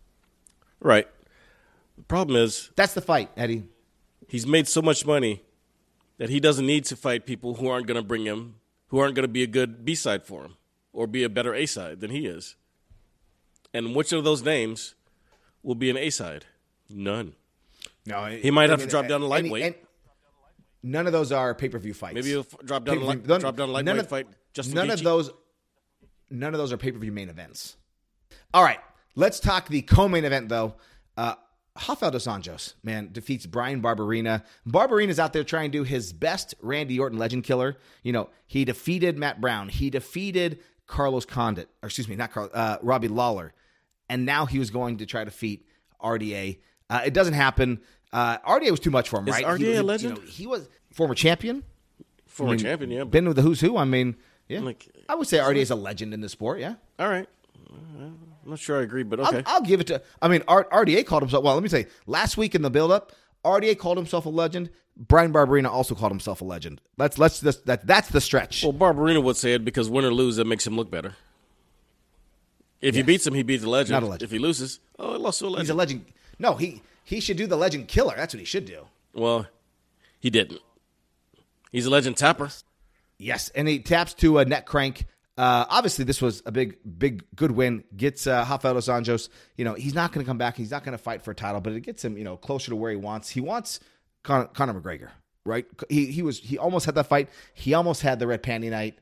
Right. 0.80 1.08
The 1.96 2.04
problem 2.04 2.36
is 2.36 2.70
That's 2.76 2.94
the 2.94 3.00
fight, 3.00 3.30
Eddie. 3.36 3.64
he's 4.28 4.46
made 4.46 4.68
so 4.68 4.82
much 4.82 5.04
money 5.06 5.42
that 6.18 6.30
he 6.30 6.40
doesn't 6.40 6.66
need 6.66 6.84
to 6.86 6.96
fight 6.96 7.26
people 7.26 7.54
who 7.54 7.68
aren't 7.68 7.86
going 7.86 8.00
to 8.00 8.06
bring 8.06 8.24
him 8.24 8.56
who 8.88 8.98
aren't 8.98 9.14
going 9.14 9.24
to 9.24 9.32
be 9.32 9.42
a 9.42 9.46
good 9.46 9.84
B 9.84 9.94
side 9.94 10.24
for 10.24 10.44
him 10.44 10.56
or 10.92 11.06
be 11.06 11.22
a 11.22 11.28
better 11.28 11.54
A 11.54 11.66
side 11.66 12.00
than 12.00 12.10
he 12.10 12.26
is. 12.26 12.56
And 13.74 13.94
which 13.94 14.12
of 14.12 14.24
those 14.24 14.42
names 14.42 14.94
will 15.62 15.74
be 15.74 15.90
an 15.90 15.96
A 15.96 16.10
side? 16.10 16.46
None. 16.88 17.34
No, 18.06 18.24
He 18.24 18.50
might 18.50 18.70
have 18.70 18.80
to 18.80 18.86
drop 18.86 19.06
down 19.06 19.20
to 19.20 19.26
lightweight. 19.26 19.76
None 20.88 21.06
of 21.06 21.12
those 21.12 21.32
are 21.32 21.54
pay 21.54 21.68
per 21.68 21.78
view 21.78 21.92
fights. 21.94 22.14
Maybe 22.14 22.28
you'll 22.30 22.40
f- 22.40 22.54
drop 22.64 22.84
down 22.84 22.96
to 22.96 23.00
Pay-per-view- 23.02 23.20
li- 23.22 23.28
none- 23.28 23.40
drop 23.40 23.56
down 23.56 23.68
none 23.68 23.84
lightweight 23.84 23.98
of- 24.00 24.08
fight 24.08 24.26
none 24.74 24.90
of 24.90 25.02
those. 25.02 25.30
None 26.30 26.54
of 26.54 26.58
those 26.58 26.72
are 26.72 26.76
pay 26.76 26.92
per 26.92 26.98
view 26.98 27.12
main 27.12 27.28
events. 27.28 27.76
All 28.54 28.62
right, 28.62 28.78
let's 29.14 29.40
talk 29.40 29.68
the 29.68 29.82
co-main 29.82 30.24
event 30.24 30.48
though. 30.48 30.76
Uh, 31.16 31.34
Rafael 31.88 32.10
dos 32.10 32.26
Anjos, 32.26 32.74
man, 32.82 33.10
defeats 33.12 33.46
Bryan 33.46 33.80
Barberena. 33.80 34.42
Barberena's 34.66 35.18
out 35.20 35.32
there 35.32 35.44
trying 35.44 35.70
to 35.70 35.78
do 35.78 35.84
his 35.84 36.12
best 36.12 36.54
Randy 36.60 36.98
Orton 36.98 37.18
legend 37.18 37.44
killer. 37.44 37.76
You 38.02 38.12
know, 38.12 38.30
he 38.46 38.64
defeated 38.64 39.16
Matt 39.18 39.40
Brown. 39.40 39.68
He 39.68 39.88
defeated 39.90 40.58
Carlos 40.86 41.24
Condit, 41.24 41.68
or 41.82 41.86
excuse 41.86 42.08
me, 42.08 42.16
not 42.16 42.32
Carlos, 42.32 42.50
uh, 42.54 42.78
Robbie 42.82 43.08
Lawler. 43.08 43.52
And 44.08 44.24
now 44.24 44.46
he 44.46 44.58
was 44.58 44.70
going 44.70 44.96
to 44.98 45.06
try 45.06 45.20
to 45.22 45.30
defeat 45.30 45.66
RDA. 46.02 46.58
Uh, 46.90 47.02
it 47.04 47.12
doesn't 47.14 47.34
happen. 47.34 47.80
Uh, 48.12 48.38
RDA 48.38 48.70
was 48.70 48.80
too 48.80 48.90
much 48.90 49.08
for 49.08 49.18
him, 49.18 49.28
Is 49.28 49.34
right? 49.34 49.44
RDA 49.44 49.58
He- 49.58 49.74
a 49.74 49.82
legend? 49.82 50.16
You 50.18 50.22
know, 50.24 50.28
he 50.30 50.46
was 50.46 50.68
former 50.92 51.14
champion 51.14 51.62
former 52.26 52.56
champion, 52.56 52.90
yeah. 52.90 53.04
been 53.04 53.26
with 53.26 53.36
the 53.36 53.42
who's 53.42 53.60
who. 53.60 53.76
I 53.76 53.84
mean, 53.84 54.14
yeah, 54.48 54.60
Like- 54.60 54.88
I 55.08 55.14
would 55.16 55.26
say 55.26 55.38
RDA 55.38 55.56
is 55.60 55.70
a 55.70 55.74
legend 55.74 56.14
in 56.14 56.20
the 56.20 56.28
sport. 56.28 56.60
Yeah, 56.60 56.74
All 56.98 57.08
right. 57.08 57.28
I'm 57.70 58.18
not 58.52 58.58
sure 58.60 58.78
I 58.78 58.82
agree, 58.82 59.02
but 59.02 59.20
I'll, 59.20 59.28
okay. 59.28 59.42
I'll 59.44 59.60
give 59.60 59.80
it 59.80 59.88
to. 59.88 60.00
I 60.22 60.28
mean, 60.28 60.42
R- 60.48 60.68
RDA 60.72 61.04
called 61.04 61.22
himself. 61.22 61.44
Well, 61.44 61.52
let 61.54 61.62
me 61.62 61.68
say, 61.68 61.86
last 62.06 62.36
week 62.38 62.54
in 62.54 62.62
the 62.62 62.70
build-up, 62.70 63.12
RDA 63.44 63.76
called 63.76 63.98
himself 63.98 64.24
a 64.24 64.30
legend. 64.30 64.70
Bryan 64.96 65.32
Barberena 65.32 65.68
also 65.68 65.94
called 65.94 66.12
himself 66.12 66.40
a 66.40 66.44
legend. 66.44 66.80
Let's 66.96 67.18
let's 67.18 67.40
just 67.40 67.66
that 67.66 67.86
that's 67.86 68.08
the 68.08 68.20
stretch. 68.20 68.62
well, 68.64 68.72
Barberena 68.72 69.22
would 69.22 69.36
say 69.36 69.52
it 69.54 69.64
because 69.64 69.90
win 69.90 70.04
or 70.04 70.12
lose, 70.14 70.36
that 70.36 70.46
makes 70.46 70.66
him 70.66 70.76
look 70.76 70.90
better. 70.90 71.14
If 72.80 72.94
he 72.94 73.02
beats 73.02 73.26
him, 73.26 73.34
he 73.34 73.42
beats 73.42 73.62
the 73.64 73.70
legend. 73.70 73.92
Not 73.92 74.02
a 74.04 74.06
legend. 74.06 74.22
If 74.22 74.30
he 74.30 74.38
loses, 74.38 74.80
oh, 74.98 75.12
he 75.12 75.18
lost 75.18 75.40
to 75.40 75.46
a 75.46 75.48
legend. 75.48 75.62
He's 75.62 75.70
a 75.70 75.74
legend. 75.74 76.04
No, 76.38 76.54
he 76.54 76.80
he 77.08 77.20
should 77.20 77.38
do 77.38 77.46
the 77.46 77.56
legend 77.56 77.88
killer. 77.88 78.14
That's 78.14 78.34
what 78.34 78.38
he 78.38 78.44
should 78.44 78.66
do. 78.66 78.84
well, 79.14 79.46
he 80.20 80.28
didn't. 80.28 80.60
He's 81.72 81.86
a 81.86 81.90
legend 81.90 82.18
tapper. 82.18 82.50
Yes, 83.16 83.48
and 83.54 83.66
he 83.66 83.78
taps 83.78 84.12
to 84.14 84.38
a 84.38 84.44
neck 84.44 84.66
crank. 84.66 85.06
Uh, 85.38 85.64
obviously, 85.70 86.04
this 86.04 86.20
was 86.20 86.42
a 86.44 86.52
big, 86.52 86.76
big, 86.98 87.24
good 87.34 87.50
win. 87.52 87.82
Gets 87.96 88.26
uh, 88.26 88.44
Rafael 88.50 88.74
dos 88.74 88.88
Anjos. 88.88 89.30
You 89.56 89.64
know, 89.64 89.72
he's 89.72 89.94
not 89.94 90.12
going 90.12 90.22
to 90.22 90.28
come 90.28 90.36
back. 90.36 90.56
He's 90.56 90.70
not 90.70 90.84
going 90.84 90.92
to 90.96 91.02
fight 91.02 91.22
for 91.22 91.30
a 91.30 91.34
title, 91.34 91.62
but 91.62 91.72
it 91.72 91.80
gets 91.80 92.04
him, 92.04 92.18
you 92.18 92.24
know, 92.24 92.36
closer 92.36 92.70
to 92.70 92.76
where 92.76 92.90
he 92.90 92.96
wants. 92.96 93.30
He 93.30 93.40
wants 93.40 93.80
Con- 94.22 94.48
Conor 94.52 94.78
McGregor, 94.78 95.08
right? 95.46 95.64
He 95.88 96.06
he 96.06 96.20
was 96.20 96.38
he 96.38 96.58
almost 96.58 96.84
had 96.84 96.94
that 96.96 97.06
fight. 97.06 97.30
He 97.54 97.72
almost 97.72 98.02
had 98.02 98.18
the 98.18 98.26
red 98.26 98.42
panty 98.42 98.68
night, 98.70 98.98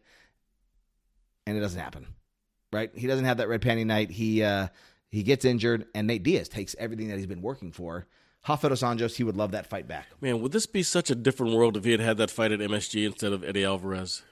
and 1.44 1.56
it 1.56 1.60
doesn't 1.60 1.80
happen, 1.80 2.06
right? 2.72 2.90
He 2.94 3.08
doesn't 3.08 3.24
have 3.24 3.38
that 3.38 3.48
red 3.48 3.62
panty 3.62 3.84
night. 3.84 4.10
He 4.10 4.44
uh, 4.44 4.68
he 5.10 5.22
gets 5.22 5.44
injured, 5.44 5.86
and 5.94 6.06
Nate 6.06 6.22
Diaz 6.22 6.48
takes 6.48 6.74
everything 6.78 7.08
that 7.08 7.16
he's 7.16 7.26
been 7.26 7.42
working 7.42 7.72
for. 7.72 8.06
Rafael 8.48 8.70
dos 8.70 8.82
Anjos, 8.82 9.16
he 9.16 9.24
would 9.24 9.36
love 9.36 9.52
that 9.52 9.66
fight 9.66 9.88
back. 9.88 10.06
Man, 10.20 10.40
would 10.40 10.52
this 10.52 10.66
be 10.66 10.82
such 10.82 11.10
a 11.10 11.14
different 11.14 11.54
world 11.54 11.76
if 11.76 11.84
he 11.84 11.90
had 11.90 12.00
had 12.00 12.16
that 12.18 12.30
fight 12.30 12.52
at 12.52 12.60
MSG 12.60 13.06
instead 13.06 13.32
of 13.32 13.42
Eddie 13.42 13.64
Alvarez? 13.64 14.22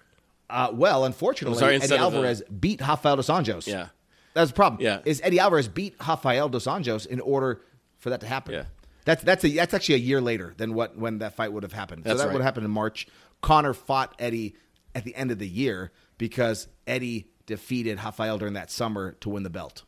Uh, 0.48 0.70
well, 0.72 1.04
unfortunately, 1.04 1.58
sorry, 1.58 1.76
Eddie 1.76 1.86
of, 1.86 1.92
uh, 1.92 2.04
Alvarez 2.04 2.42
beat 2.60 2.80
Rafael 2.80 3.16
dos 3.16 3.28
Anjos. 3.28 3.66
Yeah. 3.66 3.88
That's 4.34 4.50
the 4.50 4.54
problem. 4.54 4.82
Yeah. 4.82 5.00
Is 5.04 5.20
Eddie 5.24 5.38
Alvarez 5.38 5.68
beat 5.68 5.96
Rafael 6.06 6.48
dos 6.48 6.66
Anjos 6.66 7.06
in 7.06 7.20
order 7.20 7.62
for 7.98 8.10
that 8.10 8.20
to 8.20 8.26
happen? 8.26 8.54
Yeah. 8.54 8.64
That's 9.04 9.22
that's 9.22 9.44
a, 9.44 9.48
that's 9.48 9.74
actually 9.74 9.96
a 9.96 9.98
year 9.98 10.20
later 10.20 10.54
than 10.56 10.74
what 10.74 10.96
when 10.96 11.18
that 11.18 11.34
fight 11.34 11.52
would 11.52 11.62
have 11.62 11.72
happened. 11.72 12.04
That's 12.04 12.14
so 12.14 12.18
that 12.18 12.24
right. 12.26 12.32
would 12.34 12.40
have 12.40 12.46
happened 12.46 12.66
in 12.66 12.70
March. 12.70 13.06
Conor 13.42 13.74
fought 13.74 14.14
Eddie 14.18 14.54
at 14.94 15.04
the 15.04 15.14
end 15.14 15.30
of 15.30 15.38
the 15.38 15.48
year 15.48 15.92
because 16.18 16.68
Eddie 16.86 17.28
defeated 17.46 18.02
Rafael 18.02 18.38
during 18.38 18.54
that 18.54 18.70
summer 18.70 19.12
to 19.20 19.28
win 19.28 19.42
the 19.42 19.50
belt 19.50 19.82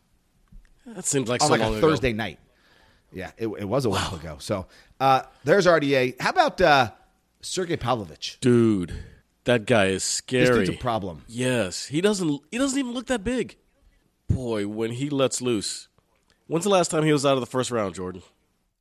That 0.86 1.04
seems 1.04 1.28
like 1.28 1.42
on 1.42 1.48
so 1.48 1.52
like 1.52 1.60
long 1.60 1.74
a 1.74 1.78
ago. 1.78 1.88
Thursday 1.88 2.12
night. 2.12 2.38
Yeah, 3.12 3.30
it, 3.38 3.46
it 3.48 3.64
was 3.68 3.84
a 3.84 3.90
while 3.90 4.14
ago. 4.14 4.36
So 4.38 4.66
uh, 5.00 5.22
there's 5.44 5.66
RDA. 5.66 6.20
How 6.20 6.30
about 6.30 6.60
uh, 6.60 6.90
Sergey 7.40 7.76
Pavlovich? 7.76 8.38
Dude, 8.40 8.92
that 9.44 9.66
guy 9.66 9.86
is 9.86 9.94
This 10.02 10.02
scary. 10.04 10.66
dude's 10.66 10.78
a 10.78 10.80
problem. 10.80 11.24
Yes, 11.26 11.86
he 11.86 12.00
doesn't. 12.00 12.40
He 12.50 12.58
doesn't 12.58 12.78
even 12.78 12.92
look 12.92 13.06
that 13.06 13.24
big. 13.24 13.56
Boy, 14.28 14.66
when 14.66 14.90
he 14.92 15.08
lets 15.10 15.40
loose. 15.40 15.88
When's 16.48 16.64
the 16.64 16.70
last 16.70 16.90
time 16.92 17.02
he 17.04 17.12
was 17.12 17.26
out 17.26 17.34
of 17.34 17.40
the 17.40 17.46
first 17.46 17.70
round, 17.72 17.94
Jordan? 17.96 18.22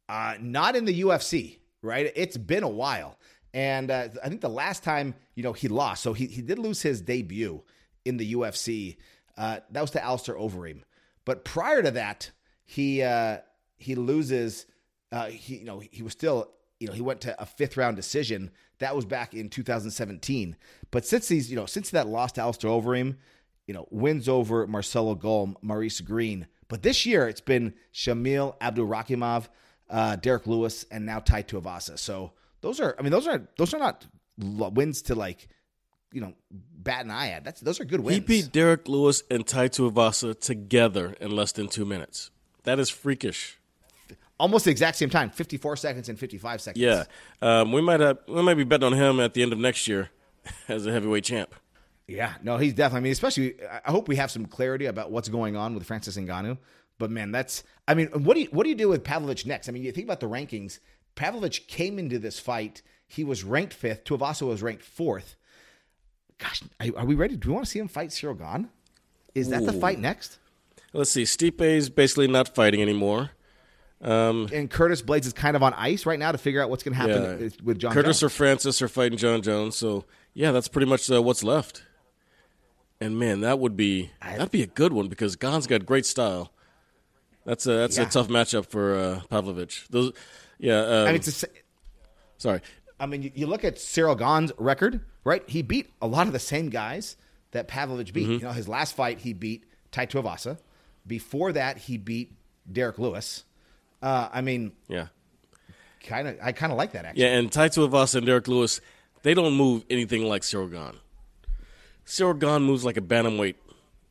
Uh, 0.07 0.35
not 0.39 0.75
in 0.75 0.85
the 0.85 1.01
UFC, 1.01 1.57
right? 1.81 2.11
It's 2.15 2.37
been 2.37 2.61
a 2.63 2.69
while. 2.69 3.17
And 3.55 3.89
uh, 3.89 4.09
I 4.23 4.29
think 4.29 4.41
the 4.41 4.49
last 4.49 4.83
time, 4.83 5.15
you 5.33 5.41
know, 5.41 5.53
he 5.53 5.67
lost. 5.67 6.03
So 6.03 6.13
he, 6.13 6.27
he 6.27 6.41
did 6.43 6.59
lose 6.59 6.81
his 6.83 7.01
debut 7.01 7.63
in 8.03 8.17
the 8.17 8.33
UFC. 8.33 8.97
Uh, 9.37 9.59
that 9.71 9.81
was 9.81 9.91
to 9.91 10.03
Alistair 10.03 10.35
Overeem. 10.35 10.81
But 11.25 11.43
prior 11.43 11.81
to 11.81 11.91
that, 11.91 12.31
he 12.65 13.01
uh, 13.01 13.39
he 13.77 13.95
loses. 13.95 14.65
Uh, 15.11 15.27
he 15.27 15.57
you 15.57 15.65
know 15.65 15.79
he 15.79 16.03
was 16.03 16.13
still 16.13 16.51
you 16.79 16.87
know 16.87 16.93
he 16.93 17.01
went 17.01 17.21
to 17.21 17.41
a 17.41 17.45
fifth 17.45 17.77
round 17.77 17.95
decision. 17.95 18.51
That 18.79 18.95
was 18.95 19.05
back 19.05 19.33
in 19.33 19.49
2017. 19.49 20.55
But 20.91 21.05
since 21.05 21.27
these 21.27 21.49
you 21.49 21.55
know 21.55 21.65
since 21.65 21.89
that 21.91 22.07
loss 22.07 22.33
to 22.33 22.41
Alistair 22.41 22.69
Overeem, 22.69 23.17
you 23.67 23.73
know 23.73 23.87
wins 23.91 24.29
over 24.29 24.65
Marcelo 24.67 25.15
Golm, 25.15 25.57
Maurice 25.61 26.01
Greene. 26.01 26.47
But 26.67 26.83
this 26.83 27.05
year 27.05 27.27
it's 27.27 27.41
been 27.41 27.73
Shamil 27.93 28.57
Abdurakhimov, 28.59 29.47
uh, 29.89 30.15
Derrick 30.17 30.47
Lewis, 30.47 30.85
and 30.89 31.05
now 31.05 31.19
Tai 31.19 31.43
Tuivasa. 31.43 31.97
So 31.97 32.33
those 32.61 32.79
are 32.79 32.95
I 32.99 33.01
mean 33.01 33.11
those 33.11 33.27
are 33.27 33.47
those 33.57 33.73
are 33.73 33.79
not 33.79 34.05
wins 34.37 35.03
to 35.03 35.15
like 35.15 35.47
you 36.11 36.21
know 36.21 36.33
bat 36.51 37.05
an 37.05 37.11
eye 37.11 37.29
at. 37.31 37.43
That's 37.43 37.61
those 37.61 37.79
are 37.79 37.85
good 37.85 38.01
wins. 38.01 38.17
He 38.17 38.19
beat 38.19 38.51
Derrick 38.51 38.87
Lewis 38.87 39.23
and 39.29 39.45
Tai 39.45 39.69
Tuivasa 39.69 40.39
together 40.39 41.15
in 41.19 41.31
less 41.31 41.51
than 41.51 41.67
two 41.67 41.85
minutes. 41.85 42.31
That 42.63 42.79
is 42.79 42.89
freakish. 42.89 43.57
almost 44.39 44.65
the 44.65 44.71
exact 44.71 44.97
same 44.97 45.09
time, 45.09 45.29
54 45.29 45.77
seconds 45.77 46.09
and 46.09 46.17
55 46.19 46.61
seconds. 46.61 46.81
Yeah, 46.81 47.03
um, 47.41 47.71
we 47.71 47.81
might 47.81 47.99
have, 47.99 48.19
we 48.27 48.41
might 48.41 48.55
be 48.55 48.63
betting 48.63 48.85
on 48.85 48.93
him 48.93 49.19
at 49.19 49.33
the 49.33 49.41
end 49.43 49.53
of 49.53 49.59
next 49.59 49.87
year 49.87 50.09
as 50.67 50.85
a 50.85 50.91
heavyweight 50.91 51.23
champ. 51.23 51.53
Yeah, 52.07 52.33
no, 52.43 52.57
he's 52.57 52.73
definitely. 52.73 52.97
I 52.97 53.01
mean, 53.03 53.11
especially, 53.13 53.55
I 53.85 53.91
hope 53.91 54.07
we 54.07 54.15
have 54.17 54.29
some 54.29 54.45
clarity 54.45 54.85
about 54.85 55.11
what's 55.11 55.29
going 55.29 55.55
on 55.55 55.73
with 55.73 55.85
Francis 55.85 56.17
Ngannou. 56.17 56.57
But 56.97 57.11
man, 57.11 57.31
that's. 57.31 57.63
I 57.87 57.93
mean, 57.93 58.07
what 58.07 58.35
do 58.35 58.41
you 58.41 58.47
what 58.51 58.63
do 58.63 58.69
you 58.69 58.75
do 58.75 58.89
with 58.89 59.03
Pavlovich 59.03 59.45
next? 59.45 59.67
I 59.67 59.71
mean, 59.71 59.83
you 59.83 59.91
think 59.91 60.05
about 60.05 60.19
the 60.19 60.29
rankings. 60.29 60.79
Pavlovich 61.15 61.67
came 61.67 61.97
into 61.97 62.19
this 62.19 62.39
fight. 62.39 62.81
He 63.07 63.23
was 63.23 63.43
ranked 63.43 63.73
fifth. 63.73 64.03
Tuivasa 64.03 64.47
was 64.47 64.61
ranked 64.61 64.83
fourth. 64.83 65.35
Gosh, 66.37 66.61
are 66.79 66.87
are 66.99 67.05
we 67.05 67.15
ready? 67.15 67.35
Do 67.37 67.49
we 67.49 67.53
want 67.53 67.65
to 67.65 67.71
see 67.71 67.79
him 67.79 67.87
fight 67.87 68.09
Ciryl 68.09 68.37
Gane? 68.37 68.69
Is 69.33 69.49
that 69.49 69.65
the 69.65 69.73
fight 69.73 69.99
next? 69.99 70.39
Let's 70.93 71.11
see. 71.11 71.23
Stipe's 71.23 71.89
basically 71.89 72.27
not 72.27 72.55
fighting 72.55 72.81
anymore. 72.81 73.31
Um, 74.01 74.47
And 74.53 74.69
Curtis 74.69 75.01
Blaydes 75.01 75.25
is 75.25 75.33
kind 75.33 75.55
of 75.55 75.63
on 75.63 75.73
ice 75.73 76.05
right 76.05 76.19
now 76.19 76.31
to 76.31 76.37
figure 76.37 76.61
out 76.61 76.69
what's 76.69 76.83
going 76.83 76.93
to 76.93 76.99
happen 76.99 77.41
yeah, 77.41 77.49
with 77.63 77.79
Jon. 77.79 77.91
Curtis 77.91 78.19
Jones. 78.19 78.23
or 78.23 78.29
Francis 78.29 78.81
are 78.81 78.87
fighting 78.87 79.17
Jon 79.17 79.41
Jones. 79.41 79.75
So 79.75 80.05
yeah, 80.33 80.51
that's 80.51 80.67
pretty 80.67 80.89
much 80.89 81.09
uh, 81.11 81.21
what's 81.21 81.43
left. 81.43 81.83
And 83.01 83.19
man, 83.19 83.41
that 83.41 83.59
would 83.59 83.75
be 83.75 84.11
that'd 84.21 84.51
be 84.51 84.63
a 84.63 84.67
good 84.67 84.93
one 84.93 85.07
because 85.09 85.35
Gane's 85.35 85.67
got 85.67 85.85
great 85.85 86.05
style. 86.05 86.51
That's 87.45 87.65
a 87.67 87.71
that's 87.73 87.97
Yeah. 87.97 88.03
a 88.03 88.09
tough 88.09 88.27
matchup 88.29 88.67
for 88.67 88.95
uh, 88.95 89.21
Pavlovich. 89.29 89.87
Those, 89.89 90.13
yeah. 90.59 90.79
Um, 90.79 91.07
I 91.07 91.11
mean, 91.11 91.21
a, 91.21 91.45
sorry. 92.37 92.61
I 92.99 93.05
mean, 93.05 93.23
you, 93.23 93.31
you 93.35 93.47
look 93.47 93.63
at 93.65 93.75
Ciryl 93.75 94.17
Gane's 94.17 94.51
record, 94.57 95.01
right? 95.23 95.43
He 95.47 95.61
beat 95.61 95.89
a 96.01 96.07
lot 96.07 96.27
of 96.27 96.33
the 96.33 96.39
same 96.39 96.69
guys 96.69 97.17
that 97.51 97.67
Pavlovich 97.67 98.13
beat. 98.13 98.27
You 98.27 98.39
know, 98.39 98.51
his 98.51 98.67
last 98.67 98.95
fight, 98.95 99.19
he 99.19 99.33
beat 99.33 99.65
Tai 99.91 100.05
Tuivasa. 100.05 100.57
Before 101.05 101.51
that, 101.53 101.77
he 101.77 101.97
beat 101.97 102.33
Derrick 102.71 102.97
Lewis. 102.97 103.43
Uh, 104.01 104.29
I 104.31 104.41
mean, 104.41 104.71
Yeah. 104.87 105.07
kind 106.03 106.27
of, 106.27 106.37
I 106.41 106.51
kind 106.51 106.71
of 106.71 106.77
like 106.77 106.93
that 106.93 107.05
actually. 107.05 107.23
Yeah, 107.23 107.37
and 107.37 107.51
Tai 107.51 107.69
Tuivasa 107.69 108.15
and 108.15 108.25
Derrick 108.25 108.47
Lewis, 108.47 108.79
they 109.23 109.33
don't 109.33 109.55
move 109.55 109.83
anything 109.89 110.23
like 110.23 110.41
Ciryl 110.43 110.71
Gane. 110.71 110.99
Ciryl 112.05 112.39
Gane 112.39 112.61
moves 112.63 112.85
like 112.85 112.97
a 112.97 113.01
bantamweight 113.01 113.55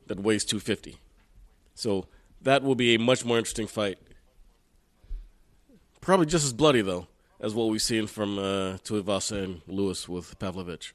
that 0.08 0.20
weighs 0.20 0.44
250. 0.44 0.98
So 1.74 2.06
that 2.42 2.62
will 2.62 2.74
be 2.74 2.94
a 2.94 2.98
much 2.98 3.24
more 3.24 3.38
interesting 3.38 3.66
fight. 3.66 3.98
Probably 6.00 6.26
just 6.26 6.44
as 6.44 6.52
bloody, 6.52 6.82
though, 6.82 7.06
as 7.44 7.54
what 7.54 7.68
we've 7.68 7.82
seen 7.82 8.06
from 8.06 8.38
uh, 8.38 8.78
Tuivasa 8.78 9.44
and 9.44 9.60
Lewis 9.66 10.08
with 10.08 10.38
Pavlovich. 10.38 10.94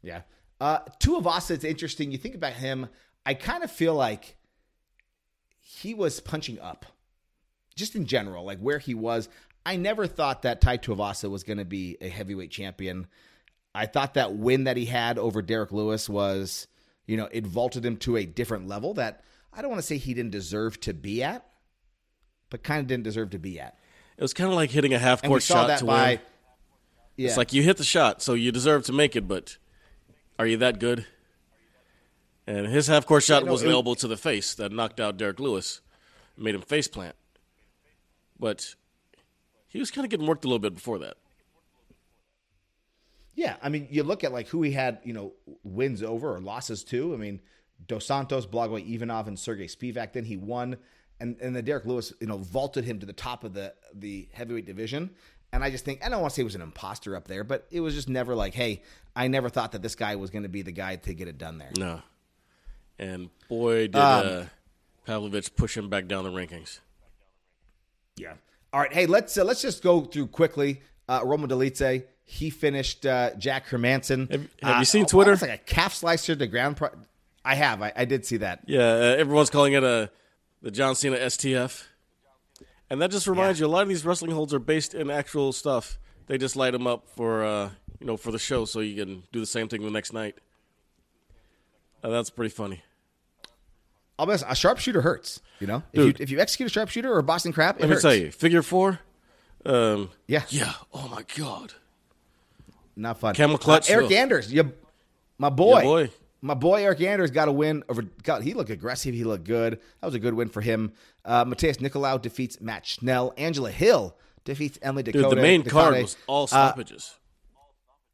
Yeah. 0.00 0.22
Uh, 0.60 0.78
Tuivasa, 1.00 1.50
it's 1.50 1.64
interesting. 1.64 2.12
You 2.12 2.18
think 2.18 2.36
about 2.36 2.52
him, 2.52 2.88
I 3.26 3.34
kind 3.34 3.64
of 3.64 3.70
feel 3.72 3.94
like 3.94 4.36
he 5.58 5.92
was 5.92 6.20
punching 6.20 6.60
up, 6.60 6.86
just 7.74 7.96
in 7.96 8.06
general, 8.06 8.44
like 8.44 8.60
where 8.60 8.78
he 8.78 8.94
was. 8.94 9.28
I 9.66 9.74
never 9.74 10.06
thought 10.06 10.42
that 10.42 10.60
Tai 10.60 10.78
Tuivasa 10.78 11.28
was 11.28 11.42
going 11.42 11.58
to 11.58 11.64
be 11.64 11.96
a 12.00 12.08
heavyweight 12.08 12.52
champion. 12.52 13.08
I 13.74 13.86
thought 13.86 14.14
that 14.14 14.34
win 14.34 14.64
that 14.64 14.76
he 14.76 14.86
had 14.86 15.18
over 15.18 15.42
Derrick 15.42 15.72
Lewis 15.72 16.08
was, 16.08 16.68
you 17.06 17.16
know, 17.16 17.28
it 17.32 17.44
vaulted 17.44 17.84
him 17.84 17.96
to 17.98 18.16
a 18.16 18.24
different 18.24 18.68
level 18.68 18.94
that 18.94 19.24
I 19.52 19.62
don't 19.62 19.70
want 19.70 19.80
to 19.80 19.86
say 19.86 19.96
he 19.96 20.14
didn't 20.14 20.30
deserve 20.30 20.78
to 20.82 20.94
be 20.94 21.24
at, 21.24 21.44
but 22.50 22.62
kind 22.62 22.80
of 22.80 22.86
didn't 22.86 23.04
deserve 23.04 23.30
to 23.30 23.38
be 23.40 23.58
at. 23.58 23.76
It 24.20 24.24
was 24.24 24.34
kind 24.34 24.50
of 24.50 24.54
like 24.54 24.70
hitting 24.70 24.92
a 24.92 24.98
half 24.98 25.22
court 25.22 25.42
shot 25.42 25.78
to 25.78 25.84
by, 25.86 26.08
win. 26.08 26.18
yeah, 27.16 27.28
It's 27.28 27.38
like 27.38 27.54
you 27.54 27.62
hit 27.62 27.78
the 27.78 27.84
shot, 27.84 28.20
so 28.20 28.34
you 28.34 28.52
deserve 28.52 28.84
to 28.84 28.92
make 28.92 29.16
it, 29.16 29.26
but 29.26 29.56
Are 30.38 30.46
you 30.46 30.58
that 30.58 30.78
good? 30.78 31.06
And 32.46 32.66
his 32.66 32.86
half 32.86 33.06
court 33.06 33.22
shot 33.22 33.46
no, 33.46 33.52
was 33.52 33.62
an 33.62 33.70
elbow 33.70 33.94
to 33.94 34.06
the 34.06 34.18
face 34.18 34.52
that 34.56 34.72
knocked 34.72 35.00
out 35.00 35.16
Derrick 35.16 35.40
Lewis, 35.40 35.80
made 36.36 36.54
him 36.54 36.60
face 36.60 36.86
plant. 36.86 37.16
But 38.38 38.74
he 39.68 39.78
was 39.78 39.90
kind 39.90 40.04
of 40.04 40.10
getting 40.10 40.26
worked 40.26 40.44
a 40.44 40.48
little 40.48 40.58
bit 40.58 40.74
before 40.74 40.98
that. 40.98 41.16
Yeah, 43.34 43.56
I 43.62 43.70
mean, 43.70 43.88
you 43.90 44.02
look 44.02 44.22
at 44.22 44.32
like 44.32 44.48
who 44.48 44.60
he 44.60 44.72
had, 44.72 44.98
you 45.02 45.14
know, 45.14 45.32
wins 45.64 46.02
over 46.02 46.34
or 46.34 46.40
losses 46.40 46.84
to. 46.84 47.14
I 47.14 47.16
mean, 47.16 47.40
Dos 47.86 48.04
Santos, 48.04 48.44
Blagoy 48.46 48.86
Ivanov, 48.94 49.28
and 49.28 49.38
Sergey 49.38 49.66
Spivak. 49.66 50.12
Then 50.12 50.26
he 50.26 50.36
won, 50.36 50.76
and 51.20 51.36
and 51.40 51.54
the 51.54 51.62
Derrick 51.62 51.84
Lewis, 51.86 52.12
you 52.20 52.26
know, 52.26 52.38
vaulted 52.38 52.84
him 52.84 52.98
to 53.00 53.06
the 53.06 53.12
top 53.12 53.44
of 53.44 53.54
the 53.54 53.74
the 53.94 54.28
heavyweight 54.32 54.66
division. 54.66 55.10
And 55.52 55.64
I 55.64 55.70
just 55.70 55.84
think 55.84 56.04
I 56.04 56.08
don't 56.08 56.20
want 56.20 56.30
to 56.32 56.34
say 56.36 56.42
he 56.42 56.44
was 56.44 56.54
an 56.54 56.62
imposter 56.62 57.16
up 57.16 57.26
there, 57.28 57.42
but 57.44 57.66
it 57.70 57.80
was 57.80 57.94
just 57.94 58.08
never 58.08 58.34
like, 58.34 58.54
hey, 58.54 58.82
I 59.16 59.26
never 59.28 59.48
thought 59.48 59.72
that 59.72 59.82
this 59.82 59.94
guy 59.96 60.14
was 60.16 60.30
going 60.30 60.44
to 60.44 60.48
be 60.48 60.62
the 60.62 60.70
guy 60.72 60.96
to 60.96 61.12
get 61.14 61.26
it 61.28 61.38
done 61.38 61.58
there. 61.58 61.70
No. 61.76 62.02
And 62.98 63.30
boy, 63.48 63.88
did 63.88 63.96
Um, 63.96 64.26
uh, 64.26 64.44
Pavlovich 65.06 65.56
push 65.56 65.76
him 65.76 65.88
back 65.88 66.06
down 66.06 66.22
the 66.24 66.30
rankings. 66.30 66.78
Yeah. 68.16 68.34
All 68.72 68.80
right. 68.80 68.92
Hey, 68.92 69.06
let's 69.06 69.36
uh, 69.36 69.44
let's 69.44 69.62
just 69.62 69.82
go 69.82 70.02
through 70.02 70.28
quickly. 70.28 70.82
Uh, 71.08 71.22
Roman 71.24 71.50
Dolidze, 71.50 72.04
he 72.24 72.50
finished 72.50 73.04
uh, 73.04 73.34
Jack 73.36 73.66
Hermansson. 73.68 74.30
Have- 74.30 74.48
have 74.62 74.76
Uh, 74.76 74.78
you 74.78 74.84
seen 74.84 75.06
Twitter? 75.06 75.32
It's 75.32 75.42
like 75.42 75.50
a 75.50 75.58
calf 75.58 75.94
slicer 75.94 76.36
to 76.36 76.46
ground. 76.46 76.76
Pro- 76.76 76.90
I 77.44 77.54
have. 77.56 77.82
I, 77.82 77.92
I 77.96 78.04
did 78.04 78.24
see 78.26 78.36
that. 78.38 78.60
Yeah, 78.66 78.80
uh, 78.80 79.16
everyone's 79.18 79.50
calling 79.50 79.72
it 79.72 79.82
a 79.82 80.10
the 80.62 80.70
John 80.70 80.94
Cena 80.94 81.16
STF, 81.16 81.84
and 82.90 83.00
that 83.02 83.10
just 83.10 83.26
reminds 83.26 83.60
you 83.60 83.66
a 83.66 83.68
lot 83.68 83.82
of 83.82 83.88
these 83.88 84.04
wrestling 84.04 84.30
holds 84.32 84.52
are 84.54 84.58
based 84.58 84.94
in 84.94 85.10
actual 85.10 85.52
stuff. 85.52 85.98
They 86.26 86.38
just 86.38 86.56
light 86.56 86.72
them 86.72 86.86
up 86.86 87.08
for 87.16 87.44
uh, 87.44 87.70
you 87.98 88.06
know 88.06 88.16
for 88.16 88.30
the 88.32 88.38
show, 88.38 88.64
so 88.64 88.80
you 88.80 89.02
can 89.02 89.22
do 89.32 89.40
the 89.40 89.46
same 89.46 89.68
thing 89.68 89.82
the 89.82 89.90
next 89.90 90.12
night. 90.12 90.36
Uh, 92.02 92.08
that's 92.10 92.30
pretty 92.30 92.50
funny. 92.54 92.82
I'll 94.18 94.26
be 94.26 94.30
honest, 94.32 94.44
a 94.48 94.54
sharpshooter 94.54 95.00
hurts. 95.02 95.40
You 95.60 95.66
know, 95.66 95.82
if 95.92 96.04
you 96.04 96.14
if 96.24 96.30
you 96.30 96.40
execute 96.40 96.66
a 96.68 96.72
sharpshooter 96.72 97.12
or 97.12 97.18
a 97.18 97.22
Boston 97.22 97.52
crab, 97.52 97.76
it 97.76 97.82
Let 97.82 97.90
hurts. 97.90 98.04
me 98.04 98.10
tell 98.10 98.18
you, 98.18 98.30
figure 98.30 98.62
four. 98.62 99.00
Um, 99.64 100.10
Yeah. 100.26 100.42
yeah. 100.48 100.72
Oh 100.92 101.08
my 101.08 101.22
god. 101.36 101.74
not 102.96 103.18
fun. 103.20 103.34
Camel 103.34 103.58
clutch, 103.58 103.90
Uh, 103.90 103.94
Eric 103.94 104.06
ugh. 104.06 104.12
Anders, 104.12 104.52
you, 104.52 104.72
my 105.38 105.50
boy, 105.50 105.82
Your 105.82 106.06
boy. 106.06 106.10
My 106.42 106.54
boy 106.54 106.82
Eryk 106.82 107.04
Anders 107.06 107.30
got 107.30 107.48
a 107.48 107.52
win 107.52 107.84
over. 107.88 108.02
God, 108.22 108.42
he 108.42 108.54
looked 108.54 108.70
aggressive. 108.70 109.14
He 109.14 109.24
looked 109.24 109.44
good. 109.44 109.74
That 110.00 110.06
was 110.06 110.14
a 110.14 110.18
good 110.18 110.34
win 110.34 110.48
for 110.48 110.60
him. 110.62 110.92
Uh, 111.24 111.44
Matheus 111.44 111.76
Nicolau 111.78 112.20
defeats 112.20 112.60
Matt 112.60 112.86
Schnell. 112.86 113.34
Angela 113.36 113.70
Hill 113.70 114.16
defeats 114.44 114.78
Emily 114.80 115.02
Ducote. 115.02 115.12
Dude, 115.12 115.30
the 115.30 115.36
main 115.36 115.62
card 115.62 116.00
was 116.02 116.16
all 116.26 116.44
Uh, 116.44 116.46
stoppages. 116.46 117.14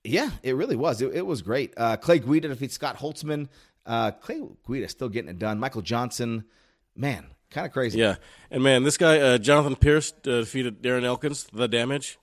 Yeah, 0.03 0.31
it 0.43 0.55
really 0.57 0.77
was. 0.77 1.03
It, 1.03 1.15
it 1.15 1.27
was 1.27 1.43
great. 1.43 1.73
Uh, 1.77 1.97
Clay 1.97 2.19
Guida 2.19 2.49
defeats 2.49 2.75
Scott 2.75 2.99
Holtzman. 2.99 3.49
Uh, 3.85 4.11
Clay 4.13 4.41
Guida 4.67 4.89
still 4.89 5.09
getting 5.09 5.31
it 5.31 5.39
done. 5.39 5.59
Michael 5.59 5.83
Johnson, 5.83 6.45
man, 6.97 7.27
kind 7.51 7.67
of 7.67 7.73
crazy. 7.73 7.99
Yeah, 7.99 8.17
and 8.51 8.63
man, 8.63 8.83
this 8.83 8.97
guy 8.97 9.19
uh, 9.19 9.39
Jonathan 9.39 9.77
Pearce 9.77 10.13
uh, 10.27 10.41
defeated 10.41 10.83
Darren 10.83 11.05
Elkins, 11.05 11.47
the 11.53 11.69
damage, 11.69 12.19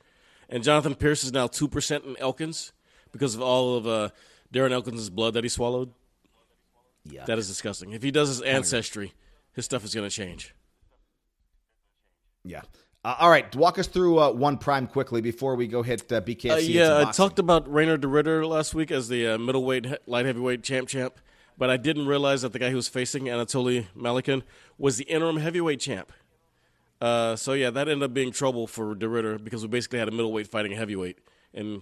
and 0.49 0.63
Jonathan 0.63 0.95
Pearce 0.95 1.23
is 1.23 1.31
now 1.33 1.47
two 1.47 1.67
percent 1.69 2.03
in 2.05 2.17
Elkins 2.19 2.73
because 3.11 3.35
of 3.35 3.41
all 3.41 3.75
of 3.77 3.87
uh, 3.87 4.09
Darren 4.53 4.71
Elkins' 4.71 5.09
blood 5.09 5.33
that 5.33 5.43
he 5.43 5.49
swallowed. 5.49 5.91
Yeah. 7.03 7.25
That 7.25 7.37
is 7.37 7.47
disgusting. 7.47 7.91
If 7.91 8.03
he 8.03 8.11
does 8.11 8.29
his 8.29 8.41
ancestry, 8.41 9.13
his 9.51 9.65
stuff 9.65 9.83
is 9.83 9.93
going 9.93 10.09
to 10.09 10.15
change. 10.15 10.55
Yeah. 12.45 12.61
Uh, 13.03 13.15
all 13.19 13.29
right, 13.29 13.53
walk 13.55 13.77
us 13.77 13.87
through 13.87 14.19
uh, 14.19 14.31
one 14.31 14.57
prime 14.57 14.87
quickly 14.87 15.19
before 15.19 15.55
we 15.55 15.67
go 15.67 15.83
hit 15.83 16.09
uh, 16.11 16.21
BKFC. 16.21 16.51
Uh, 16.51 16.57
yeah, 16.57 17.05
I 17.05 17.11
talked 17.11 17.37
about 17.37 17.67
Reinier 17.67 17.99
de 17.99 18.07
Ridder 18.07 18.45
last 18.45 18.73
week 18.73 18.91
as 18.91 19.09
the 19.09 19.27
uh, 19.27 19.37
middleweight, 19.37 20.07
light 20.07 20.25
heavyweight 20.25 20.63
champ 20.63 20.87
champ, 20.87 21.19
but 21.57 21.69
I 21.69 21.75
didn't 21.75 22.07
realize 22.07 22.43
that 22.43 22.53
the 22.53 22.59
guy 22.59 22.69
who 22.69 22.77
was 22.77 22.87
facing 22.87 23.25
Anatoly 23.25 23.87
Malykhin 23.97 24.43
was 24.77 24.95
the 24.97 25.03
interim 25.05 25.37
heavyweight 25.37 25.81
champ. 25.81 26.13
Uh, 27.01 27.35
so 27.35 27.51
yeah, 27.51 27.69
that 27.69 27.89
ended 27.89 28.03
up 28.03 28.13
being 28.13 28.31
trouble 28.31 28.67
for 28.67 28.95
de 28.95 29.09
Ridder 29.09 29.37
because 29.37 29.63
we 29.63 29.67
basically 29.67 29.99
had 29.99 30.07
a 30.07 30.11
middleweight 30.11 30.47
fighting 30.47 30.71
a 30.71 30.77
heavyweight, 30.77 31.17
and 31.53 31.81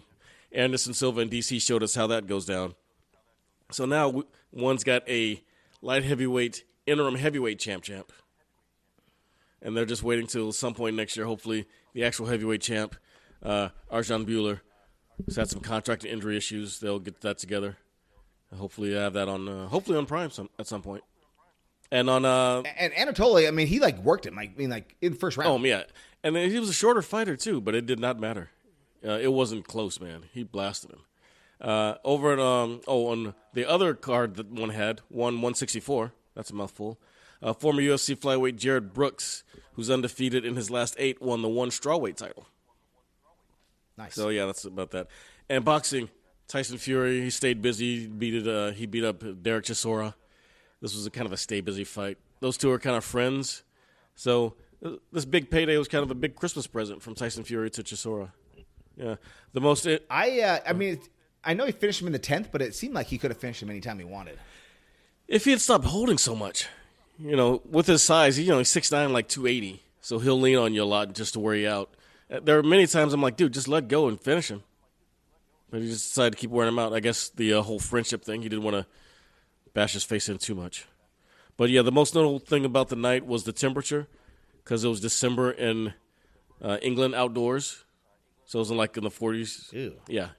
Anderson 0.51 0.93
Silva 0.93 1.21
and 1.21 1.31
DC 1.31 1.61
showed 1.61 1.83
us 1.83 1.95
how 1.95 2.07
that 2.07 2.27
goes 2.27 2.45
down. 2.45 2.75
So 3.71 3.85
now 3.85 4.23
one's 4.51 4.83
got 4.83 5.07
a 5.09 5.41
light 5.81 6.03
heavyweight 6.03 6.63
interim 6.85 7.15
heavyweight 7.15 7.59
champ 7.59 7.83
champ, 7.83 8.11
and 9.61 9.75
they're 9.77 9.85
just 9.85 10.03
waiting 10.03 10.27
till 10.27 10.51
some 10.51 10.73
point 10.73 10.95
next 10.95 11.15
year. 11.15 11.25
Hopefully, 11.25 11.67
the 11.93 12.03
actual 12.03 12.25
heavyweight 12.25 12.61
champ, 12.61 12.95
uh, 13.43 13.69
Arjan 13.91 14.25
Bhullar, 14.25 14.59
has 15.25 15.35
had 15.37 15.49
some 15.49 15.61
contract 15.61 16.03
and 16.03 16.11
injury 16.11 16.35
issues. 16.35 16.79
They'll 16.79 16.99
get 16.99 17.21
that 17.21 17.37
together. 17.37 17.77
Hopefully, 18.57 18.93
have 18.93 19.13
that 19.13 19.29
on. 19.29 19.47
Uh, 19.47 19.67
hopefully, 19.67 19.97
on 19.97 20.05
Prime 20.05 20.31
some, 20.31 20.49
at 20.59 20.67
some 20.67 20.81
point. 20.81 21.03
And 21.91 22.09
on. 22.09 22.25
Uh, 22.25 22.63
And 22.77 22.91
Anatoly, 22.93 23.47
I 23.47 23.51
mean, 23.51 23.67
he 23.67 23.79
like 23.79 23.97
worked 23.99 24.25
him. 24.25 24.35
Like, 24.35 24.51
I 24.55 24.59
mean, 24.59 24.69
like 24.69 24.95
in 25.01 25.13
first 25.13 25.37
round. 25.37 25.49
oh 25.49 25.65
yeah, 25.65 25.83
and 26.23 26.35
then 26.35 26.49
he 26.49 26.59
was 26.59 26.67
a 26.69 26.73
shorter 26.73 27.01
fighter 27.01 27.37
too, 27.37 27.61
but 27.61 27.73
it 27.75 27.85
did 27.85 27.99
not 27.99 28.19
matter. 28.19 28.49
Uh, 29.05 29.19
it 29.19 29.33
wasn't 29.33 29.67
close, 29.67 29.99
man. 29.99 30.25
He 30.31 30.43
blasted 30.43 30.91
him. 30.91 31.01
Uh, 31.59 31.95
over 32.03 32.33
at 32.33 32.39
um 32.39 32.81
oh 32.87 33.07
on 33.07 33.35
the 33.53 33.69
other 33.69 33.93
card 33.93 34.35
that 34.35 34.47
one 34.47 34.71
had 34.71 35.01
sixty 35.53 35.79
four. 35.79 36.13
That's 36.35 36.49
a 36.49 36.55
mouthful. 36.55 36.99
Uh, 37.41 37.53
former 37.53 37.81
UFC 37.81 38.15
flyweight 38.15 38.55
Jarred 38.55 38.93
Brooks, 38.93 39.43
who's 39.73 39.89
undefeated 39.89 40.45
in 40.45 40.55
his 40.55 40.69
last 40.69 40.95
eight, 40.97 41.21
won 41.21 41.41
the 41.41 41.49
one 41.49 41.69
strawweight 41.69 42.15
title. 42.15 42.47
nice. 43.97 44.15
So 44.15 44.29
yeah, 44.29 44.45
that's 44.45 44.65
about 44.65 44.91
that. 44.91 45.07
And 45.49 45.65
boxing, 45.65 46.09
Tyson 46.47 46.77
Fury, 46.77 47.21
he 47.21 47.29
stayed 47.29 47.61
busy. 47.61 48.07
Beat 48.07 48.35
it. 48.35 48.47
Uh, 48.47 48.71
he 48.71 48.85
beat 48.85 49.03
up 49.03 49.23
Derek 49.43 49.65
Chisora. 49.65 50.13
This 50.81 50.95
was 50.95 51.05
a 51.05 51.11
kind 51.11 51.25
of 51.25 51.31
a 51.31 51.37
stay 51.37 51.61
busy 51.61 51.83
fight. 51.83 52.17
Those 52.39 52.57
two 52.57 52.71
are 52.71 52.79
kind 52.79 52.95
of 52.95 53.03
friends. 53.03 53.63
So 54.15 54.55
uh, 54.83 54.91
this 55.11 55.25
big 55.25 55.51
payday 55.51 55.77
was 55.77 55.87
kind 55.87 56.03
of 56.03 56.09
a 56.09 56.15
big 56.15 56.35
Christmas 56.35 56.67
present 56.67 57.01
from 57.01 57.15
Tyson 57.15 57.43
Fury 57.43 57.69
to 57.71 57.83
Chisora. 57.83 58.31
Yeah, 58.97 59.15
the 59.53 59.61
most. 59.61 59.85
It, 59.85 60.05
I, 60.09 60.41
uh, 60.41 60.59
I 60.67 60.73
mean, 60.73 60.99
I 61.43 61.53
know 61.53 61.65
he 61.65 61.71
finished 61.71 62.01
him 62.01 62.07
in 62.07 62.13
the 62.13 62.19
tenth, 62.19 62.49
but 62.51 62.61
it 62.61 62.75
seemed 62.75 62.93
like 62.93 63.07
he 63.07 63.17
could 63.17 63.31
have 63.31 63.39
finished 63.39 63.61
him 63.61 63.69
anytime 63.69 63.97
he 63.99 64.05
wanted. 64.05 64.37
if 65.27 65.45
he 65.45 65.51
had 65.51 65.61
stopped 65.61 65.85
holding 65.85 66.17
so 66.17 66.35
much, 66.35 66.67
you 67.17 67.35
know, 67.35 67.61
with 67.69 67.87
his 67.87 68.03
size, 68.03 68.37
you 68.37 68.47
know, 68.49 68.57
he's 68.57 68.69
six 68.69 68.91
nine, 68.91 69.13
like 69.13 69.27
two 69.27 69.47
eighty, 69.47 69.81
so 70.01 70.19
he'll 70.19 70.39
lean 70.39 70.57
on 70.57 70.73
you 70.73 70.83
a 70.83 70.85
lot 70.85 71.13
just 71.13 71.33
to 71.33 71.39
wear 71.39 71.55
you 71.55 71.69
out. 71.69 71.89
Uh, 72.29 72.41
There 72.41 72.57
are 72.59 72.63
many 72.63 72.85
times 72.85 73.13
I'm 73.13 73.21
like, 73.21 73.37
dude, 73.37 73.53
just 73.53 73.67
let 73.67 73.87
go 73.87 74.07
and 74.07 74.19
finish 74.19 74.51
him. 74.51 74.63
But 75.69 75.81
he 75.81 75.87
just 75.87 76.09
decided 76.09 76.31
to 76.33 76.37
keep 76.37 76.49
wearing 76.49 76.73
him 76.73 76.79
out. 76.79 76.93
I 76.93 76.99
guess 76.99 77.29
the 77.29 77.53
uh, 77.53 77.61
whole 77.61 77.79
friendship 77.79 78.25
thing, 78.25 78.41
he 78.41 78.49
didn't 78.49 78.65
want 78.65 78.75
to 78.75 78.85
bash 79.73 79.93
his 79.93 80.03
face 80.03 80.27
in 80.27 80.37
too 80.37 80.53
much. 80.53 80.85
But 81.55 81.69
yeah, 81.69 81.81
the 81.81 81.93
most 81.93 82.13
notable 82.13 82.39
thing 82.39 82.65
about 82.65 82.89
the 82.89 82.97
night 82.97 83.25
was 83.25 83.45
the 83.45 83.53
temperature, 83.53 84.07
because 84.63 84.83
it 84.83 84.89
was 84.89 84.99
December 84.99 85.49
in 85.51 85.93
uh, 86.61 86.77
England 86.81 87.15
outdoors, 87.15 87.85
so 88.51 88.59
it 88.59 88.63
was 88.63 88.71
in 88.71 88.75
like 88.75 88.97
in 88.97 89.03
the 89.05 89.09
40s. 89.09 89.71
Ew. 89.71 89.95
Yeah. 90.09 90.31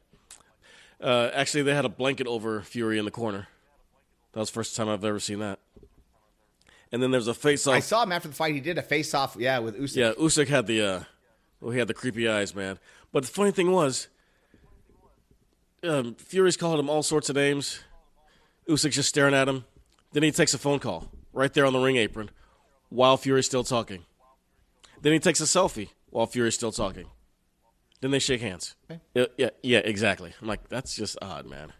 Uh, 1.01 1.31
actually, 1.33 1.63
they 1.63 1.75
had 1.75 1.87
a 1.87 1.89
blanket 1.89 2.27
over 2.27 2.61
Fury 2.61 2.99
in 2.99 3.07
the 3.07 3.11
corner. 3.11 3.49
That 4.35 4.41
was 4.41 4.51
the 4.51 4.53
first 4.53 4.77
time 4.77 4.91
I've 4.91 5.03
ever 5.03 5.19
seen 5.19 5.39
that. 5.39 5.59
And 6.93 7.03
then 7.03 7.11
there's 7.11 7.27
a 7.27 7.33
face 7.33 7.67
off. 7.67 7.73
I 7.73 7.81
saw 7.81 8.03
him 8.03 8.13
after 8.13 8.29
the 8.29 8.35
fight. 8.35 8.53
He 8.53 8.61
did 8.61 8.77
a 8.77 8.83
face 8.83 9.15
off, 9.15 9.35
yeah, 9.39 9.61
with 9.61 9.79
Usyk. 9.81 9.97
Yeah, 9.97 10.13
Usyk 10.13 10.49
had 10.49 10.67
the 10.67 10.83
uh, 10.83 11.03
well, 11.63 11.71
he 11.71 11.79
had 11.79 11.89
the 11.89 11.95
creepy 11.95 12.29
eyes, 12.29 12.55
man. 12.55 12.79
But 13.13 13.23
the 13.23 13.31
funny 13.31 13.51
thing 13.51 13.73
was, 13.73 14.09
um, 15.83 16.15
Fury's 16.17 16.59
calling 16.59 16.81
him 16.81 16.91
all 16.91 17.03
sorts 17.03 17.31
of 17.31 17.37
names. 17.37 17.81
Usyk's 18.69 18.97
just 18.97 19.09
staring 19.09 19.33
at 19.33 19.49
him. 19.49 19.65
Then 20.13 20.23
he 20.23 20.31
takes 20.33 20.53
a 20.53 20.59
phone 20.59 20.81
call 20.81 21.09
right 21.33 21.55
there 21.55 21.65
on 21.65 21.73
the 21.73 21.81
ring 21.81 21.97
apron 21.97 22.29
while 22.91 23.17
Fury's 23.17 23.47
still 23.47 23.65
talking. 23.65 24.05
Then 25.01 25.15
he 25.15 25.19
takes 25.19 25.41
a 25.41 25.45
selfie 25.45 25.89
while 26.11 26.27
Fury's 26.27 26.55
still 26.55 26.73
talking. 26.73 27.07
Then 28.03 28.11
they 28.11 28.19
shake 28.19 28.41
hands. 28.41 28.75
Yeah, 29.15 29.27
yeah, 29.39 29.51
yeah, 29.63 29.79
exactly. 29.79 30.35
I'm 30.43 30.49
like, 30.49 30.69
that's 30.69 30.97
just 30.97 31.17
odd, 31.23 31.47
man. 31.47 31.73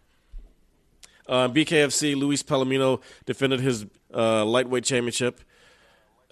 Uh, 1.27 1.49
BKFC, 1.49 2.15
Luis 2.15 2.41
Palomino 2.41 3.01
defended 3.25 3.59
his 3.59 3.85
uh, 4.13 4.45
lightweight 4.45 4.85
championship. 4.85 5.41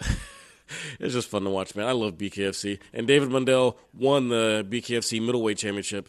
it's 0.98 1.12
just 1.12 1.28
fun 1.28 1.44
to 1.44 1.50
watch, 1.50 1.76
man. 1.76 1.86
I 1.86 1.92
love 1.92 2.14
BKFC. 2.14 2.78
And 2.94 3.06
David 3.06 3.28
Mundell 3.28 3.76
won 3.92 4.30
the 4.30 4.66
BKFC 4.66 5.20
middleweight 5.20 5.58
championship, 5.58 6.08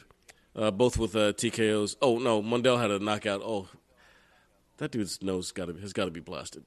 uh, 0.56 0.72
both 0.72 0.98
with 0.98 1.13
uh, 1.13 1.34
TKOs. 1.34 1.98
Oh 2.02 2.19
no, 2.19 2.41
Mundell 2.41 2.80
had 2.80 2.89
a 2.89 3.00
knockout. 3.00 3.41
Oh, 3.43 3.67
that 4.78 4.91
dude's 4.91 5.22
nose 5.22 5.52
got 5.52 5.65
to 5.65 5.74
has 5.74 5.91
got 5.91 6.06
to 6.06 6.12
be 6.12 6.22
blasted. 6.22 6.63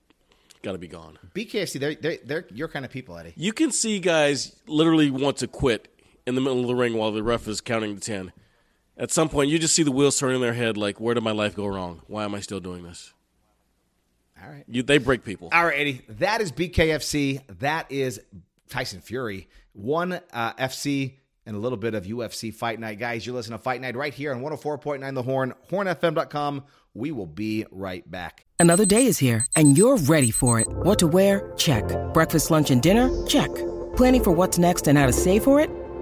Got 0.60 0.72
to 0.72 0.78
be 0.78 0.88
gone. 0.88 1.18
BKFC, 1.34 1.80
they're, 1.80 1.94
they're 1.94 2.18
they're 2.24 2.46
your 2.52 2.68
kind 2.68 2.84
of 2.84 2.90
people, 2.90 3.16
Eddie. 3.16 3.32
You 3.36 3.54
can 3.54 3.72
see 3.72 4.00
guys 4.00 4.54
literally 4.66 5.10
want 5.10 5.38
to 5.38 5.46
quit 5.46 5.95
in 6.26 6.34
the 6.34 6.40
middle 6.40 6.60
of 6.60 6.66
the 6.66 6.74
ring 6.74 6.94
while 6.94 7.12
the 7.12 7.22
ref 7.22 7.46
is 7.48 7.60
counting 7.60 7.94
to 7.94 8.00
10. 8.00 8.32
At 8.98 9.10
some 9.10 9.28
point, 9.28 9.50
you 9.50 9.58
just 9.58 9.74
see 9.74 9.82
the 9.82 9.92
wheels 9.92 10.18
turning 10.18 10.36
in 10.36 10.40
their 10.42 10.54
head 10.54 10.76
like, 10.76 11.00
where 11.00 11.14
did 11.14 11.22
my 11.22 11.32
life 11.32 11.54
go 11.54 11.66
wrong? 11.66 12.02
Why 12.06 12.24
am 12.24 12.34
I 12.34 12.40
still 12.40 12.60
doing 12.60 12.82
this? 12.82 13.12
All 14.42 14.50
right. 14.50 14.64
You, 14.68 14.82
they 14.82 14.98
break 14.98 15.24
people. 15.24 15.48
All 15.52 15.64
right, 15.64 15.78
Eddie. 15.78 16.02
That 16.08 16.40
is 16.40 16.52
BKFC. 16.52 17.42
That 17.60 17.90
is 17.90 18.20
Tyson 18.68 19.00
Fury. 19.00 19.48
One 19.72 20.20
uh, 20.32 20.52
FC 20.54 21.14
and 21.44 21.56
a 21.56 21.58
little 21.58 21.78
bit 21.78 21.94
of 21.94 22.04
UFC 22.04 22.52
Fight 22.52 22.80
Night. 22.80 22.98
Guys, 22.98 23.24
you're 23.24 23.34
listening 23.34 23.58
to 23.58 23.62
Fight 23.62 23.80
Night 23.80 23.96
right 23.96 24.12
here 24.12 24.32
on 24.34 24.42
104.9 24.42 25.14
The 25.14 25.22
Horn, 25.22 25.54
hornfm.com, 25.70 26.64
We 26.94 27.12
will 27.12 27.26
be 27.26 27.66
right 27.70 28.08
back. 28.10 28.46
Another 28.58 28.84
day 28.86 29.06
is 29.06 29.18
here, 29.18 29.46
and 29.54 29.76
you're 29.76 29.98
ready 29.98 30.30
for 30.30 30.58
it. 30.58 30.66
What 30.68 30.98
to 31.00 31.06
wear? 31.06 31.52
Check. 31.56 31.84
Breakfast, 32.12 32.50
lunch, 32.50 32.70
and 32.70 32.82
dinner? 32.82 33.10
Check. 33.26 33.54
Planning 33.96 34.24
for 34.24 34.32
what's 34.32 34.58
next 34.58 34.88
and 34.88 34.98
how 34.98 35.06
to 35.06 35.12
save 35.12 35.44
for 35.44 35.60
it? 35.60 35.70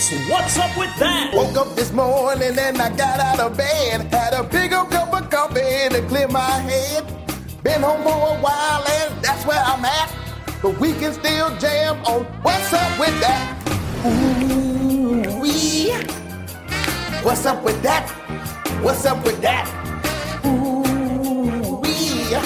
It's 0.00 0.12
What's 0.30 0.56
Up 0.56 0.78
With 0.78 0.96
That? 1.00 1.34
Woke 1.34 1.56
up 1.56 1.74
this 1.74 1.92
morning 1.92 2.56
and 2.56 2.80
I 2.80 2.88
got 2.96 3.18
out 3.18 3.40
of 3.40 3.56
bed. 3.56 4.02
Had 4.14 4.32
a 4.32 4.44
big 4.44 4.72
old 4.72 4.92
cup 4.92 5.12
of 5.12 5.28
coffee 5.28 5.88
to 5.90 6.00
clear 6.06 6.28
my 6.28 6.52
head. 6.70 7.04
Been 7.64 7.82
home 7.82 8.04
for 8.04 8.10
a 8.10 8.38
while 8.40 8.84
and 8.86 9.20
that's 9.20 9.44
where 9.44 9.58
I'm 9.58 9.84
at. 9.84 10.14
But 10.62 10.78
we 10.78 10.92
can 10.92 11.12
still 11.12 11.50
jam 11.58 11.96
on 12.04 12.22
What's 12.42 12.72
Up 12.72 13.00
With 13.00 13.18
That. 13.18 13.58
Ooh, 14.06 15.40
wee. 15.40 15.90
What's 17.24 17.44
up 17.44 17.64
with 17.64 17.82
that? 17.82 18.08
What's 18.80 19.04
up 19.04 19.24
with 19.24 19.42
that? 19.42 19.66
Ooh, 20.46 21.80
wee. 21.82 22.36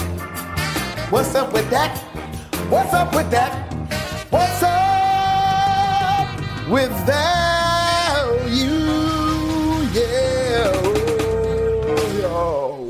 What's 1.11 1.35
up 1.35 1.53
with 1.53 1.69
that? 1.69 1.99
What's 2.71 2.95
up 2.95 3.15
with 3.15 3.31
that? 3.31 3.53
What's 4.31 4.63
up 4.63 4.72
with 6.73 7.07
that? 7.07 8.25
You, 8.49 8.65
yeah. 9.93 10.73
Oh, 12.25 12.89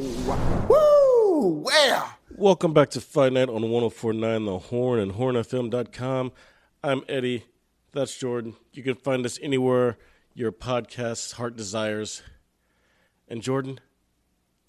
Woo! 0.68 1.62
Well. 1.64 2.14
Welcome 2.30 2.72
back 2.72 2.90
to 2.90 3.00
Fight 3.00 3.32
Night 3.32 3.48
on 3.48 3.68
1049 3.68 4.44
The 4.44 4.58
Horn 4.60 5.00
and 5.00 5.12
hornfm.com. 5.14 6.30
I'm 6.84 7.02
Eddie. 7.08 7.46
That's 7.90 8.16
Jordan. 8.16 8.54
You 8.72 8.84
can 8.84 8.94
find 8.94 9.26
us 9.26 9.40
anywhere 9.42 9.98
your 10.32 10.52
podcast's 10.52 11.32
heart 11.32 11.56
desires. 11.56 12.22
And 13.26 13.42
Jordan, 13.42 13.80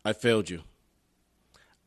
I 0.03 0.13
failed 0.13 0.49
you. 0.49 0.63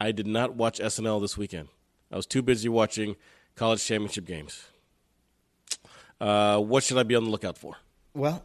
I 0.00 0.12
did 0.12 0.28
not 0.28 0.54
watch 0.54 0.78
SNL 0.78 1.20
this 1.20 1.36
weekend. 1.36 1.70
I 2.12 2.14
was 2.16 2.26
too 2.26 2.42
busy 2.42 2.68
watching 2.68 3.16
college 3.56 3.84
championship 3.84 4.26
games. 4.26 4.68
Uh, 6.20 6.58
what 6.60 6.82
should 6.84 6.98
I 6.98 7.02
be 7.02 7.14
on 7.14 7.24
the 7.24 7.30
lookout 7.30 7.58
for? 7.58 7.76
Well, 8.14 8.44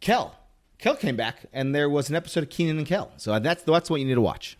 Kel. 0.00 0.36
Kel 0.78 0.96
came 0.96 1.16
back, 1.16 1.46
and 1.52 1.74
there 1.74 1.88
was 1.88 2.10
an 2.10 2.16
episode 2.16 2.42
of 2.44 2.50
Kenan 2.50 2.78
and 2.78 2.86
Kel. 2.86 3.12
So 3.16 3.38
that's 3.38 3.62
that's 3.62 3.88
what 3.88 4.00
you 4.00 4.06
need 4.06 4.14
to 4.14 4.20
watch. 4.20 4.58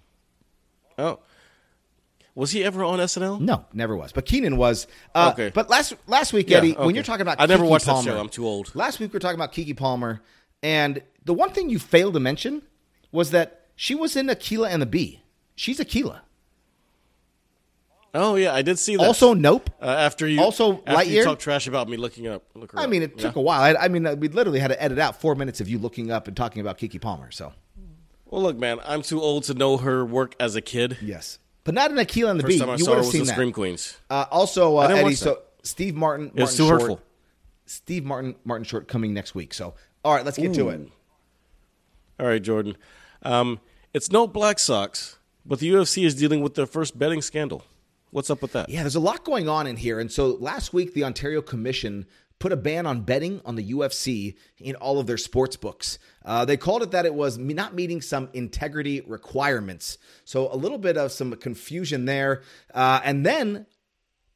Oh, 0.97 1.18
was 2.35 2.53
he 2.53 2.64
ever 2.64 2.83
on 2.85 2.99
SNL? 2.99 3.40
No, 3.40 3.64
never 3.73 3.97
was. 3.97 4.12
But 4.12 4.25
Kenan 4.25 4.57
was. 4.57 4.87
Uh, 5.14 5.31
Okay. 5.35 5.51
But 5.53 5.68
last 5.68 5.95
last 6.07 6.33
week, 6.33 6.49
Yeah, 6.49 6.59
Eddie, 6.59 6.73
when 6.73 6.95
you're 6.95 7.05
talking 7.05 7.23
about, 7.23 7.40
I 7.40 7.47
never 7.47 7.64
Kiki 7.64 7.71
watched 7.71 7.87
that 7.87 8.05
show. 8.05 8.18
I'm 8.18 8.29
too 8.29 8.47
old. 8.47 8.75
Last 8.75 9.01
week 9.01 9.12
we 9.12 9.16
were 9.16 9.21
talking 9.21 9.35
about 9.35 9.53
Keke 9.53 9.77
Palmer, 9.77 10.23
and 10.62 11.03
the 11.25 11.35
one 11.35 11.51
thing 11.51 11.68
you 11.68 11.79
failed 11.79 12.14
to 12.14 12.21
mention 12.21 12.62
was 13.11 13.31
that 13.33 13.66
she 13.77 13.95
was 13.95 14.16
in 14.16 14.29
Akeelah 14.29 14.68
and 14.71 14.81
the 14.81 14.87
Bee. 14.87 15.21
She's 15.57 15.79
Akeelah. 15.79 16.21
Oh 18.14 18.35
yeah, 18.37 18.53
I 18.55 18.61
did 18.62 18.79
see 18.79 18.96
that. 18.96 19.03
Also, 19.07 19.33
Nope. 19.33 19.70
uh, 19.81 19.87
after 19.87 20.29
you 20.29 20.42
also 20.42 20.83
after 20.87 21.05
you 21.11 21.20
Lightyear? 21.20 21.25
talk 21.25 21.38
trash 21.38 21.66
about 21.66 21.88
me 21.88 21.96
looking 21.96 22.27
up. 22.27 22.42
Look 22.55 22.72
I 22.77 22.87
mean, 22.87 23.03
it 23.03 23.12
Yeah. 23.16 23.22
took 23.22 23.37
a 23.37 23.40
while. 23.40 23.62
I, 23.62 23.85
I 23.85 23.88
mean, 23.88 24.05
we 24.20 24.29
literally 24.29 24.59
had 24.59 24.68
to 24.68 24.83
edit 24.83 24.98
out 24.98 25.20
four 25.20 25.35
minutes 25.35 25.61
of 25.62 25.68
you 25.68 25.79
looking 25.79 26.11
up 26.11 26.29
and 26.29 26.37
talking 26.37 26.61
about 26.61 26.77
Keke 26.79 27.01
Palmer. 27.01 27.31
So 27.31 27.53
Well, 28.27 28.42
look, 28.42 28.59
man, 28.59 28.81
I'm 28.85 29.01
too 29.03 29.20
old 29.22 29.44
to 29.44 29.55
know 29.55 29.79
her 29.79 30.05
work 30.05 30.35
as 30.38 30.55
a 30.57 30.61
kid. 30.61 30.98
yes, 31.01 31.38
but 31.64 31.75
not 31.75 31.90
in 31.90 31.96
Akeelah 31.96 32.31
and 32.33 32.38
the 32.40 32.44
First 32.44 32.55
Bee. 32.55 32.59
time 32.61 32.70
I 32.70 32.75
You 32.75 32.85
saw 32.85 32.92
her 32.92 32.98
was 32.98 33.14
in 33.14 33.25
that. 33.25 33.33
Scream 33.33 33.53
Queens. 33.53 33.96
Uh, 34.11 34.27
also, 34.31 34.77
uh, 34.77 34.88
Eddie. 34.88 35.14
So. 35.14 35.38
Steve 35.62 35.94
Martin. 35.94 36.33
Martin 36.35 36.57
too 36.57 36.66
Short, 36.66 36.81
hurtful. 36.83 37.01
Steve 37.64 38.05
Martin. 38.05 38.35
Martin 38.44 38.64
Short 38.64 38.88
coming 38.88 39.14
next 39.14 39.35
week. 39.35 39.55
So 39.55 39.72
all 40.05 40.14
right, 40.14 40.25
let's 40.25 40.37
get 40.37 40.53
to 40.55 40.68
it. 40.68 40.88
All 42.20 42.27
right, 42.27 42.42
Jordan. 42.42 42.77
Um, 43.22 43.61
it's 43.94 44.11
no 44.11 44.27
Black 44.27 44.59
Sox, 44.59 45.18
but 45.46 45.61
the 45.61 45.70
UFC 45.70 46.05
is 46.05 46.14
dealing 46.14 46.42
with 46.42 46.55
their 46.57 46.66
first 46.66 46.98
betting 46.98 47.22
scandal. 47.22 47.64
What's 48.12 48.29
up 48.29 48.42
with 48.42 48.53
that? 48.53 48.68
Yeah, 48.68 48.83
there's 48.83 48.94
a 48.94 49.01
lot 49.01 49.25
going 49.25 49.48
on 49.48 49.66
in 49.66 49.79
here. 49.79 49.98
And 49.98 50.12
so 50.12 50.37
last 50.38 50.75
week, 50.75 50.92
the 50.92 51.05
Ontario 51.05 51.40
Commission 51.40 52.05
put 52.38 52.53
a 52.53 52.59
ban 52.59 52.85
on 52.85 53.01
betting 53.01 53.40
on 53.46 53.55
the 53.55 53.72
UFC 53.72 54.37
in 54.59 54.75
all 54.75 54.98
of 54.98 55.07
their 55.07 55.16
sports 55.16 55.57
books. 55.57 55.98
Uh, 56.22 56.44
they 56.44 56.59
called 56.59 56.83
it 56.83 56.90
that 56.90 57.07
it 57.07 57.14
was 57.14 57.38
not 57.38 57.75
meeting 57.75 58.03
some 58.03 58.29
integrity 58.35 59.01
requirements. 59.01 59.96
So 60.27 60.53
a 60.53 60.57
little 60.57 60.77
bit 60.77 60.98
of 60.98 61.11
some 61.11 61.35
confusion 61.37 62.05
there. 62.05 62.42
Uh, 62.75 63.01
and 63.03 63.25
then 63.25 63.64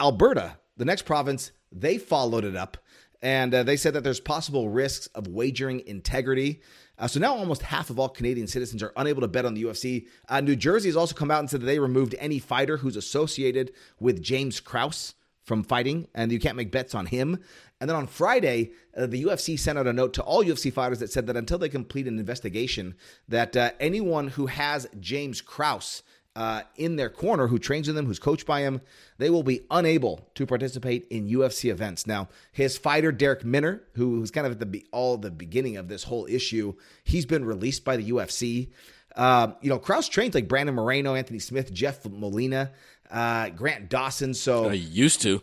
Alberta, 0.00 0.56
the 0.78 0.86
next 0.86 1.02
province, 1.02 1.52
they 1.70 1.98
followed 1.98 2.44
it 2.44 2.56
up. 2.56 2.78
And 3.20 3.52
uh, 3.52 3.62
they 3.62 3.76
said 3.76 3.92
that 3.92 4.04
there's 4.04 4.20
possible 4.20 4.70
risks 4.70 5.06
of 5.08 5.28
wagering 5.28 5.82
integrity. 5.86 6.62
Uh, 6.98 7.06
so 7.06 7.20
now 7.20 7.34
almost 7.34 7.62
half 7.62 7.90
of 7.90 7.98
all 7.98 8.08
Canadian 8.08 8.46
citizens 8.46 8.82
are 8.82 8.92
unable 8.96 9.20
to 9.20 9.28
bet 9.28 9.44
on 9.44 9.54
the 9.54 9.64
UFC. 9.64 10.06
Uh, 10.28 10.40
New 10.40 10.56
Jersey 10.56 10.88
has 10.88 10.96
also 10.96 11.14
come 11.14 11.30
out 11.30 11.40
and 11.40 11.50
said 11.50 11.60
that 11.60 11.66
they 11.66 11.78
removed 11.78 12.14
any 12.18 12.38
fighter 12.38 12.78
who's 12.78 12.96
associated 12.96 13.72
with 14.00 14.22
James 14.22 14.60
Krause 14.60 15.14
from 15.42 15.62
fighting, 15.62 16.08
and 16.14 16.32
you 16.32 16.40
can't 16.40 16.56
make 16.56 16.72
bets 16.72 16.94
on 16.94 17.06
him. 17.06 17.38
And 17.80 17.88
then 17.88 17.96
on 17.96 18.06
Friday, 18.06 18.72
uh, 18.96 19.06
the 19.06 19.22
UFC 19.24 19.58
sent 19.58 19.78
out 19.78 19.86
a 19.86 19.92
note 19.92 20.12
to 20.14 20.22
all 20.22 20.42
UFC 20.42 20.72
fighters 20.72 20.98
that 20.98 21.12
said 21.12 21.26
that 21.26 21.36
until 21.36 21.58
they 21.58 21.68
complete 21.68 22.08
an 22.08 22.18
investigation, 22.18 22.96
that 23.28 23.56
uh, 23.56 23.70
anyone 23.78 24.28
who 24.28 24.46
has 24.46 24.88
James 24.98 25.40
Krause 25.40 26.02
uh, 26.36 26.60
in 26.76 26.96
their 26.96 27.08
corner, 27.08 27.46
who 27.46 27.58
trains 27.58 27.88
with 27.88 27.96
him, 27.96 28.04
who's 28.04 28.18
coached 28.18 28.46
by 28.46 28.60
him, 28.60 28.82
they 29.16 29.30
will 29.30 29.42
be 29.42 29.62
unable 29.70 30.28
to 30.34 30.44
participate 30.44 31.06
in 31.08 31.28
UFC 31.28 31.70
events. 31.70 32.06
Now, 32.06 32.28
his 32.52 32.76
fighter 32.76 33.10
Darrick 33.10 33.42
Minner, 33.42 33.82
who 33.94 34.16
who's 34.16 34.30
kind 34.30 34.46
of 34.46 34.60
at 34.60 34.72
the 34.72 34.86
all 34.92 35.16
the 35.16 35.30
beginning 35.30 35.78
of 35.78 35.88
this 35.88 36.04
whole 36.04 36.26
issue, 36.26 36.74
he's 37.02 37.24
been 37.24 37.44
released 37.44 37.84
by 37.84 37.96
the 37.96 38.10
UFC. 38.10 38.68
Uh, 39.16 39.52
you 39.62 39.70
know, 39.70 39.78
Krause 39.78 40.10
trains 40.10 40.34
like 40.34 40.46
Brandon 40.46 40.74
Moreno, 40.74 41.14
Anthony 41.14 41.38
Smith, 41.38 41.72
Jeff 41.72 42.04
Molina, 42.04 42.70
uh, 43.10 43.48
Grant 43.48 43.88
Dawson. 43.88 44.34
So 44.34 44.68
I 44.68 44.74
used 44.74 45.22
to. 45.22 45.40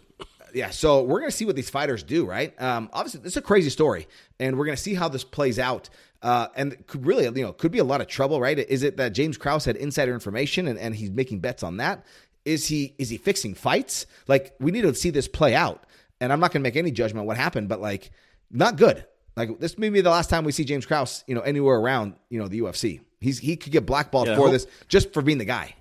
Yeah, 0.53 0.69
so 0.69 1.03
we're 1.03 1.19
gonna 1.19 1.31
see 1.31 1.45
what 1.45 1.55
these 1.55 1.69
fighters 1.69 2.03
do, 2.03 2.25
right? 2.25 2.59
Um, 2.61 2.89
obviously, 2.93 3.21
it's 3.25 3.37
a 3.37 3.41
crazy 3.41 3.69
story, 3.69 4.07
and 4.39 4.57
we're 4.57 4.65
gonna 4.65 4.77
see 4.77 4.93
how 4.93 5.09
this 5.09 5.23
plays 5.23 5.59
out. 5.59 5.89
Uh, 6.21 6.47
and 6.55 6.87
could 6.87 7.05
really, 7.05 7.25
you 7.25 7.43
know, 7.43 7.51
could 7.51 7.71
be 7.71 7.79
a 7.79 7.83
lot 7.83 7.99
of 7.99 8.07
trouble, 8.07 8.39
right? 8.39 8.57
Is 8.57 8.83
it 8.83 8.95
that 8.97 9.09
James 9.09 9.37
Krause 9.37 9.65
had 9.65 9.75
insider 9.75 10.13
information 10.13 10.67
and, 10.69 10.79
and 10.79 10.95
he's 10.95 11.11
making 11.11 11.39
bets 11.41 11.63
on 11.63 11.77
that? 11.77 12.05
Is 12.45 12.65
he 12.67 12.93
is 12.97 13.09
he 13.09 13.17
fixing 13.17 13.53
fights? 13.55 14.05
Like 14.27 14.53
we 14.59 14.71
need 14.71 14.83
to 14.83 14.95
see 14.95 15.09
this 15.09 15.27
play 15.27 15.53
out. 15.53 15.85
And 16.21 16.31
I'm 16.31 16.39
not 16.39 16.51
gonna 16.53 16.63
make 16.63 16.77
any 16.77 16.91
judgment 16.91 17.21
on 17.21 17.25
what 17.27 17.35
happened, 17.35 17.67
but 17.67 17.81
like 17.81 18.11
not 18.49 18.77
good. 18.77 19.05
Like 19.35 19.59
this 19.59 19.77
may 19.77 19.89
be 19.89 19.99
the 20.01 20.11
last 20.11 20.29
time 20.29 20.45
we 20.45 20.51
see 20.53 20.63
James 20.63 20.85
Krause, 20.85 21.23
you 21.27 21.35
know, 21.35 21.41
anywhere 21.41 21.75
around, 21.77 22.13
you 22.29 22.39
know, 22.39 22.47
the 22.47 22.59
UFC. 22.61 23.01
He's 23.19 23.39
he 23.39 23.57
could 23.57 23.73
get 23.73 23.85
blackballed 23.85 24.27
Yeah, 24.27 24.35
for 24.35 24.43
hope- 24.43 24.51
this 24.51 24.67
just 24.87 25.11
for 25.13 25.21
being 25.21 25.39
the 25.39 25.45
guy. 25.45 25.75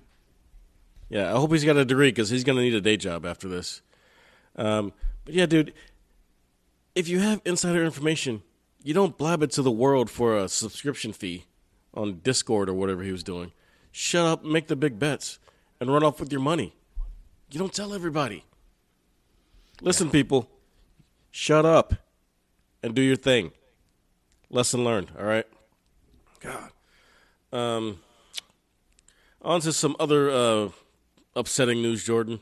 Yeah, 1.09 1.29
I 1.33 1.37
hope 1.39 1.51
he's 1.51 1.63
got 1.63 1.77
a 1.77 1.85
degree 1.85 2.09
because 2.09 2.29
he's 2.29 2.43
going 2.43 2.57
to 2.57 2.63
need 2.63 2.73
a 2.73 2.81
day 2.81 2.97
job 2.97 3.23
after 3.25 3.47
this. 3.47 3.81
Um, 4.55 4.93
but 5.25 5.33
yeah, 5.33 5.45
dude, 5.45 5.73
if 6.95 7.07
you 7.07 7.19
have 7.19 7.41
insider 7.45 7.83
information, 7.83 8.43
you 8.83 8.93
don't 8.93 9.17
blab 9.17 9.41
it 9.41 9.51
to 9.51 9.61
the 9.61 9.71
world 9.71 10.09
for 10.09 10.37
a 10.37 10.47
subscription 10.47 11.13
fee 11.13 11.45
on 11.93 12.19
Discord 12.19 12.69
or 12.69 12.73
whatever 12.73 13.03
he 13.03 13.11
was 13.11 13.23
doing. 13.23 13.51
Shut 13.91 14.25
up, 14.25 14.43
make 14.43 14.67
the 14.67 14.75
big 14.75 14.99
bets, 14.99 15.39
and 15.79 15.91
run 15.91 16.03
off 16.03 16.19
with 16.19 16.31
your 16.31 16.41
money. 16.41 16.73
You 17.51 17.59
don't 17.59 17.73
tell 17.73 17.93
everybody. 17.93 18.43
Listen, 19.81 20.09
people, 20.09 20.49
shut 21.31 21.65
up 21.65 21.93
and 22.81 22.93
do 22.95 23.01
your 23.01 23.15
thing. 23.15 23.51
Lesson 24.49 24.83
learned, 24.83 25.11
all 25.17 25.25
right? 25.25 25.47
God. 26.39 26.71
Um, 27.51 27.99
on 29.41 29.61
to 29.61 29.73
some 29.73 29.95
other 29.99 30.29
uh, 30.29 30.69
upsetting 31.35 31.81
news, 31.81 32.03
Jordan. 32.03 32.39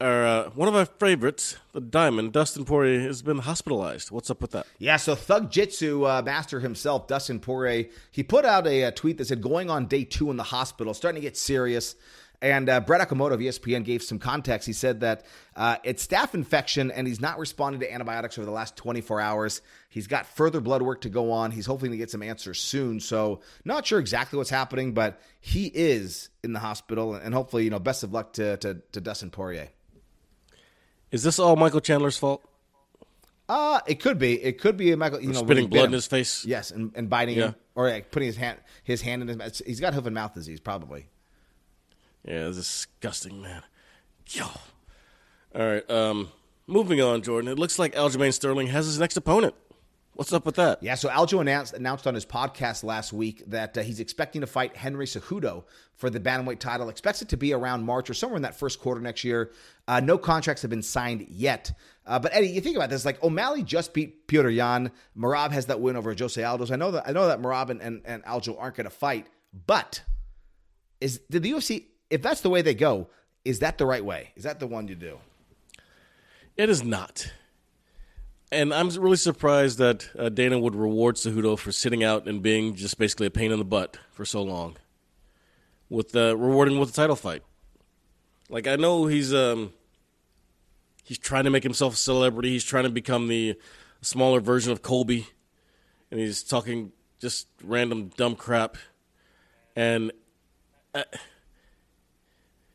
Our, 0.00 0.24
uh, 0.24 0.50
one 0.50 0.68
of 0.68 0.76
our 0.76 0.86
favorites, 0.86 1.56
the 1.72 1.80
Diamond, 1.80 2.32
Dustin 2.32 2.64
Poirier, 2.64 3.00
has 3.00 3.20
been 3.20 3.38
hospitalized. 3.38 4.12
What's 4.12 4.30
up 4.30 4.40
with 4.40 4.52
that? 4.52 4.64
Yeah, 4.78 4.96
so 4.96 5.16
Thug 5.16 5.50
Jitsu 5.50 6.04
uh, 6.04 6.22
master 6.22 6.60
himself, 6.60 7.08
Dustin 7.08 7.40
Poirier, 7.40 7.88
he 8.12 8.22
put 8.22 8.44
out 8.44 8.68
a, 8.68 8.84
uh 8.84 8.90
tweet 8.92 9.18
that 9.18 9.24
said 9.24 9.42
going 9.42 9.70
on 9.70 9.86
day 9.86 10.04
two 10.04 10.30
in 10.30 10.36
the 10.36 10.44
hospital, 10.44 10.94
starting 10.94 11.20
to 11.20 11.26
get 11.26 11.36
serious. 11.36 11.96
And 12.40 12.68
uh, 12.68 12.78
Brett 12.78 13.08
Okamoto 13.08 13.32
of 13.32 13.40
ESPN 13.40 13.84
gave 13.84 14.04
some 14.04 14.20
context. 14.20 14.68
He 14.68 14.72
said 14.72 15.00
that 15.00 15.24
uh, 15.56 15.78
it's 15.82 16.06
staph 16.06 16.34
infection 16.34 16.92
and 16.92 17.04
he's 17.04 17.20
not 17.20 17.40
responding 17.40 17.80
to 17.80 17.92
antibiotics 17.92 18.38
over 18.38 18.46
the 18.46 18.52
last 18.52 18.76
24 18.76 19.20
hours. 19.20 19.60
He's 19.88 20.06
got 20.06 20.26
further 20.26 20.60
blood 20.60 20.82
work 20.82 21.00
to 21.00 21.08
go 21.08 21.32
on. 21.32 21.50
He's 21.50 21.66
hoping 21.66 21.90
to 21.90 21.96
get 21.96 22.10
some 22.10 22.22
answers 22.22 22.60
soon. 22.60 23.00
So, 23.00 23.40
not 23.64 23.84
sure 23.84 23.98
exactly 23.98 24.36
what's 24.36 24.50
happening, 24.50 24.94
but 24.94 25.20
he 25.40 25.66
is 25.66 26.28
in 26.44 26.52
the 26.52 26.60
hospital. 26.60 27.14
And 27.14 27.34
hopefully, 27.34 27.64
you 27.64 27.70
know, 27.70 27.80
best 27.80 28.04
of 28.04 28.12
luck 28.12 28.34
to, 28.34 28.56
to, 28.58 28.74
to 28.92 29.00
Dustin 29.00 29.30
Poirier. 29.30 29.70
Is 31.10 31.22
this 31.22 31.38
all 31.38 31.56
Michael 31.56 31.80
Chandler's 31.80 32.18
fault? 32.18 32.42
Uh, 33.48 33.80
it 33.86 34.00
could 34.00 34.18
be. 34.18 34.42
It 34.42 34.60
could 34.60 34.76
be 34.76 34.94
Michael. 34.94 35.20
You 35.20 35.28
know, 35.32 35.40
spitting 35.40 35.68
blood 35.68 35.86
in 35.86 35.92
his 35.92 36.06
face? 36.06 36.44
Yes, 36.44 36.70
and, 36.70 36.92
and 36.94 37.08
biting 37.08 37.38
Yeah. 37.38 37.46
him, 37.46 37.54
or 37.74 37.88
like, 37.88 38.10
putting 38.10 38.26
his 38.26 38.36
hand 38.36 38.58
his 38.84 39.00
hand 39.00 39.22
in 39.22 39.28
his 39.28 39.36
mouth. 39.38 39.62
He's 39.64 39.80
got 39.80 39.94
hoof 39.94 40.04
and 40.04 40.14
mouth 40.14 40.34
disease, 40.34 40.60
probably. 40.60 41.06
Yeah, 42.26 42.48
it's 42.48 42.58
disgusting, 42.58 43.40
man. 43.40 43.62
Yo. 44.28 44.44
All 45.54 45.66
right. 45.66 45.90
Um, 45.90 46.28
moving 46.66 47.00
on, 47.00 47.22
Jordan. 47.22 47.50
It 47.50 47.58
looks 47.58 47.78
like 47.78 47.94
Aljamain 47.94 48.34
Sterling 48.34 48.66
has 48.66 48.84
his 48.84 48.98
next 48.98 49.16
opponent. 49.16 49.54
What's 50.18 50.32
up 50.32 50.46
with 50.46 50.56
that? 50.56 50.82
Yeah, 50.82 50.96
so 50.96 51.08
Aljo 51.08 51.40
announced 51.40 51.74
announced 51.74 52.04
on 52.08 52.14
his 52.14 52.26
podcast 52.26 52.82
last 52.82 53.12
week 53.12 53.44
that 53.46 53.78
uh, 53.78 53.82
he's 53.82 54.00
expecting 54.00 54.40
to 54.40 54.48
fight 54.48 54.76
Henry 54.76 55.06
Cejudo 55.06 55.62
for 55.94 56.10
the 56.10 56.18
bantamweight 56.18 56.58
title. 56.58 56.88
Expects 56.88 57.22
it 57.22 57.28
to 57.28 57.36
be 57.36 57.52
around 57.52 57.84
March 57.84 58.10
or 58.10 58.14
somewhere 58.14 58.34
in 58.34 58.42
that 58.42 58.58
first 58.58 58.80
quarter 58.80 59.00
next 59.00 59.22
year. 59.22 59.52
Uh, 59.86 60.00
no 60.00 60.18
contracts 60.18 60.62
have 60.62 60.72
been 60.72 60.82
signed 60.82 61.28
yet. 61.30 61.70
Uh, 62.04 62.18
but 62.18 62.34
Eddie, 62.34 62.48
you 62.48 62.60
think 62.60 62.74
about 62.74 62.90
this: 62.90 63.04
like 63.04 63.22
O'Malley 63.22 63.62
just 63.62 63.94
beat 63.94 64.26
Petr 64.26 64.52
Yan. 64.52 64.90
Merab 65.16 65.52
has 65.52 65.66
that 65.66 65.80
win 65.80 65.94
over 65.94 66.12
Jose 66.12 66.42
Aldo. 66.42 66.66
I 66.74 66.76
know 66.76 66.90
that 66.90 67.06
I 67.06 67.12
know 67.12 67.28
that 67.28 67.40
Merab 67.40 67.70
and, 67.70 67.80
and, 67.80 68.02
and 68.04 68.24
Aljo 68.24 68.60
aren't 68.60 68.74
going 68.74 68.86
to 68.86 68.90
fight, 68.90 69.28
but 69.68 70.02
is 71.00 71.20
did 71.30 71.44
the 71.44 71.52
UFC? 71.52 71.84
If 72.10 72.22
that's 72.22 72.40
the 72.40 72.50
way 72.50 72.62
they 72.62 72.74
go, 72.74 73.08
is 73.44 73.60
that 73.60 73.78
the 73.78 73.86
right 73.86 74.04
way? 74.04 74.32
Is 74.34 74.42
that 74.42 74.58
the 74.58 74.66
one 74.66 74.88
you 74.88 74.96
do? 74.96 75.20
It 76.56 76.70
is 76.70 76.82
not. 76.82 77.30
And 78.50 78.72
I'm 78.72 78.88
really 78.88 79.16
surprised 79.16 79.78
that 79.78 80.08
uh, 80.18 80.30
Dana 80.30 80.58
would 80.58 80.74
reward 80.74 81.16
Cejudo 81.16 81.58
for 81.58 81.70
sitting 81.70 82.02
out 82.02 82.26
and 82.26 82.42
being 82.42 82.74
just 82.74 82.98
basically 82.98 83.26
a 83.26 83.30
pain 83.30 83.52
in 83.52 83.58
the 83.58 83.64
butt 83.64 83.98
for 84.10 84.24
so 84.24 84.42
long, 84.42 84.76
with 85.90 86.16
uh, 86.16 86.34
rewarding 86.36 86.78
with 86.78 86.88
a 86.88 86.92
title 86.92 87.16
fight. 87.16 87.42
Like 88.48 88.66
I 88.66 88.76
know 88.76 89.06
he's 89.06 89.34
um, 89.34 89.74
he's 91.04 91.18
trying 91.18 91.44
to 91.44 91.50
make 91.50 91.62
himself 91.62 91.94
a 91.94 91.96
celebrity. 91.98 92.50
He's 92.50 92.64
trying 92.64 92.84
to 92.84 92.90
become 92.90 93.28
the 93.28 93.58
smaller 94.00 94.40
version 94.40 94.72
of 94.72 94.80
Colby, 94.80 95.26
and 96.10 96.18
he's 96.18 96.42
talking 96.42 96.92
just 97.20 97.48
random 97.62 98.10
dumb 98.16 98.34
crap. 98.34 98.78
And 99.76 100.10
uh, 100.94 101.04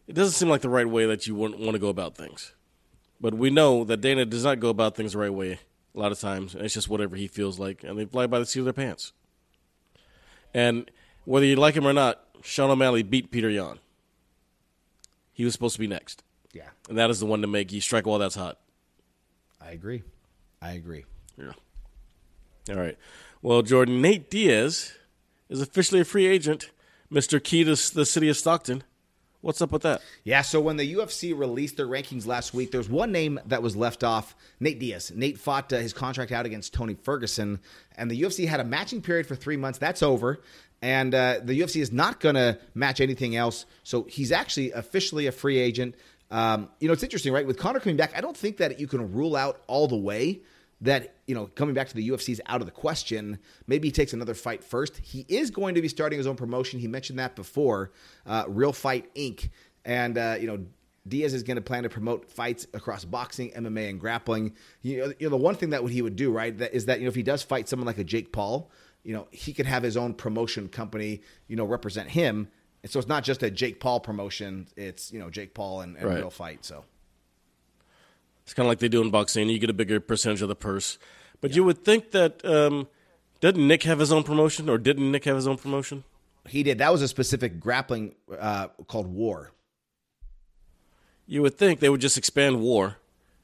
it 0.08 0.14
doesn't 0.14 0.34
seem 0.34 0.50
like 0.50 0.62
the 0.62 0.70
right 0.70 0.88
way 0.88 1.08
that 1.08 1.26
you 1.26 1.34
want, 1.34 1.60
want 1.60 1.74
to 1.74 1.80
go 1.80 1.90
about 1.90 2.16
things. 2.16 2.54
But 3.24 3.36
we 3.36 3.50
know 3.50 3.86
that 3.86 4.02
Dana 4.02 4.26
does 4.26 4.44
not 4.44 4.60
go 4.60 4.68
about 4.68 4.98
things 4.98 5.14
the 5.14 5.18
right 5.18 5.34
way 5.34 5.58
a 5.96 5.98
lot 5.98 6.12
of 6.12 6.20
times. 6.20 6.54
And 6.54 6.66
it's 6.66 6.74
just 6.74 6.90
whatever 6.90 7.16
he 7.16 7.30
feels 7.30 7.58
like, 7.58 7.82
and 7.82 7.98
they 7.98 8.04
fly 8.04 8.28
by 8.28 8.38
the 8.38 8.46
seat 8.46 8.60
of 8.60 8.66
their 8.66 8.74
pants. 8.74 9.14
And 10.54 10.92
whether 11.24 11.46
you 11.46 11.56
like 11.56 11.74
him 11.74 11.88
or 11.88 11.94
not, 11.94 12.22
Sean 12.42 12.70
O'Malley 12.70 13.02
beat 13.02 13.32
Peter 13.32 13.50
Yan. 13.50 13.80
He 15.32 15.46
was 15.46 15.54
supposed 15.54 15.76
to 15.76 15.80
be 15.80 15.88
next, 15.88 16.22
Yeah, 16.52 16.68
and 16.90 16.98
that 16.98 17.10
is 17.10 17.22
the 17.22 17.26
one 17.26 17.40
to 17.40 17.48
make 17.48 17.72
you 17.72 17.80
strike 17.80 18.06
while 18.06 18.20
that's 18.20 18.36
hot. 18.36 18.60
I 19.62 19.72
agree. 19.72 20.04
I 20.62 20.74
agree. 20.74 21.06
Yeah. 21.38 21.54
All 22.70 22.76
right. 22.76 22.98
Well, 23.42 23.62
Jordan, 23.62 24.02
Nate 24.02 24.30
Diaz 24.30 24.92
is 25.48 25.62
officially 25.62 26.02
a 26.02 26.06
free 26.06 26.28
agent. 26.28 26.72
Mister 27.10 27.40
Key 27.40 27.64
to 27.64 27.76
the 27.94 28.06
city 28.06 28.28
of 28.28 28.36
Stockton. 28.36 28.84
What's 29.44 29.62
up 29.62 29.74
with 29.74 29.82
that? 29.82 30.02
Yeah, 30.24 30.42
so 30.42 30.62
when 30.62 30.78
the 30.78 30.96
UFC 30.96 31.38
released 31.38 31.76
their 31.76 31.86
rankings 31.86 32.26
last 32.26 32.54
week, 32.54 32.72
there's 32.72 32.88
one 32.88 33.12
name 33.12 33.42
that 33.48 33.62
was 33.62 33.76
left 33.76 34.02
off 34.02 34.38
Nate 34.62 34.80
Diaz. 34.80 35.12
Nate 35.14 35.38
fought 35.38 35.74
uh, 35.74 35.80
his 35.80 35.92
contract 35.92 36.32
out 36.32 36.46
against 36.46 36.74
Tony 36.74 36.94
Ferguson, 36.94 37.60
and 37.98 38.10
the 38.10 38.22
UFC 38.22 38.48
had 38.48 38.62
a 38.62 38.64
matching 38.64 39.02
period 39.02 39.28
for 39.28 39.36
three 39.36 39.58
months. 39.58 39.80
That's 39.80 40.02
over. 40.02 40.42
And 40.82 41.14
uh, 41.14 41.42
the 41.44 41.60
UFC 41.60 41.82
is 41.82 41.92
not 41.92 42.22
going 42.22 42.36
to 42.36 42.58
match 42.74 43.02
anything 43.02 43.36
else. 43.36 43.66
So 43.84 44.04
he's 44.04 44.32
actually 44.32 44.72
officially 44.72 45.28
a 45.28 45.34
free 45.34 45.58
agent. 45.60 45.96
Um, 46.32 46.70
you 46.80 46.88
know, 46.88 46.94
it's 46.94 47.04
interesting, 47.04 47.34
right? 47.34 47.46
With 47.46 47.58
Conor 47.58 47.82
coming 47.82 47.98
back, 47.98 48.14
I 48.16 48.22
don't 48.22 48.38
think 48.38 48.58
that 48.58 48.80
you 48.80 48.88
can 48.88 49.12
rule 49.12 49.36
out 49.36 49.62
all 49.68 49.90
the 49.90 49.98
way 49.98 50.40
that 50.84 51.16
you 51.28 51.34
know 51.34 51.48
coming 51.48 51.74
back 51.74 51.88
to 51.88 51.96
the 51.96 52.08
UFC 52.08 52.30
is 52.30 52.42
out 52.46 52.62
of 52.62 52.68
the 52.68 52.72
question. 52.72 53.40
Maybe 53.68 53.88
he 53.88 53.92
takes 53.92 54.14
another 54.14 54.34
fight 54.34 54.64
first. 54.64 54.98
He 54.98 55.26
is 55.28 55.50
going 55.50 55.76
to 55.76 55.82
be 55.82 55.88
starting 55.88 56.18
his 56.18 56.28
own 56.28 56.36
promotion. 56.36 56.80
He 56.80 56.88
mentioned 56.88 57.20
that 57.20 57.36
before, 57.36 57.92
uh, 58.26 58.46
Real 58.48 58.74
Fight 58.74 59.14
Inc. 59.16 59.50
And 59.86 60.18
uh, 60.18 60.38
you 60.40 60.48
know 60.48 60.66
Diaz 61.08 61.34
is 61.34 61.44
going 61.44 61.56
to 61.56 61.62
plan 61.62 61.84
to 61.84 61.90
promote 61.90 62.30
fights 62.30 62.68
across 62.74 63.04
boxing, 63.06 63.52
MMA, 63.52 63.90
and 63.90 64.00
grappling. 64.00 64.54
You 64.82 65.00
know, 65.00 65.14
you 65.20 65.28
know 65.28 65.30
the 65.30 65.38
one 65.38 65.56
thing 65.56 65.72
that 65.72 65.84
what 65.84 65.92
he 65.92 66.02
would 66.02 66.16
do 66.16 66.32
right 66.32 66.58
that 66.58 66.74
is 66.74 66.86
that 66.86 67.00
you 67.00 67.06
know 67.06 67.10
if 67.10 67.16
he 67.16 67.24
does 67.24 67.44
fight 67.44 67.68
someone 67.68 67.88
like 67.88 67.98
a 67.98 68.04
Jake 68.04 68.32
Paul, 68.32 68.70
you 69.04 69.14
know 69.14 69.28
he 69.32 69.54
could 69.54 69.66
have 69.66 69.84
his 69.84 69.98
own 69.98 70.14
promotion 70.14 70.68
company, 70.68 71.22
you 71.48 71.56
know, 71.56 71.66
represent 71.66 72.10
him. 72.10 72.50
And 72.84 72.92
so 72.92 73.00
it's 73.00 73.08
not 73.08 73.24
just 73.24 73.42
a 73.44 73.50
Jake 73.50 73.80
Paul 73.80 74.02
promotion; 74.02 74.68
it's 74.76 75.14
you 75.14 75.20
know 75.20 75.30
Jake 75.30 75.54
Paul 75.54 75.82
and, 75.82 75.96
and 75.96 76.06
Right. 76.06 76.18
Real 76.18 76.30
Fight. 76.30 76.66
So. 76.66 76.84
It's 78.44 78.54
kind 78.54 78.66
of 78.66 78.70
like 78.70 78.80
they 78.80 78.90
do 78.90 79.02
in 79.02 79.10
boxing. 79.10 79.50
You 79.50 79.60
get 79.60 79.70
a 79.70 79.74
bigger 79.74 80.00
percentage 80.00 80.42
of 80.42 80.50
the 80.50 80.56
purse. 80.56 80.98
But 81.42 81.56
you 81.56 81.64
would 81.64 81.84
think 81.84 82.12
that 82.12 82.44
um, 82.46 82.88
didn't 83.40 83.68
Nick 83.68 83.84
have 83.84 84.00
his 84.00 84.12
own 84.12 84.24
promotion, 84.24 84.70
or 84.70 84.78
didn't 84.78 85.12
Nick 85.12 85.26
have 85.26 85.36
his 85.36 85.48
own 85.48 85.58
promotion? 85.58 86.04
He 86.48 86.64
did. 86.64 86.78
That 86.78 86.92
was 86.92 87.02
a 87.02 87.08
specific 87.08 87.60
grappling 87.60 88.16
uh, 88.38 88.68
called 88.88 89.08
War. 89.08 89.52
You 91.26 91.42
would 91.42 91.58
think 91.58 91.80
they 91.80 91.90
would 91.90 92.02
just 92.02 92.18
expand 92.18 92.62
War 92.62 92.98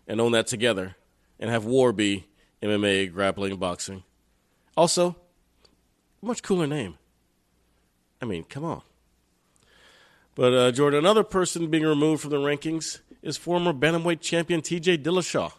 and 0.07 0.19
own 0.19 0.33
that 0.33 0.47
together, 0.47 0.95
and 1.39 1.49
have 1.49 1.65
War 1.65 1.93
be 1.93 2.25
MMA, 2.61 3.11
grappling, 3.13 3.55
boxing. 3.55 4.03
Also, 4.75 5.15
much 6.21 6.43
cooler 6.43 6.67
name. 6.67 6.97
I 8.21 8.25
mean, 8.25 8.43
come 8.43 8.65
on. 8.65 8.81
But 10.39 10.53
uh, 10.53 10.71
Jordan, 10.71 10.99
another 10.99 11.25
person 11.25 11.67
being 11.69 11.83
removed 11.83 12.21
from 12.21 12.29
the 12.29 12.37
rankings 12.37 13.01
is 13.21 13.35
former 13.35 13.73
bantamweight 13.73 14.21
champion 14.21 14.61
T.J. 14.61 14.99
Dillashaw. 14.99 15.51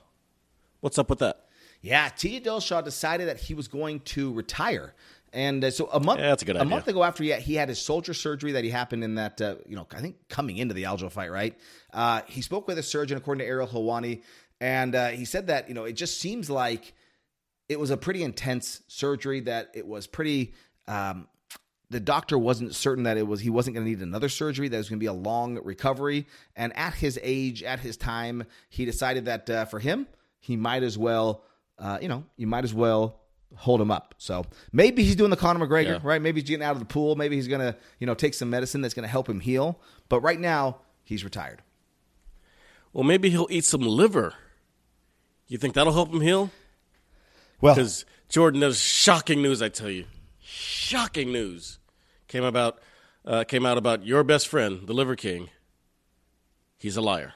What's 0.80 0.98
up 0.98 1.10
with 1.10 1.18
that? 1.18 1.44
Yeah, 1.82 2.08
T.J. 2.08 2.48
Dillashaw 2.48 2.82
decided 2.82 3.28
that 3.28 3.36
he 3.36 3.52
was 3.52 3.68
going 3.68 4.00
to 4.00 4.32
retire. 4.32 4.94
And 5.34 5.62
uh, 5.62 5.70
so 5.70 5.90
a 5.92 6.00
month, 6.00 6.20
Yeah, 6.20 6.28
a 6.28 6.32
idea. 6.32 6.64
month 6.64 6.88
ago, 6.88 7.04
after 7.04 7.22
he 7.22 7.28
had, 7.28 7.42
he 7.42 7.56
had 7.56 7.68
his 7.68 7.78
soldier 7.78 8.14
surgery 8.14 8.52
that 8.52 8.64
he 8.64 8.70
happened 8.70 9.04
in 9.04 9.16
that, 9.16 9.38
uh, 9.42 9.56
you 9.68 9.76
know, 9.76 9.86
I 9.94 10.00
think 10.00 10.16
coming 10.30 10.56
into 10.56 10.72
the 10.72 10.84
Aljo 10.84 11.12
fight, 11.12 11.30
right? 11.30 11.58
Uh, 11.92 12.22
he 12.26 12.40
spoke 12.40 12.66
with 12.66 12.78
a 12.78 12.82
surgeon, 12.82 13.18
according 13.18 13.40
to 13.40 13.46
Ariel 13.46 13.66
Helwani, 13.68 14.22
and 14.62 14.94
uh, 14.94 15.08
he 15.08 15.26
said 15.26 15.48
that 15.48 15.68
you 15.68 15.74
know 15.74 15.84
it 15.84 15.92
just 15.92 16.20
seems 16.20 16.48
like 16.48 16.94
it 17.68 17.78
was 17.78 17.90
a 17.90 17.98
pretty 17.98 18.22
intense 18.22 18.80
surgery. 18.88 19.40
That 19.40 19.72
it 19.74 19.86
was 19.86 20.06
pretty. 20.06 20.54
Um, 20.88 21.28
the 21.90 22.00
doctor 22.00 22.38
wasn't 22.38 22.74
certain 22.74 23.04
that 23.04 23.16
it 23.16 23.26
was 23.26 23.40
he 23.40 23.50
wasn't 23.50 23.74
going 23.74 23.84
to 23.84 23.90
need 23.90 24.00
another 24.00 24.28
surgery 24.28 24.68
that 24.68 24.76
it 24.76 24.78
was 24.78 24.88
going 24.88 24.98
to 24.98 25.02
be 25.02 25.06
a 25.06 25.12
long 25.12 25.58
recovery 25.64 26.26
and 26.56 26.74
at 26.76 26.94
his 26.94 27.18
age 27.22 27.62
at 27.62 27.80
his 27.80 27.96
time 27.96 28.44
he 28.68 28.84
decided 28.84 29.24
that 29.26 29.50
uh, 29.50 29.64
for 29.64 29.78
him 29.80 30.06
he 30.38 30.56
might 30.56 30.82
as 30.82 30.96
well 30.96 31.42
uh, 31.78 31.98
you 32.00 32.08
know 32.08 32.24
you 32.36 32.46
might 32.46 32.64
as 32.64 32.72
well 32.72 33.20
hold 33.56 33.80
him 33.80 33.90
up 33.90 34.14
so 34.18 34.44
maybe 34.72 35.02
he's 35.02 35.16
doing 35.16 35.30
the 35.30 35.36
Conor 35.36 35.66
McGregor 35.66 35.84
Yeah. 35.84 35.98
right 36.04 36.22
maybe 36.22 36.40
he's 36.40 36.48
getting 36.48 36.64
out 36.64 36.72
of 36.72 36.78
the 36.78 36.84
pool 36.84 37.16
maybe 37.16 37.34
he's 37.36 37.48
going 37.48 37.60
to 37.60 37.76
you 37.98 38.06
know 38.06 38.14
take 38.14 38.34
some 38.34 38.48
medicine 38.50 38.80
that's 38.82 38.94
going 38.94 39.02
to 39.04 39.08
help 39.10 39.28
him 39.28 39.40
heal 39.40 39.80
but 40.08 40.20
right 40.20 40.38
now 40.38 40.78
he's 41.02 41.24
retired 41.24 41.60
Well, 42.92 43.02
maybe 43.04 43.30
he'll 43.30 43.48
eat 43.50 43.64
some 43.64 43.80
liver. 43.82 44.34
You 45.48 45.58
think 45.58 45.74
that'll 45.74 45.92
help 45.92 46.12
him 46.12 46.20
heal? 46.20 46.50
well 47.60 47.74
Because 47.74 48.04
Jordan, 48.28 48.60
there's 48.60 48.80
shocking 48.80 49.42
news. 49.42 49.60
I 49.60 49.68
tell 49.68 49.90
you, 49.90 50.04
shocking 50.38 51.32
news 51.32 51.79
came 52.30 52.44
about 52.44 52.78
uh, 53.26 53.44
came 53.44 53.66
out 53.66 53.76
about 53.76 54.06
your 54.06 54.24
best 54.24 54.48
friend, 54.48 54.86
the 54.86 54.94
Liver 54.94 55.16
King. 55.16 55.50
He's 56.78 56.96
a 56.96 57.02
liar. 57.02 57.34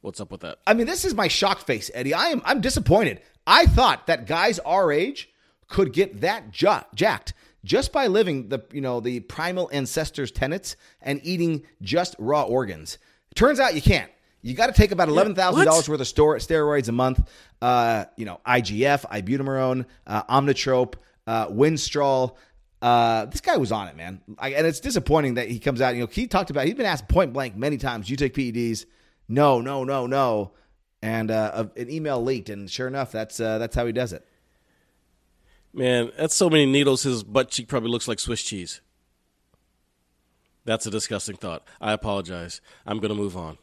What's 0.00 0.20
up 0.20 0.32
with 0.32 0.40
that? 0.40 0.58
I 0.66 0.74
mean, 0.74 0.86
this 0.86 1.04
is 1.04 1.14
my 1.14 1.28
shock 1.28 1.60
face, 1.60 1.90
Eddie. 1.94 2.14
I 2.14 2.26
am 2.30 2.42
I'm 2.44 2.60
disappointed. 2.60 3.20
I 3.46 3.66
thought 3.66 4.08
that 4.08 4.26
guys 4.26 4.58
our 4.60 4.90
age 4.90 5.30
could 5.68 5.92
get 5.92 6.22
that 6.22 6.60
ja- 6.60 6.82
jacked 6.94 7.34
just 7.62 7.92
by 7.92 8.08
living 8.08 8.48
the 8.48 8.64
you 8.72 8.80
know 8.80 9.00
the 9.00 9.20
primal 9.20 9.70
ancestors 9.72 10.32
tenets 10.32 10.76
and 11.00 11.20
eating 11.22 11.62
just 11.80 12.16
raw 12.18 12.42
organs. 12.42 12.98
Turns 13.34 13.60
out 13.60 13.74
you 13.74 13.82
can't. 13.82 14.10
You 14.42 14.54
got 14.54 14.66
to 14.66 14.72
take 14.72 14.90
about 14.90 15.08
eleven 15.08 15.34
thousand 15.34 15.64
dollars 15.64 15.88
worth 15.88 16.00
of 16.00 16.08
store, 16.08 16.36
steroids 16.36 16.88
a 16.88 16.92
month. 16.92 17.26
Uh, 17.62 18.06
you 18.16 18.24
know, 18.26 18.40
IGF, 18.46 19.06
ibutamoren, 19.10 19.86
uh, 20.06 20.22
Omnitrope, 20.24 20.94
uh, 21.26 21.48
Winstrol. 21.48 22.34
Uh, 22.84 23.24
this 23.24 23.40
guy 23.40 23.56
was 23.56 23.72
on 23.72 23.88
it, 23.88 23.96
man. 23.96 24.20
I, 24.38 24.50
and 24.50 24.66
it's 24.66 24.78
disappointing 24.78 25.34
that 25.34 25.48
he 25.48 25.58
comes 25.58 25.80
out. 25.80 25.94
You 25.94 26.02
know, 26.02 26.06
he 26.06 26.26
talked 26.26 26.50
about. 26.50 26.66
He's 26.66 26.74
been 26.74 26.84
asked 26.84 27.08
point 27.08 27.32
blank 27.32 27.56
many 27.56 27.78
times. 27.78 28.10
You 28.10 28.16
take 28.18 28.34
PEDs? 28.34 28.84
No, 29.26 29.62
no, 29.62 29.84
no, 29.84 30.06
no. 30.06 30.52
And 31.00 31.30
uh, 31.30 31.64
an 31.78 31.90
email 31.90 32.22
leaked, 32.22 32.50
and 32.50 32.70
sure 32.70 32.86
enough, 32.86 33.10
that's 33.10 33.40
uh, 33.40 33.56
that's 33.56 33.74
how 33.74 33.86
he 33.86 33.92
does 33.92 34.12
it. 34.12 34.28
Man, 35.72 36.12
that's 36.18 36.34
so 36.34 36.50
many 36.50 36.66
needles. 36.66 37.04
His 37.04 37.22
butt 37.22 37.48
cheek 37.48 37.68
probably 37.68 37.88
looks 37.88 38.06
like 38.06 38.20
Swiss 38.20 38.42
cheese. 38.42 38.82
That's 40.66 40.84
a 40.84 40.90
disgusting 40.90 41.36
thought. 41.36 41.66
I 41.80 41.92
apologize. 41.92 42.60
I'm 42.84 42.98
going 42.98 43.08
to 43.08 43.14
move 43.14 43.34
on. 43.34 43.56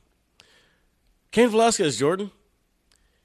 Cain 1.30 1.50
Velasquez, 1.50 2.00
Jordan. 2.00 2.32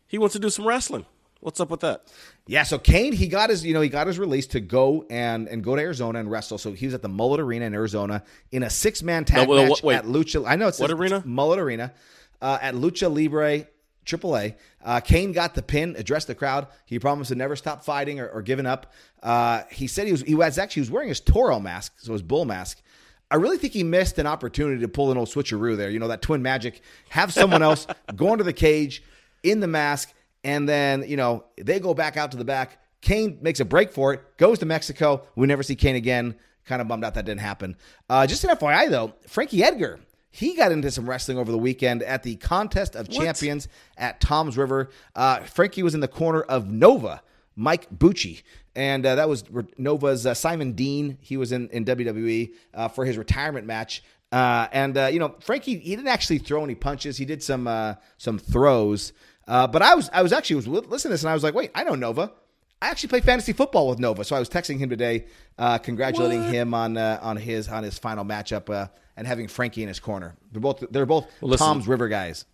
He 0.07 0.19
wants 0.19 0.35
to 0.35 0.39
do 0.39 0.51
some 0.51 0.69
wrestling. 0.69 1.07
What's 1.47 1.61
up 1.61 1.71
with 1.71 1.79
that? 1.79 2.03
Yeah, 2.49 2.65
so 2.65 2.77
Cain, 2.77 3.13
he 3.13 3.29
got 3.29 3.51
his, 3.51 3.65
you 3.65 3.73
know, 3.73 3.81
he 3.81 3.89
got 3.89 4.09
his 4.09 4.19
release 4.19 4.49
to 4.49 4.59
go 4.59 5.07
and 5.09 5.47
and 5.47 5.63
go 5.63 5.77
to 5.77 5.81
Arizona 5.81 6.19
and 6.19 6.29
wrestle. 6.29 6.59
So 6.59 6.73
he 6.73 6.87
was 6.87 6.95
at 6.95 7.03
the 7.03 7.09
Mullett 7.09 7.39
Arena 7.39 7.67
in 7.67 7.73
Arizona 7.73 8.25
in 8.51 8.65
a 8.65 8.69
six 8.69 9.01
man 9.01 9.25
tag 9.25 9.49
No, 9.49 9.55
match 9.69 9.81
wait. 9.81 9.95
at 9.95 10.07
Lucha. 10.07 10.45
I 10.45 10.57
know 10.57 10.67
it's 10.67 10.81
What 10.81 10.91
arena? 10.91 11.21
Mullett 11.25 11.59
Arena 11.59 11.95
uh, 12.43 12.59
at 12.61 12.75
Lucha 12.75 13.09
Libre 13.15 13.69
AAA. 14.05 14.57
Uh, 14.85 14.99
Cain 14.99 15.31
got 15.31 15.55
the 15.55 15.63
pin, 15.63 15.95
addressed 15.97 16.27
the 16.27 16.35
crowd. 16.35 16.67
He 16.85 16.99
promised 16.99 17.29
to 17.29 17.37
never 17.37 17.55
stop 17.55 17.85
fighting 17.85 18.19
or, 18.19 18.27
or 18.29 18.43
giving 18.43 18.67
up. 18.67 18.93
Uh, 19.23 19.63
he 19.71 19.87
said 19.87 20.07
he 20.07 20.13
was 20.13 20.23
he 20.23 20.35
was 20.35 20.59
actually 20.59 20.81
he 20.81 20.87
was 20.87 20.91
wearing 20.91 21.11
his 21.11 21.21
Toro 21.21 21.61
mask, 21.61 21.93
so 21.99 22.13
his 22.13 22.23
bull 22.23 22.45
mask. 22.45 22.83
I 23.31 23.37
really 23.37 23.59
think 23.59 23.73
he 23.73 23.85
missed 23.85 24.19
an 24.19 24.27
opportunity 24.27 24.81
to 24.81 24.89
pull 24.89 25.13
an 25.13 25.17
old 25.17 25.29
switcheroo 25.29 25.77
there. 25.77 25.91
You 25.91 26.01
know 26.01 26.09
that 26.09 26.23
twin 26.23 26.43
magic. 26.43 26.81
Have 27.11 27.33
someone 27.33 27.63
else 27.63 27.87
go 28.17 28.33
into 28.33 28.43
the 28.43 28.53
cage 28.53 29.05
in 29.45 29.61
the 29.61 29.69
mask, 29.69 30.13
and 30.47 30.69
then 30.69 31.05
you 31.07 31.17
know 31.17 31.45
they 31.61 31.81
go 31.81 31.93
back 31.93 32.17
out 32.17 32.31
to 32.31 32.37
the 32.37 32.45
back. 32.45 32.79
Cain 33.03 33.39
makes 33.43 33.61
a 33.61 33.65
break 33.65 33.93
for 33.93 34.15
it, 34.15 34.23
goes 34.39 34.59
to 34.61 34.67
Mexico. 34.67 35.27
We 35.35 35.47
never 35.47 35.63
see 35.63 35.77
Cain 35.77 35.97
again. 35.97 36.37
Kind 36.65 36.81
of 36.81 36.89
bummed 36.89 37.05
out 37.05 37.15
that 37.15 37.25
didn't 37.27 37.41
happen. 37.41 37.77
Uh, 38.09 38.27
just 38.27 38.43
an 38.45 38.51
FYI 38.57 38.89
though, 38.89 39.13
Frankie 39.27 39.63
Edgar 39.63 40.01
he 40.37 40.55
got 40.55 40.71
into 40.71 40.91
some 40.91 41.09
wrestling 41.09 41.39
over 41.39 41.51
the 41.51 41.57
weekend 41.57 42.03
at 42.03 42.23
the 42.23 42.37
Contest 42.37 42.95
of 42.95 43.09
Champions 43.09 43.69
at 43.97 44.21
Toms 44.21 44.59
River. 44.59 44.91
Uh, 45.15 45.41
Frankie 45.41 45.83
was 45.83 45.95
in 45.95 46.01
the 46.01 46.09
corner 46.09 46.43
of 46.43 46.71
Nova, 46.71 47.23
Mike 47.55 47.89
Bucci. 47.89 48.43
And 48.77 49.05
uh, 49.05 49.17
that 49.17 49.29
was 49.29 49.43
Nova's 49.79 50.27
uh, 50.27 50.35
Simon 50.35 50.73
Dean. 50.73 51.19
He 51.21 51.37
was 51.37 51.51
in, 51.51 51.69
in 51.71 51.85
WWE 51.85 52.53
uh, 52.75 52.89
for 52.89 53.05
his 53.05 53.19
retirement 53.19 53.67
match. 53.67 54.05
Uh, 54.31 54.69
and, 54.71 54.97
uh, 54.97 55.07
you 55.07 55.19
know, 55.19 55.35
Frankie, 55.41 55.79
he 55.79 55.97
didn't 55.97 56.09
actually 56.09 56.39
throw 56.39 56.63
any 56.63 56.75
punches. 56.75 57.17
He 57.17 57.25
did 57.25 57.43
some 57.43 57.67
uh, 57.67 57.95
some 58.19 58.39
throws. 58.39 59.13
but 59.47 59.83
I 59.83 59.95
was 59.95 60.11
I 60.13 60.23
was 60.23 60.33
actually 60.33 60.57
was 60.57 60.69
listening 60.69 60.91
to 60.91 61.09
this 61.09 61.23
and 61.23 61.31
I 61.31 61.35
was 61.35 61.43
like, 61.43 61.55
wait, 61.55 61.71
I 61.75 61.83
know 61.83 61.95
Nova. 61.95 62.33
I 62.81 62.91
actually 62.91 63.09
play 63.09 63.21
fantasy 63.21 63.55
football 63.55 63.89
with 63.89 63.99
Nova, 63.99 64.23
so 64.23 64.37
I 64.37 64.39
was 64.39 64.51
texting 64.51 64.79
him 64.79 64.91
today, 64.91 65.27
uh, 65.57 65.79
congratulating 65.79 66.43
him 66.45 66.75
on 66.75 66.99
uh, 66.99 67.19
on 67.23 67.39
his 67.39 67.69
on 67.69 67.83
his 67.83 67.99
final 67.99 68.25
matchup 68.25 68.69
uh, 68.69 68.89
and 69.17 69.27
having 69.27 69.49
Frankie 69.49 69.83
in 69.83 69.89
his 69.89 69.99
corner. 69.99 70.37
They're 70.53 70.61
both 70.61 70.85
they're 70.91 71.07
both 71.07 71.27
listen. 71.41 71.67
Toms 71.67 71.89
River 71.89 72.09
guys. 72.09 72.45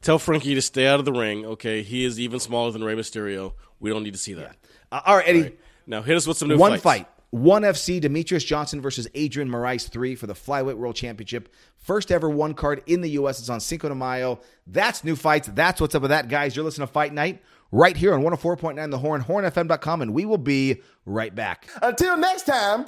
Tell 0.00 0.18
Frankie 0.18 0.54
to 0.54 0.62
stay 0.62 0.86
out 0.86 0.98
of 0.98 1.06
the 1.06 1.12
ring, 1.12 1.46
okay? 1.46 1.82
He 1.82 2.04
is 2.04 2.20
even 2.20 2.38
smaller 2.38 2.70
than 2.70 2.84
Rey 2.84 2.94
Mysterio. 2.94 3.54
We 3.80 3.88
don't 3.88 4.02
need 4.02 4.12
to 4.12 4.18
see 4.18 4.34
that. 4.34 4.56
Uh, 4.92 5.00
all 5.06 5.16
right, 5.16 5.28
Eddie. 5.28 5.38
All 5.38 5.44
right. 5.44 5.58
Now 5.86 6.02
hit 6.02 6.16
us 6.16 6.26
with 6.26 6.36
some 6.36 6.48
new 6.48 6.54
fights. 6.54 6.60
one 6.60 6.70
fights. 6.72 6.82
fight. 6.82 7.08
One 7.30 7.62
FC 7.62 8.00
Demetrious 8.00 8.46
Johnson 8.46 8.80
versus 8.80 9.08
Adrian 9.14 9.48
Moraes 9.50 9.88
three 9.88 10.14
for 10.14 10.28
the 10.28 10.34
Flyweight 10.34 10.76
World 10.76 10.94
Championship. 10.94 11.52
First 11.78 12.12
ever 12.12 12.30
one 12.30 12.54
card 12.54 12.82
in 12.86 13.00
the 13.00 13.10
U.S. 13.10 13.40
It's 13.40 13.48
on 13.48 13.58
Cinco 13.58 13.88
de 13.88 13.94
Mayo. 13.94 14.38
That's 14.68 15.02
new 15.02 15.16
fights. 15.16 15.48
That's 15.52 15.80
what's 15.80 15.96
up 15.96 16.02
with 16.02 16.10
that, 16.10 16.28
guys. 16.28 16.54
You're 16.54 16.64
listening 16.64 16.86
to 16.86 16.92
Fight 16.92 17.12
Night 17.12 17.42
right 17.72 17.96
here 17.96 18.14
on 18.14 18.22
104.9 18.22 18.90
The 18.92 18.98
Horn, 18.98 19.24
hornfm.com, 19.24 20.02
and 20.02 20.14
we 20.14 20.24
will 20.26 20.38
be 20.38 20.80
right 21.06 21.34
back. 21.34 21.68
Until 21.82 22.16
next 22.16 22.44
time, 22.46 22.84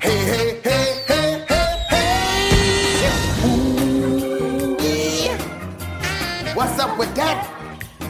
hey, 0.00 0.16
hey, 0.24 0.60
hey, 0.64 1.04
hey, 1.06 1.44
hey, 1.46 1.86
hey. 1.90 3.46
Ooh, 3.46 4.76
yeah. 4.80 6.54
What's 6.54 6.78
up 6.80 6.98
with 6.98 7.14
that? 7.16 7.46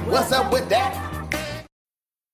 What's 0.06 0.30
up 0.30 0.52
with 0.52 0.68
that? 0.68 1.07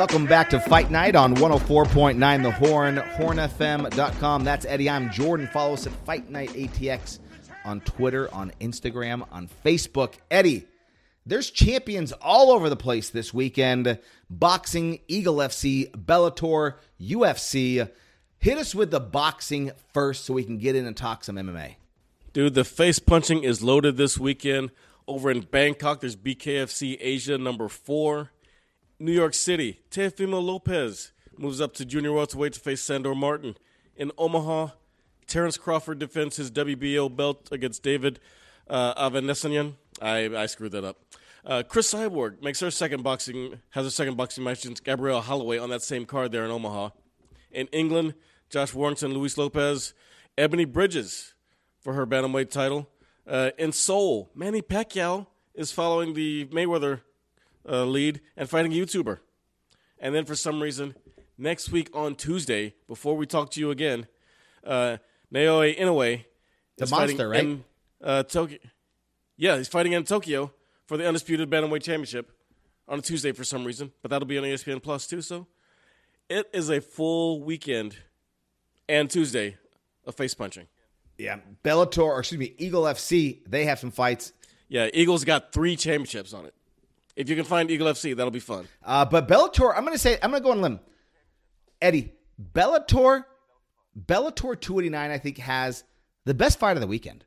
Welcome 0.00 0.24
back 0.24 0.48
to! 0.48 0.60
Fight 0.60 0.90
Night 0.90 1.14
on 1.14 1.34
104.9 1.36 2.42
The 2.42 2.50
Horn, 2.50 2.96
hornfm.com. 2.96 4.44
That's 4.44 4.64
Eddie. 4.64 4.88
I'm 4.88 5.10
Jordan. 5.10 5.46
Follow 5.46 5.74
us 5.74 5.86
at 5.86 5.92
Fight 6.06 6.30
Night 6.30 6.48
ATX 6.54 7.18
on 7.66 7.82
Twitter, 7.82 8.32
on 8.34 8.50
Instagram, 8.62 9.26
on 9.30 9.50
Facebook. 9.62 10.14
Eddie, 10.30 10.66
there's 11.26 11.50
champions 11.50 12.12
all 12.12 12.50
over 12.50 12.70
the 12.70 12.76
place 12.76 13.10
this 13.10 13.34
weekend 13.34 13.98
boxing, 14.30 15.00
Eagle 15.06 15.36
FC, 15.36 15.90
Bellator, 15.90 16.76
UFC. 16.98 17.86
Hit 18.38 18.56
us 18.56 18.74
with 18.74 18.90
the 18.90 19.00
boxing 19.00 19.70
first 19.92 20.24
so 20.24 20.32
we 20.32 20.44
can 20.44 20.56
get 20.56 20.76
in 20.76 20.86
and 20.86 20.96
talk 20.96 21.24
some 21.24 21.36
MMA. 21.36 21.74
Dude, 22.32 22.54
the 22.54 22.64
face 22.64 23.00
punching 23.00 23.44
is 23.44 23.62
loaded 23.62 23.98
this 23.98 24.16
weekend. 24.16 24.70
Over 25.06 25.30
in 25.30 25.40
Bangkok, 25.40 26.00
there's 26.00 26.16
BKFC 26.16 26.96
Asia 27.00 27.36
number 27.36 27.68
four. 27.68 28.30
New 29.02 29.12
York 29.12 29.32
City, 29.32 29.80
Teofimo 29.90 30.44
Lopez 30.44 31.12
moves 31.38 31.58
up 31.58 31.72
to 31.72 31.86
junior 31.86 32.12
welterweight 32.12 32.52
to 32.52 32.60
face 32.60 32.82
Sandor 32.82 33.14
Martin. 33.14 33.56
In 33.96 34.12
Omaha, 34.18 34.72
Terrence 35.26 35.56
Crawford 35.56 35.98
defends 35.98 36.36
his 36.36 36.50
WBO 36.50 37.14
belt 37.14 37.48
against 37.50 37.82
David 37.82 38.20
uh. 38.68 38.92
I, 40.02 40.36
I 40.36 40.46
screwed 40.46 40.72
that 40.72 40.84
up. 40.84 40.98
Uh, 41.46 41.62
Cris 41.66 41.94
Cyborg 41.94 42.42
makes 42.42 42.60
her 42.60 42.70
second 42.70 43.02
boxing 43.02 43.60
has 43.70 43.86
her 43.86 43.90
second 43.90 44.18
boxing 44.18 44.44
match 44.44 44.66
against 44.66 44.84
Gabrielle 44.84 45.22
Holloway 45.22 45.56
on 45.56 45.70
that 45.70 45.80
same 45.80 46.04
card 46.04 46.30
there 46.30 46.44
in 46.44 46.50
Omaha. 46.50 46.90
In 47.50 47.68
England, 47.68 48.12
Josh 48.50 48.74
Warrington, 48.74 49.14
Luis 49.14 49.38
Lopez, 49.38 49.94
Ebony 50.36 50.66
Bridges 50.66 51.32
for 51.80 51.94
her 51.94 52.06
bantamweight 52.06 52.50
title. 52.50 52.86
Uh, 53.26 53.52
in 53.56 53.72
Seoul, 53.72 54.30
Manny 54.34 54.60
Pacquiao 54.60 55.26
is 55.54 55.72
following 55.72 56.12
the 56.12 56.44
Mayweather 56.52 57.00
uh, 57.68 57.84
lead 57.84 58.20
and 58.36 58.48
fighting 58.48 58.72
a 58.72 58.76
YouTuber. 58.76 59.18
And 59.98 60.14
then 60.14 60.24
for 60.24 60.34
some 60.34 60.62
reason, 60.62 60.94
next 61.36 61.70
week 61.70 61.90
on 61.94 62.14
Tuesday, 62.14 62.74
before 62.86 63.16
we 63.16 63.26
talk 63.26 63.50
to 63.52 63.60
you 63.60 63.70
again, 63.70 64.06
uh, 64.64 64.98
Naoya 65.32 65.78
Inoue 65.78 66.24
The 66.78 66.86
monster, 66.86 67.28
right? 67.28 67.40
in 67.44 67.64
uh, 68.02 68.22
Tokyo. 68.22 68.58
Yeah, 69.36 69.56
he's 69.56 69.68
fighting 69.68 69.92
in 69.92 70.04
Tokyo 70.04 70.52
for 70.86 70.96
the 70.96 71.06
undisputed 71.06 71.48
bantamweight 71.50 71.82
championship 71.82 72.30
on 72.88 72.98
a 72.98 73.02
Tuesday 73.02 73.32
for 73.32 73.44
some 73.44 73.64
reason, 73.64 73.92
but 74.02 74.10
that'll 74.10 74.26
be 74.26 74.38
on 74.38 74.44
ESPN 74.44 74.82
Plus 74.82 75.06
too. 75.06 75.22
So 75.22 75.46
it 76.28 76.48
is 76.52 76.68
a 76.68 76.80
full 76.80 77.42
weekend 77.42 77.96
and 78.88 79.08
Tuesday 79.08 79.56
of 80.04 80.14
face 80.14 80.34
punching. 80.34 80.66
Yeah, 81.16 81.38
Bellator, 81.62 82.02
or 82.02 82.18
excuse 82.20 82.38
me, 82.38 82.54
Eagle 82.58 82.84
FC, 82.84 83.40
they 83.46 83.66
have 83.66 83.78
some 83.78 83.90
fights. 83.90 84.32
Yeah, 84.68 84.88
Eagles 84.92 85.24
got 85.24 85.52
three 85.52 85.76
championships 85.76 86.32
on 86.32 86.46
it. 86.46 86.54
If 87.20 87.28
you 87.28 87.36
can 87.36 87.44
find 87.44 87.70
Eagle 87.70 87.86
FC, 87.88 88.16
that'll 88.16 88.30
be 88.30 88.40
fun. 88.40 88.66
Uh, 88.82 89.04
but 89.04 89.28
Bellator, 89.28 89.74
I'm 89.76 89.84
going 89.84 89.92
to 89.92 89.98
say, 89.98 90.18
I'm 90.22 90.30
going 90.30 90.42
to 90.42 90.44
go 90.44 90.52
on 90.52 90.62
limb. 90.62 90.80
Eddie, 91.82 92.14
Bellator, 92.40 93.24
Bellator 94.06 94.58
289, 94.58 95.10
I 95.10 95.18
think, 95.18 95.36
has 95.36 95.84
the 96.24 96.32
best 96.32 96.58
fight 96.58 96.78
of 96.78 96.80
the 96.80 96.86
weekend. 96.86 97.26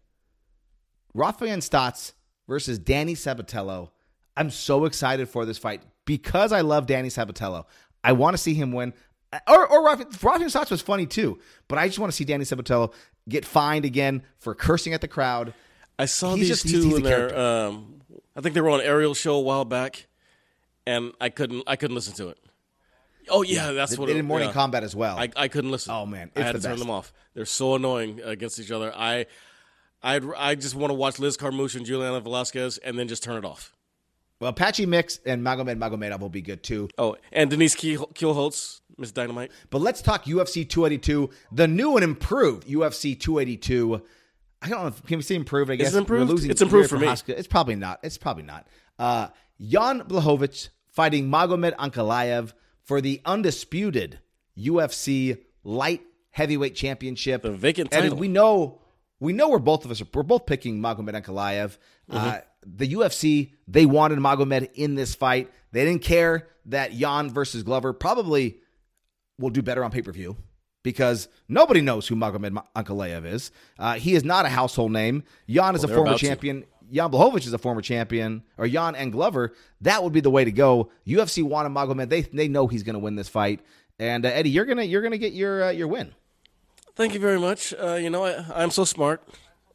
Rafael 1.14 1.58
Stots 1.58 2.14
versus 2.48 2.80
Danny 2.80 3.14
Sabatello. 3.14 3.92
I'm 4.36 4.50
so 4.50 4.86
excited 4.86 5.30
for 5.30 5.46
this 5.46 5.60
fight 5.60 5.84
because 6.06 6.52
I 6.52 6.62
love 6.62 6.88
Danny 6.88 7.10
Sabatello. 7.10 7.66
I 8.04 8.14
want 8.14 8.34
to 8.34 8.42
see 8.42 8.56
him 8.56 8.72
win. 8.72 8.94
Or, 9.48 9.68
or 9.68 9.86
Rafael, 9.86 10.50
Stots 10.50 10.72
was 10.72 10.82
funny 10.82 11.06
too, 11.06 11.40
but 11.68 11.78
I 11.78 11.86
just 11.86 12.00
want 12.00 12.12
to 12.12 12.16
see 12.16 12.24
Danny 12.24 12.46
Sabatello 12.46 12.94
get 13.30 13.46
fined 13.46 13.86
again 13.86 14.24
for 14.40 14.56
cursing 14.56 14.96
at 14.96 15.02
the 15.02 15.08
crowd. 15.08 15.54
I 16.00 16.06
saw 16.06 16.36
He's 16.36 16.48
these 16.50 16.64
just- 16.64 16.74
two 16.74 16.96
in 16.98 17.04
their. 17.04 17.30
character. 17.30 17.40
Um, 17.40 18.02
I 18.36 18.42
think 18.42 18.56
they 18.56 18.62
were 18.62 18.70
on 18.72 18.82
aerial 18.82 19.14
show 19.14 19.36
a 19.36 19.42
while 19.42 19.64
back, 19.66 20.08
and 20.88 21.14
I 21.22 21.30
couldn't. 21.30 21.64
I 21.68 21.76
couldn't 21.76 21.96
listen 21.96 22.14
to 22.16 22.30
it. 22.30 22.38
Oh 23.30 23.42
yeah, 23.42 23.72
that's 23.72 23.92
They, 23.92 23.98
what. 23.98 24.08
they 24.08 24.14
it, 24.14 24.16
did 24.16 24.26
morning 24.26 24.50
yeah. 24.50 24.54
combat 24.54 24.84
as 24.84 24.96
well. 24.96 25.18
I, 25.18 25.30
I 25.36 25.48
couldn't 25.48 25.72
listen. 25.72 25.94
Oh, 25.94 26.06
man, 26.06 26.30
I 26.36 26.42
had 26.42 26.56
to 26.56 26.62
turn 26.62 26.78
them 26.80 26.90
off. 26.90 27.14
They're 27.36 27.46
so 27.46 27.76
annoying 27.76 28.20
against 28.24 28.60
each 28.60 28.70
other. 28.72 28.92
I, 28.94 29.28
I, 30.04 30.20
I 30.38 30.56
just 30.56 30.76
want 30.76 30.90
to 30.92 30.96
watch 30.96 31.20
Liz 31.20 31.38
Carmouche 31.38 31.76
and 31.76 31.86
Juliana 31.86 32.20
Velasquez, 32.20 32.80
and 32.80 33.00
then 33.00 33.08
just 33.08 33.24
turn 33.24 33.38
it 33.38 33.46
off. 33.46 33.72
well, 34.42 34.52
Patchy 34.52 34.86
Mix 34.86 35.20
and 35.26 35.42
Magomed 35.42 35.78
Magomedov 35.78 36.20
will 36.20 36.28
be 36.28 36.42
good 36.42 36.64
too. 36.64 36.90
Oh, 36.98 37.16
and 37.32 37.50
Denise 37.50 37.76
Kiel- 37.76 38.08
Kielholtz, 38.14 38.82
Miss 38.98 39.12
Dynamite. 39.14 39.52
But 39.70 39.80
let's 39.82 40.02
talk 40.02 40.26
UFC 40.26 40.68
282, 40.68 41.30
the 41.54 41.68
new 41.68 41.96
and 41.96 42.04
improved 42.04 42.68
UFC 42.68 43.18
282. 43.18 44.02
I 44.64 44.70
don't 44.70 44.82
know 44.82 44.88
if 44.88 45.04
can 45.06 45.18
we 45.18 45.24
say 45.24 45.36
improved. 45.36 45.70
I 45.70 45.76
guess 45.76 45.94
it 45.94 45.98
improved? 45.98 46.28
We're 46.30 46.34
losing 46.36 46.52
It's 46.52 46.62
improved 46.62 46.90
for 46.90 46.98
me. 46.98 47.08
Prochazka. 47.08 47.30
It's 47.38 47.48
probably 47.48 47.76
not. 47.76 48.00
It's 48.02 48.18
probably 48.18 48.44
not. 48.44 48.68
Uh, 48.98 49.28
Jan 49.60 50.02
Blachowicz 50.02 50.70
fighting 50.90 51.30
Magomed 51.30 51.76
Ankalaev 51.76 52.54
for 52.84 53.02
the 53.02 53.22
undisputed 53.26 54.20
UFC 54.58 55.38
light 55.64 56.02
heavyweight 56.32 56.76
championship. 56.76 57.42
The 57.42 57.52
vacant 57.52 57.92
title. 57.92 58.12
And 58.12 58.20
we 58.20 58.28
know 58.28 58.80
we 59.20 59.34
know 59.34 59.50
we're 59.50 59.60
both 59.60 59.86
of 59.86 59.92
us 59.92 60.02
are, 60.02 60.08
we're 60.14 60.24
both 60.24 60.46
picking 60.46 60.80
Magomed 60.80 61.12
Ankalaev. 61.22 61.78
Uh, 62.10 62.18
Mm-hmm. 62.20 62.76
the 62.78 62.94
UFC 62.96 63.52
they 63.68 63.86
wanted 63.86 64.20
Magomed 64.20 64.70
in 64.76 64.96
this 64.96 65.16
fight. 65.16 65.52
They 65.72 65.86
didn't 65.86 66.02
care 66.04 66.48
that 66.66 66.92
Jan 66.92 67.30
versus 67.30 67.64
Glover 67.64 67.94
probably 67.94 68.58
will 69.40 69.50
do 69.50 69.62
better 69.62 69.84
on 69.84 69.92
pay 69.92 70.02
per 70.02 70.12
view 70.12 70.36
because 70.84 71.28
nobody 71.48 71.82
knows 71.82 72.08
who 72.08 72.16
Magomed 72.16 72.62
Ankalaev 72.76 73.26
is. 73.26 73.52
Uh, 73.80 73.94
he 73.96 74.14
is 74.14 74.24
not 74.24 74.46
a 74.46 74.50
household 74.50 74.92
name. 74.92 75.24
Jan 75.50 75.76
is 75.76 75.84
a 75.84 75.88
former 75.88 76.04
about 76.04 76.20
to. 76.20 76.28
champion. 76.28 76.66
Jan 76.92 77.10
Blachowicz 77.10 77.48
is 77.48 77.54
a 77.54 77.58
former 77.58 77.82
champion, 77.82 78.44
or 78.58 78.68
Jan 78.68 78.96
and 78.96 79.12
Glover. 79.12 79.54
That 79.82 80.04
would 80.04 80.14
be 80.14 80.20
the 80.20 80.30
way 80.30 80.44
to 80.44 80.52
go. 80.52 80.92
UFC 81.08 81.42
wanted 81.42 81.70
Magomed. 81.70 82.10
They 82.10 82.22
they 82.22 82.48
know 82.48 82.68
he's 82.68 82.84
going 82.84 82.94
to 82.94 83.00
win 83.00 83.16
this 83.16 83.30
fight. 83.30 83.62
And 83.98 84.26
uh, 84.26 84.30
Eddie, 84.30 84.50
you're 84.50 84.66
gonna 84.66 84.84
you're 84.84 85.02
gonna 85.02 85.18
get 85.18 85.34
your 85.34 85.64
uh, 85.66 85.70
your 85.72 85.88
win. 85.88 86.14
Thank 86.96 87.14
you 87.14 87.20
very 87.20 87.40
much. 87.40 87.74
Uh, 87.74 87.96
you 87.96 88.10
know, 88.10 88.26
I, 88.26 88.46
I'm 88.54 88.70
so 88.70 88.86
smart. 88.86 89.24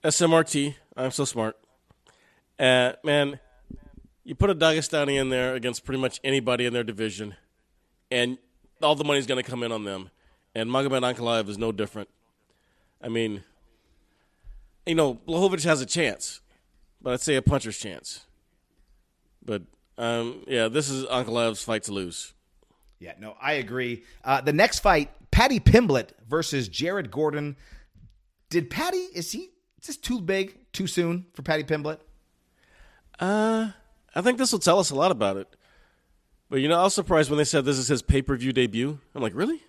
SMRT, 0.04 0.76
I'm 0.96 1.10
so 1.10 1.24
smart. 1.24 1.56
Uh, 2.58 2.92
man, 3.02 3.40
you 4.22 4.34
put 4.34 4.50
a 4.50 4.54
Dagestani 4.54 5.20
in 5.20 5.28
there 5.30 5.54
against 5.54 5.84
pretty 5.84 6.00
much 6.00 6.20
anybody 6.22 6.66
in 6.66 6.72
their 6.72 6.84
division, 6.84 7.34
and 8.10 8.38
all 8.80 8.94
the 8.94 9.04
money's 9.04 9.26
going 9.26 9.42
to 9.42 9.48
come 9.48 9.62
in 9.62 9.72
on 9.72 9.84
them. 9.84 10.10
And 10.58 10.68
Magomed 10.68 11.02
Ankalaev 11.02 11.48
is 11.48 11.56
no 11.56 11.70
different. 11.70 12.08
I 13.00 13.08
mean, 13.08 13.44
you 14.86 14.96
know, 14.96 15.14
Blachowicz 15.14 15.62
has 15.62 15.80
a 15.80 15.86
chance, 15.86 16.40
but 17.00 17.12
I'd 17.12 17.20
say 17.20 17.36
a 17.36 17.42
puncher's 17.42 17.78
chance. 17.78 18.26
But 19.44 19.62
um, 19.98 20.42
yeah, 20.48 20.66
this 20.66 20.90
is 20.90 21.04
Ankalaev's 21.04 21.62
fight 21.62 21.84
to 21.84 21.92
lose. 21.92 22.34
Yeah, 22.98 23.12
no, 23.20 23.36
I 23.40 23.52
agree. 23.52 24.02
Uh, 24.24 24.40
the 24.40 24.52
next 24.52 24.80
fight, 24.80 25.12
Paddy 25.30 25.60
Pimblett 25.60 26.08
versus 26.28 26.68
Jared 26.68 27.12
Gordon. 27.12 27.54
Did 28.50 28.68
Paddy 28.68 29.06
is 29.14 29.30
he 29.30 29.50
is 29.80 29.86
this 29.86 29.96
too 29.96 30.20
big 30.20 30.58
too 30.72 30.88
soon 30.88 31.26
for 31.34 31.42
Paddy 31.42 31.62
Pimblett? 31.62 32.00
Uh, 33.20 33.70
I 34.12 34.22
think 34.22 34.38
this 34.38 34.50
will 34.50 34.58
tell 34.58 34.80
us 34.80 34.90
a 34.90 34.96
lot 34.96 35.12
about 35.12 35.36
it. 35.36 35.54
But 36.50 36.56
you 36.56 36.66
know, 36.66 36.80
I 36.80 36.82
was 36.82 36.94
surprised 36.94 37.30
when 37.30 37.38
they 37.38 37.44
said 37.44 37.64
this 37.64 37.78
is 37.78 37.86
his 37.86 38.02
pay 38.02 38.22
per 38.22 38.36
view 38.36 38.52
debut. 38.52 38.98
I'm 39.14 39.22
like, 39.22 39.36
really? 39.36 39.62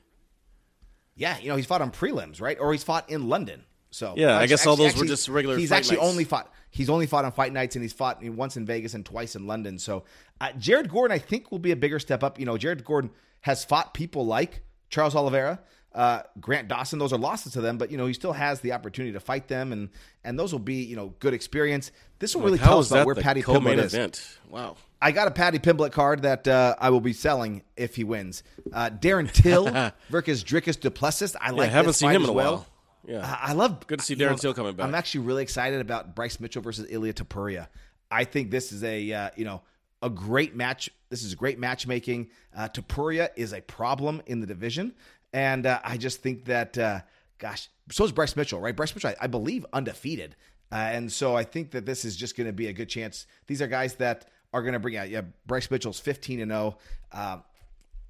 Yeah, 1.19 1.37
you 1.37 1.49
know 1.49 1.55
he's 1.57 1.65
fought 1.65 1.81
on 1.81 1.91
prelims, 1.91 2.41
right? 2.41 2.57
Or 2.59 2.71
he's 2.71 2.83
fought 2.83 3.09
in 3.09 3.29
London. 3.29 3.63
So 3.91 4.13
Yeah, 4.15 4.37
I 4.37 4.45
guess 4.47 4.65
all 4.65 4.75
those 4.75 4.95
were 4.95 5.05
just 5.05 5.27
regular 5.29 5.57
He's 5.57 5.71
actually 5.71 5.97
nights. 5.97 6.09
only 6.09 6.23
fought. 6.23 6.51
He's 6.71 6.89
only 6.89 7.07
fought 7.07 7.25
on 7.25 7.31
fight 7.31 7.51
nights, 7.51 7.75
and 7.75 7.83
he's 7.83 7.93
fought 7.93 8.23
once 8.23 8.55
in 8.55 8.65
Vegas 8.65 8.93
and 8.93 9.05
twice 9.05 9.35
in 9.35 9.45
London. 9.47 9.77
So 9.79 10.05
uh, 10.39 10.51
Jared 10.57 10.89
Gordon, 10.89 11.13
I 11.13 11.19
think, 11.19 11.51
will 11.51 11.59
be 11.59 11.71
a 11.71 11.75
bigger 11.75 11.99
step 11.99 12.23
up. 12.23 12.39
You 12.39 12.45
know, 12.45 12.57
Jared 12.57 12.85
Gordon 12.85 13.11
has 13.41 13.65
fought 13.65 13.93
people 13.93 14.25
like 14.25 14.61
Charles 14.89 15.15
Oliveira, 15.15 15.59
uh, 15.93 16.21
Grant 16.39 16.67
Dawson. 16.67 16.99
Those 16.99 17.13
are 17.13 17.17
losses 17.17 17.53
to 17.53 17.61
them, 17.61 17.77
but 17.77 17.91
you 17.91 17.97
know 17.97 18.05
he 18.05 18.13
still 18.13 18.33
has 18.33 18.61
the 18.61 18.73
opportunity 18.73 19.13
to 19.13 19.19
fight 19.19 19.47
them, 19.47 19.71
and 19.71 19.89
and 20.23 20.37
those 20.37 20.51
will 20.51 20.59
be 20.59 20.83
you 20.83 20.95
know 20.95 21.13
good 21.19 21.33
experience. 21.33 21.91
This 22.19 22.35
will 22.35 22.43
really 22.43 22.57
Like, 22.57 22.61
how 22.61 22.69
tell 22.71 22.79
us 22.79 22.91
about 22.91 23.05
where 23.05 23.15
Paddy 23.15 23.41
Pimblett 23.41 23.77
is. 23.77 23.93
event? 23.93 24.37
Wow. 24.49 24.75
I 25.01 25.11
got 25.11 25.29
a 25.29 25.31
Paddy 25.31 25.59
Pimblett 25.59 25.93
card 25.93 26.23
that 26.23 26.45
uh, 26.47 26.75
I 26.77 26.89
will 26.89 26.99
be 26.99 27.13
selling 27.13 27.63
if 27.77 27.95
he 27.95 28.03
wins. 28.03 28.43
Uh, 28.73 28.89
Darren 28.89 29.31
Till 29.31 29.65
versus 30.09 30.43
Dricus 30.43 30.77
du 30.77 30.91
Plessis. 30.91 31.35
I 31.39 31.47
Yeah, 31.47 31.51
like. 31.55 31.69
I 31.69 31.71
haven't 31.71 31.93
seen 31.93 32.09
him 32.11 32.23
in 32.23 32.29
a 32.29 32.33
well. 32.33 32.51
while. 32.53 32.65
Yeah. 33.07 33.37
I 33.41 33.51
I 33.51 33.53
love. 33.53 33.87
Good 33.87 33.99
to 33.99 34.05
see 34.05 34.15
Darren 34.15 34.39
Till 34.39 34.53
coming 34.53 34.75
back. 34.75 34.85
I'm 34.85 34.93
actually 34.95 35.21
really 35.25 35.41
excited 35.43 35.79
about 35.79 36.15
Bryce 36.15 36.39
Mitchell 36.39 36.61
versus 36.61 36.85
Ilia 36.91 37.13
Topuria. 37.13 37.67
I 38.11 38.25
think 38.25 38.51
this 38.51 38.71
is 38.73 38.83
a 38.83 39.11
uh, 39.13 39.29
you 39.37 39.45
know 39.45 39.61
a 40.01 40.09
great 40.09 40.55
match. 40.55 40.89
This 41.09 41.23
is 41.23 41.33
great 41.33 41.57
matchmaking. 41.59 42.29
Uh, 42.55 42.67
Tapuria 42.67 43.29
is 43.37 43.53
a 43.53 43.61
problem 43.61 44.21
in 44.27 44.41
the 44.41 44.47
division, 44.47 44.93
and 45.33 45.65
uh, 45.65 45.79
I 45.83 45.97
just 45.97 46.21
think 46.21 46.45
that 46.45 46.77
uh, 46.77 47.01
gosh, 47.37 47.69
so 47.91 48.03
is 48.03 48.11
Bryce 48.11 48.35
Mitchell, 48.35 48.59
right? 48.59 48.75
Bryce 48.75 48.93
Mitchell, 48.95 49.11
I, 49.11 49.25
I 49.25 49.27
believe, 49.27 49.65
undefeated, 49.73 50.35
uh, 50.71 50.75
and 50.75 51.11
so 51.11 51.35
I 51.35 51.43
think 51.43 51.71
that 51.71 51.85
this 51.85 52.05
is 52.05 52.15
just 52.15 52.35
going 52.37 52.47
to 52.47 52.53
be 52.53 52.67
a 52.67 52.73
good 52.73 52.89
chance. 52.89 53.25
These 53.47 53.61
are 53.61 53.67
guys 53.67 53.95
that 53.95 54.29
are 54.53 54.61
going 54.61 54.73
to 54.73 54.79
bring 54.79 54.97
out. 54.97 55.09
Yeah, 55.09 55.21
Bryce 55.45 55.69
Mitchell's 55.69 55.99
15 55.99 56.41
and 56.41 56.51
0. 56.51 56.77
Um, 57.11 57.43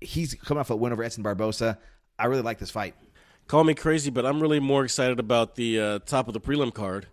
he's 0.01 0.34
coming 0.34 0.59
off 0.59 0.70
a 0.70 0.76
win 0.76 0.93
over 0.93 1.03
Edson 1.03 1.24
Barboza. 1.24 1.78
I 2.17 2.26
really 2.26 2.41
like 2.41 2.59
this 2.59 2.72
fight. 2.72 2.95
Call 3.47 3.63
me 3.63 3.74
crazy, 3.74 4.11
but 4.11 4.26
I'm 4.26 4.41
really 4.41 4.59
more 4.59 4.84
excited 4.84 5.20
about 5.20 5.55
the 5.55 5.80
uh, 5.80 5.99
top 5.99 6.28
of 6.28 6.34
the 6.34 6.39
prelim 6.39 6.74
card. 6.74 7.07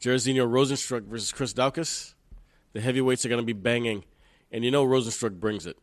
Jairzinho 0.00 0.48
Rozenstruik 0.48 1.04
versus 1.04 1.32
Chris 1.32 1.52
Daukaus. 1.52 2.14
The 2.72 2.80
heavyweights 2.80 3.26
are 3.26 3.28
going 3.28 3.40
to 3.40 3.46
be 3.46 3.52
banging. 3.52 4.04
And 4.52 4.64
you 4.64 4.70
know 4.70 4.86
Rozenstruik 4.86 5.38
brings 5.40 5.66
it. 5.66 5.76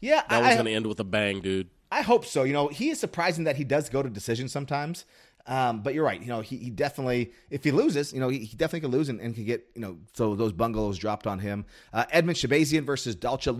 Yeah, 0.00 0.22
That 0.28 0.32
I, 0.32 0.40
one's 0.40 0.54
going 0.54 0.66
to 0.66 0.72
end 0.72 0.86
with 0.86 1.00
a 1.00 1.04
bang, 1.04 1.40
dude. 1.40 1.68
I 1.90 2.02
hope 2.02 2.24
so. 2.24 2.44
You 2.44 2.52
know, 2.52 2.68
he 2.68 2.90
is 2.90 3.00
surprising 3.00 3.44
that 3.44 3.56
he 3.56 3.64
does 3.64 3.88
go 3.88 4.02
to 4.02 4.08
decision 4.08 4.48
sometimes. 4.48 5.04
Um, 5.46 5.80
but 5.82 5.94
you're 5.94 6.04
right. 6.04 6.20
You 6.20 6.28
know, 6.28 6.42
he, 6.42 6.56
he 6.58 6.70
definitely, 6.70 7.32
if 7.48 7.64
he 7.64 7.70
loses, 7.70 8.12
you 8.12 8.20
know, 8.20 8.28
he, 8.28 8.40
he 8.40 8.56
definitely 8.56 8.80
could 8.80 8.92
lose 8.92 9.08
and, 9.08 9.20
and 9.20 9.34
could 9.34 9.46
get, 9.46 9.66
you 9.74 9.80
know, 9.80 9.96
so 10.12 10.34
those 10.36 10.52
bungalows 10.52 10.98
dropped 10.98 11.26
on 11.26 11.38
him. 11.38 11.64
Uh, 11.92 12.04
Edmen 12.12 12.34
Shahbazyan 12.36 12.84
versus 12.84 13.16
Dalcha 13.16 13.52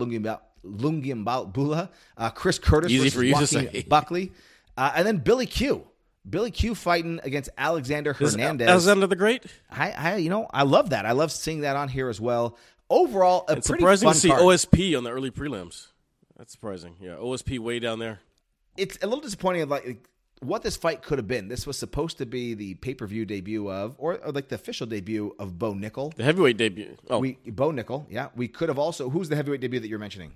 Lungiambula. 0.63 1.89
Uh, 2.17 2.29
Chris 2.29 2.59
Curtis 2.59 2.91
Easy 2.91 3.09
versus 3.09 3.13
for 3.13 3.23
you 3.23 3.33
to 3.33 3.41
Joaquin 3.41 3.73
say. 3.73 3.85
Buckley. 3.89 4.31
Uh, 4.77 4.91
and 4.95 5.07
then 5.07 5.17
Billy 5.17 5.45
Q. 5.45 5.87
Billy 6.29 6.51
Q 6.51 6.75
fighting 6.75 7.19
against 7.23 7.49
Alexander 7.57 8.15
Is 8.19 8.33
Hernandez. 8.33 8.69
Alexander 8.69 9.07
the 9.07 9.15
Great? 9.15 9.43
I, 9.69 9.91
I, 9.91 10.15
you 10.17 10.29
know, 10.29 10.47
I 10.53 10.63
love 10.63 10.91
that. 10.91 11.05
I 11.05 11.13
love 11.13 11.31
seeing 11.31 11.61
that 11.61 11.75
on 11.75 11.89
here 11.89 12.09
as 12.09 12.21
well. 12.21 12.57
Overall, 12.89 13.45
a 13.47 13.53
It's 13.53 13.67
pretty 13.67 13.81
surprising 13.81 14.07
fun 14.07 14.13
to 14.13 14.19
see 14.19 14.29
card. 14.29 14.41
OSP 14.41 14.97
on 14.97 15.03
the 15.03 15.11
early 15.11 15.31
prelims. 15.31 15.87
That's 16.41 16.53
surprising. 16.53 16.95
Yeah, 16.99 17.17
OSP 17.19 17.59
way 17.59 17.77
down 17.77 17.99
there. 17.99 18.19
it's 18.75 18.97
a 19.03 19.05
little 19.05 19.21
disappointing. 19.21 19.69
Like 19.69 20.07
what 20.39 20.63
this 20.63 20.75
fight 20.75 21.03
could 21.03 21.19
have 21.19 21.27
been. 21.27 21.49
This 21.49 21.67
was 21.67 21.77
supposed 21.77 22.17
to 22.17 22.25
be 22.25 22.55
the 22.55 22.73
pay 22.73 22.95
per 22.95 23.05
view 23.05 23.25
debut 23.27 23.69
of, 23.69 23.95
or, 23.99 24.17
or 24.17 24.31
like 24.31 24.47
the 24.47 24.55
official 24.55 24.87
debut 24.87 25.35
of 25.37 25.59
Bo 25.59 25.75
Nickal. 25.75 26.15
The 26.15 26.23
heavyweight 26.23 26.57
debut. 26.57 26.97
Oh, 27.11 27.19
We 27.19 27.33
Bo 27.45 27.69
Nickal, 27.71 28.07
yeah. 28.09 28.29
We 28.35 28.47
could 28.47 28.69
have 28.69 28.79
also. 28.79 29.11
Who's 29.11 29.29
the 29.29 29.35
heavyweight 29.35 29.61
debut 29.61 29.79
that 29.81 29.87
you're 29.87 29.99
mentioning? 29.99 30.31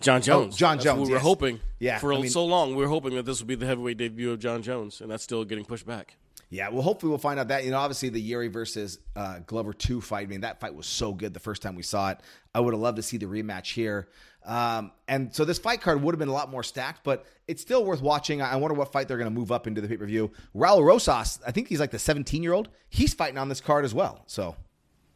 Jon 0.00 0.20
Jones. 0.20 0.54
Oh, 0.54 0.58
Jon 0.58 0.76
That's 0.76 0.84
Jones, 0.84 0.98
we 1.00 1.06
were 1.06 1.16
yes. 1.16 1.22
hoping. 1.22 1.60
Yeah, 1.78 1.96
For 1.98 2.12
I 2.12 2.20
mean- 2.20 2.28
so 2.28 2.44
long, 2.44 2.76
we 2.76 2.82
were 2.82 2.88
hoping 2.88 3.14
that 3.14 3.24
this 3.24 3.38
would 3.40 3.48
be 3.48 3.54
the 3.54 3.64
heavyweight 3.64 3.96
debut 3.96 4.32
of 4.32 4.38
Jon 4.38 4.60
Jones, 4.60 5.00
and 5.00 5.10
that's 5.10 5.24
still 5.24 5.46
getting 5.46 5.64
pushed 5.64 5.86
back. 5.86 6.18
Yeah, 6.50 6.68
well, 6.68 6.82
hopefully 6.82 7.10
we'll 7.10 7.18
find 7.18 7.40
out 7.40 7.48
that. 7.48 7.64
You 7.64 7.72
know, 7.72 7.78
obviously 7.78 8.08
the 8.10 8.20
Yuri 8.20 8.48
versus 8.48 8.98
uh, 9.16 9.40
Glover 9.46 9.72
2 9.72 10.00
fight, 10.00 10.26
I 10.26 10.30
mean, 10.30 10.42
that 10.42 10.60
fight 10.60 10.74
was 10.74 10.86
so 10.86 11.12
good 11.12 11.34
the 11.34 11.40
first 11.40 11.60
time 11.62 11.74
we 11.74 11.82
saw 11.82 12.10
it. 12.10 12.20
I 12.54 12.60
would 12.60 12.72
have 12.72 12.80
loved 12.80 12.96
to 12.96 13.02
see 13.02 13.16
the 13.16 13.26
rematch 13.26 13.72
here. 13.72 14.08
Um, 14.46 14.92
and 15.08 15.34
so 15.34 15.44
this 15.44 15.58
fight 15.58 15.80
card 15.80 16.00
would 16.02 16.14
have 16.14 16.20
been 16.20 16.28
a 16.28 16.32
lot 16.32 16.50
more 16.50 16.62
stacked, 16.62 17.02
but 17.02 17.26
it's 17.48 17.60
still 17.60 17.84
worth 17.84 18.00
watching. 18.00 18.40
I 18.40 18.52
I 18.52 18.56
wonder 18.56 18.74
what 18.74 18.92
fight 18.92 19.08
they're 19.08 19.18
going 19.18 19.28
to 19.32 19.36
move 19.36 19.50
up 19.50 19.66
into 19.66 19.80
the 19.80 19.88
pay 19.88 19.96
per 19.96 20.06
view. 20.06 20.30
Raul 20.54 20.84
Rosas, 20.84 21.40
I 21.46 21.50
think 21.50 21.68
he's 21.68 21.80
like 21.80 21.90
the 21.90 21.98
17 21.98 22.42
year 22.42 22.52
old. 22.52 22.68
He's 22.88 23.12
fighting 23.12 23.38
on 23.38 23.48
this 23.48 23.60
card 23.60 23.84
as 23.84 23.92
well. 23.92 24.22
So 24.26 24.54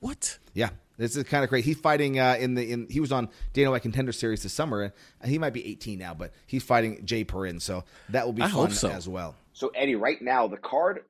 What? 0.01 0.39
yeah, 0.53 0.71
this 0.97 1.15
is 1.17 1.23
kind 1.25 1.45
of 1.45 1.51
great. 1.51 1.65
He's 1.65 1.79
fighting 1.79 2.19
uh, 2.19 2.37
in 2.41 2.55
the 2.55 2.73
in. 2.73 2.89
He 2.91 2.99
was 2.99 3.13
on 3.13 3.29
Dana 3.53 3.71
White 3.71 3.83
Contender 3.83 4.11
Series 4.13 4.43
this 4.43 4.53
summer, 4.53 4.93
and 5.21 5.31
he 5.31 5.39
might 5.39 5.53
be 5.53 5.65
18 5.65 5.99
now, 5.99 6.13
but 6.13 6.33
he's 6.47 6.65
fighting 6.65 7.07
Jay 7.07 7.23
Perrin, 7.23 7.61
so 7.61 7.85
that 8.09 8.27
will 8.27 8.33
be 8.33 8.43
I 8.43 8.47
fun 8.49 8.55
hope 8.55 8.73
so. 8.73 8.91
as 8.91 9.09
well. 9.09 9.37
So 9.53 9.69
Eddie, 9.69 9.95
right 9.95 10.21
now 10.21 10.49
the 10.49 10.57
card, 10.57 11.05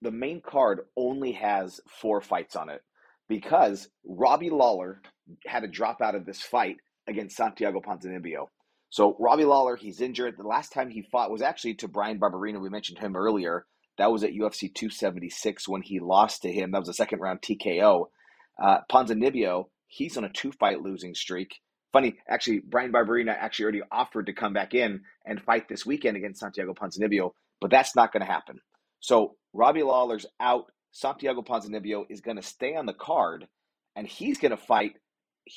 the 0.00 0.10
main 0.10 0.40
card 0.40 0.80
only 0.96 1.32
has 1.32 1.80
four 2.00 2.20
fights 2.22 2.56
on 2.56 2.70
it 2.70 2.82
because 3.28 3.88
Robbie 4.06 4.50
Lawler 4.50 5.02
had 5.44 5.60
to 5.60 5.68
drop 5.68 6.00
out 6.00 6.14
of 6.14 6.24
this 6.24 6.40
fight 6.40 6.76
against 7.08 7.36
Santiago 7.36 7.80
Ponzinibbio. 7.80 8.48
So 8.90 9.16
Robbie 9.18 9.44
Lawler, 9.44 9.76
he's 9.76 10.00
injured. 10.00 10.36
The 10.36 10.46
last 10.46 10.72
time 10.72 10.90
he 10.90 11.02
fought 11.02 11.30
was 11.30 11.42
actually 11.42 11.74
to 11.76 11.88
Bryan 11.88 12.20
Barberena. 12.20 12.60
We 12.60 12.70
mentioned 12.70 12.98
him 12.98 13.16
earlier. 13.16 13.66
That 13.98 14.12
was 14.12 14.22
at 14.22 14.32
UFC 14.32 14.72
276 14.74 15.68
when 15.68 15.82
he 15.82 16.00
lost 16.00 16.42
to 16.42 16.52
him. 16.52 16.70
That 16.70 16.80
was 16.80 16.88
a 16.88 16.94
second 16.94 17.20
round 17.20 17.40
TKO. 17.42 18.06
Uh, 18.62 18.78
Ponzinibbio, 18.90 19.66
he's 19.86 20.16
on 20.16 20.24
a 20.24 20.30
two 20.30 20.52
fight 20.52 20.80
losing 20.80 21.14
streak. 21.14 21.60
Funny, 21.92 22.18
actually, 22.28 22.60
Bryan 22.60 22.92
Barberena 22.92 23.34
actually 23.36 23.64
already 23.64 23.82
offered 23.90 24.26
to 24.26 24.34
come 24.34 24.52
back 24.52 24.74
in 24.74 25.02
and 25.24 25.40
fight 25.40 25.68
this 25.68 25.86
weekend 25.86 26.16
against 26.16 26.40
Santiago 26.40 26.74
Ponzinibbio, 26.74 27.30
but 27.60 27.70
that's 27.70 27.96
not 27.96 28.12
going 28.12 28.24
to 28.24 28.30
happen. 28.30 28.60
So 29.00 29.36
Robbie 29.52 29.82
Lawler's 29.82 30.26
out. 30.40 30.66
Santiago 30.92 31.42
Ponzinibbio 31.42 32.04
is 32.08 32.20
going 32.20 32.36
to 32.36 32.42
stay 32.42 32.74
on 32.74 32.86
the 32.86 32.94
card, 32.94 33.46
and 33.94 34.06
he's 34.06 34.38
going 34.38 34.50
to 34.50 34.56
fight 34.56 34.96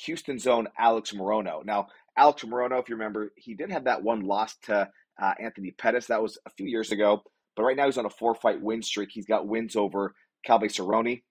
Houston's 0.04 0.46
own 0.46 0.68
Alex 0.78 1.12
Morono. 1.12 1.64
Now, 1.64 1.88
Alex 2.16 2.44
Morono, 2.44 2.80
if 2.80 2.88
you 2.88 2.96
remember, 2.96 3.32
he 3.36 3.54
did 3.54 3.70
have 3.70 3.84
that 3.84 4.02
one 4.02 4.20
loss 4.20 4.56
to 4.64 4.88
uh, 5.20 5.32
Anthony 5.40 5.72
Pettis. 5.72 6.06
That 6.06 6.22
was 6.22 6.38
a 6.46 6.50
few 6.50 6.66
years 6.66 6.92
ago. 6.92 7.22
But 7.56 7.64
right 7.64 7.76
now 7.76 7.86
he's 7.86 7.98
on 7.98 8.06
a 8.06 8.10
four 8.10 8.34
fight 8.34 8.60
win 8.60 8.82
streak. 8.82 9.10
He's 9.12 9.26
got 9.26 9.46
wins 9.46 9.76
over 9.76 10.14
Calve 10.44 10.62
Cerrone, 10.62 11.22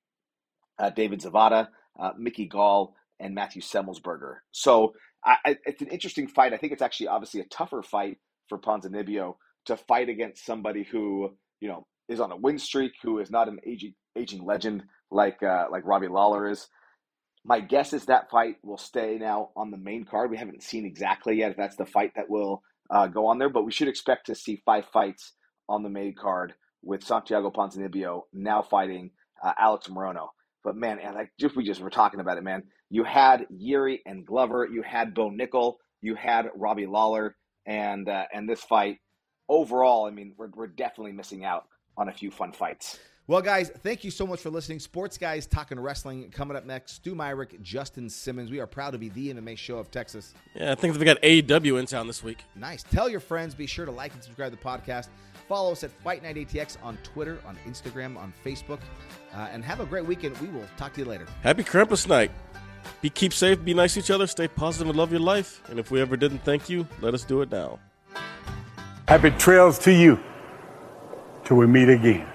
uh, 0.78 0.90
David 0.92 1.22
Zawada, 1.22 1.70
uh, 2.00 2.12
Mickey 2.18 2.46
Gall, 2.46 2.96
and 3.20 3.34
Matthew 3.34 3.62
Semelsberger. 3.62 4.36
So 4.52 4.94
I, 5.26 5.58
it's 5.66 5.82
an 5.82 5.88
interesting 5.88 6.28
fight. 6.28 6.54
I 6.54 6.58
think 6.58 6.74
it's 6.74 6.82
actually 6.82 7.08
obviously 7.08 7.42
a 7.42 7.46
tougher 7.46 7.82
fight 7.82 8.18
for 8.48 8.58
Ponzinibbio 8.58 9.36
to 9.66 9.78
fight 9.78 10.10
against 10.10 10.46
somebody 10.46 10.84
who, 10.84 11.36
you 11.60 11.68
know, 11.68 11.86
is 12.08 12.20
on 12.20 12.32
a 12.32 12.38
win 12.38 12.58
streak, 12.58 12.94
who 13.02 13.20
is 13.20 13.30
not 13.30 13.48
an 13.48 13.60
aging 13.66 13.94
aging 14.18 14.46
legend 14.46 14.84
like 15.12 15.42
uh, 15.44 15.66
like 15.72 15.86
Robbie 15.86 16.08
Lawler 16.08 16.50
is. 16.50 16.68
My 17.46 17.60
guess 17.62 17.94
is 17.94 18.06
that 18.06 18.30
fight 18.30 18.58
will 18.64 18.78
stay 18.78 19.18
now 19.20 19.50
on 19.56 19.72
the 19.72 19.78
main 19.78 20.06
card. 20.06 20.30
We 20.30 20.38
haven't 20.38 20.64
seen 20.64 20.86
exactly 20.86 21.38
yet 21.38 21.52
if 21.52 21.58
that's 21.58 21.78
the 21.78 21.86
fight 21.86 22.12
that 22.16 22.30
will 22.30 22.62
uh, 22.90 23.08
go 23.08 23.28
on 23.28 23.40
there, 23.40 23.50
but 23.50 23.66
we 23.66 23.72
should 23.72 23.88
expect 23.88 24.28
to 24.28 24.36
see 24.36 24.62
five 24.66 24.86
fights 24.92 25.34
on 25.68 25.84
the 25.84 25.90
main 25.90 26.16
card 26.16 26.54
with 26.84 27.04
Santiago 27.04 27.52
Ponzinibbio 27.52 28.24
now 28.34 28.62
fighting 28.62 29.12
uh, 29.44 29.54
Alex 29.58 29.88
Morono. 29.88 30.28
But 30.64 30.76
man, 30.76 31.00
and 31.00 31.16
like 31.16 31.32
just 31.40 31.56
we 31.56 31.64
just 31.64 31.82
were 31.82 31.90
talking 31.90 32.20
about 32.20 32.38
it, 32.38 32.44
man. 32.44 32.64
You 32.90 33.04
had 33.04 33.46
Yuri 33.50 34.02
and 34.06 34.26
Glover, 34.26 34.68
you 34.72 34.82
had 34.82 35.14
Bo 35.14 35.30
Nickal, 35.30 35.76
you 36.02 36.16
had 36.16 36.48
Robbie 36.56 36.88
Lawler, 36.88 37.36
and 37.66 38.10
uh, 38.10 38.26
and 38.34 38.50
this 38.50 38.62
fight 38.62 38.98
overall, 39.48 40.06
I 40.06 40.12
mean, 40.12 40.34
we're 40.38 40.50
we're 40.54 40.68
definitely 40.68 41.14
missing 41.14 41.46
out 41.46 41.64
on 41.98 42.10
a 42.10 42.14
few 42.14 42.32
fun 42.32 42.52
fights. 42.52 43.00
Well, 43.30 43.44
guys, 43.44 43.70
thank 43.84 44.04
you 44.04 44.10
so 44.10 44.26
much 44.26 44.42
for 44.42 44.50
listening. 44.50 44.80
Sports 44.80 45.16
Guys 45.16 45.46
Talking 45.46 45.80
Wrestling 45.80 46.32
coming 46.32 46.58
up 46.58 46.66
next. 46.66 46.94
Stu 46.94 47.14
Myrick, 47.14 47.62
Justin 47.62 48.10
Simmons. 48.10 48.50
We 48.50 48.60
are 48.60 48.66
proud 48.66 48.90
to 48.94 48.98
be 48.98 49.10
the 49.10 49.36
MMA 49.36 49.56
show 49.56 49.78
of 49.78 49.92
Texas. 49.92 50.34
Yeah, 50.56 50.72
I 50.72 50.76
think 50.76 50.98
we 50.98 51.06
got 51.06 51.22
AEW 51.22 51.80
in 51.80 51.86
town 51.86 52.08
this 52.08 52.24
week. 52.24 52.44
Nice. 52.56 52.82
Tell 52.82 53.08
your 53.08 53.20
friends. 53.20 53.54
Be 53.54 53.68
sure 53.68 53.86
to 53.86 53.92
like 53.92 54.16
and 54.16 54.24
subscribe 54.24 54.52
to 54.52 54.58
the 54.58 54.64
podcast. 54.64 55.10
Follow 55.48 55.74
us 55.74 55.84
at 55.84 55.92
Fight 55.92 56.24
Night 56.24 56.38
ATX 56.38 56.78
on 56.82 56.98
Twitter, 57.04 57.38
on 57.46 57.56
Instagram, 57.68 58.18
on 58.18 58.34
Facebook. 58.44 58.80
Uh, 59.36 59.48
and 59.52 59.64
have 59.64 59.80
a 59.80 59.86
great 59.86 60.08
weekend. 60.08 60.36
We 60.40 60.48
will 60.48 60.66
talk 60.76 60.94
to 60.94 61.02
you 61.02 61.06
later. 61.06 61.28
Happy 61.44 61.64
Krampus 61.64 62.08
night. 62.08 62.32
Be 63.04 63.12
keep 63.12 63.32
safe, 63.32 63.64
be 63.64 63.76
nice 63.76 63.94
to 63.94 64.00
each 64.00 64.10
other, 64.10 64.26
stay 64.26 64.48
positive, 64.48 64.88
and 64.88 64.98
love 64.98 65.12
your 65.12 65.22
life. 65.22 65.62
And 65.68 65.78
if 65.78 65.92
we 65.92 66.02
ever 66.02 66.18
didn't 66.18 66.40
thank 66.40 66.68
you, 66.68 66.88
let 67.00 67.14
us 67.14 67.26
do 67.26 67.44
it 67.44 67.52
now. 67.52 67.78
Happy 69.08 69.30
trails 69.30 69.78
to 69.80 69.94
you 69.94 70.20
till 71.44 71.58
we 71.58 71.68
meet 71.68 71.90
again. 71.90 72.28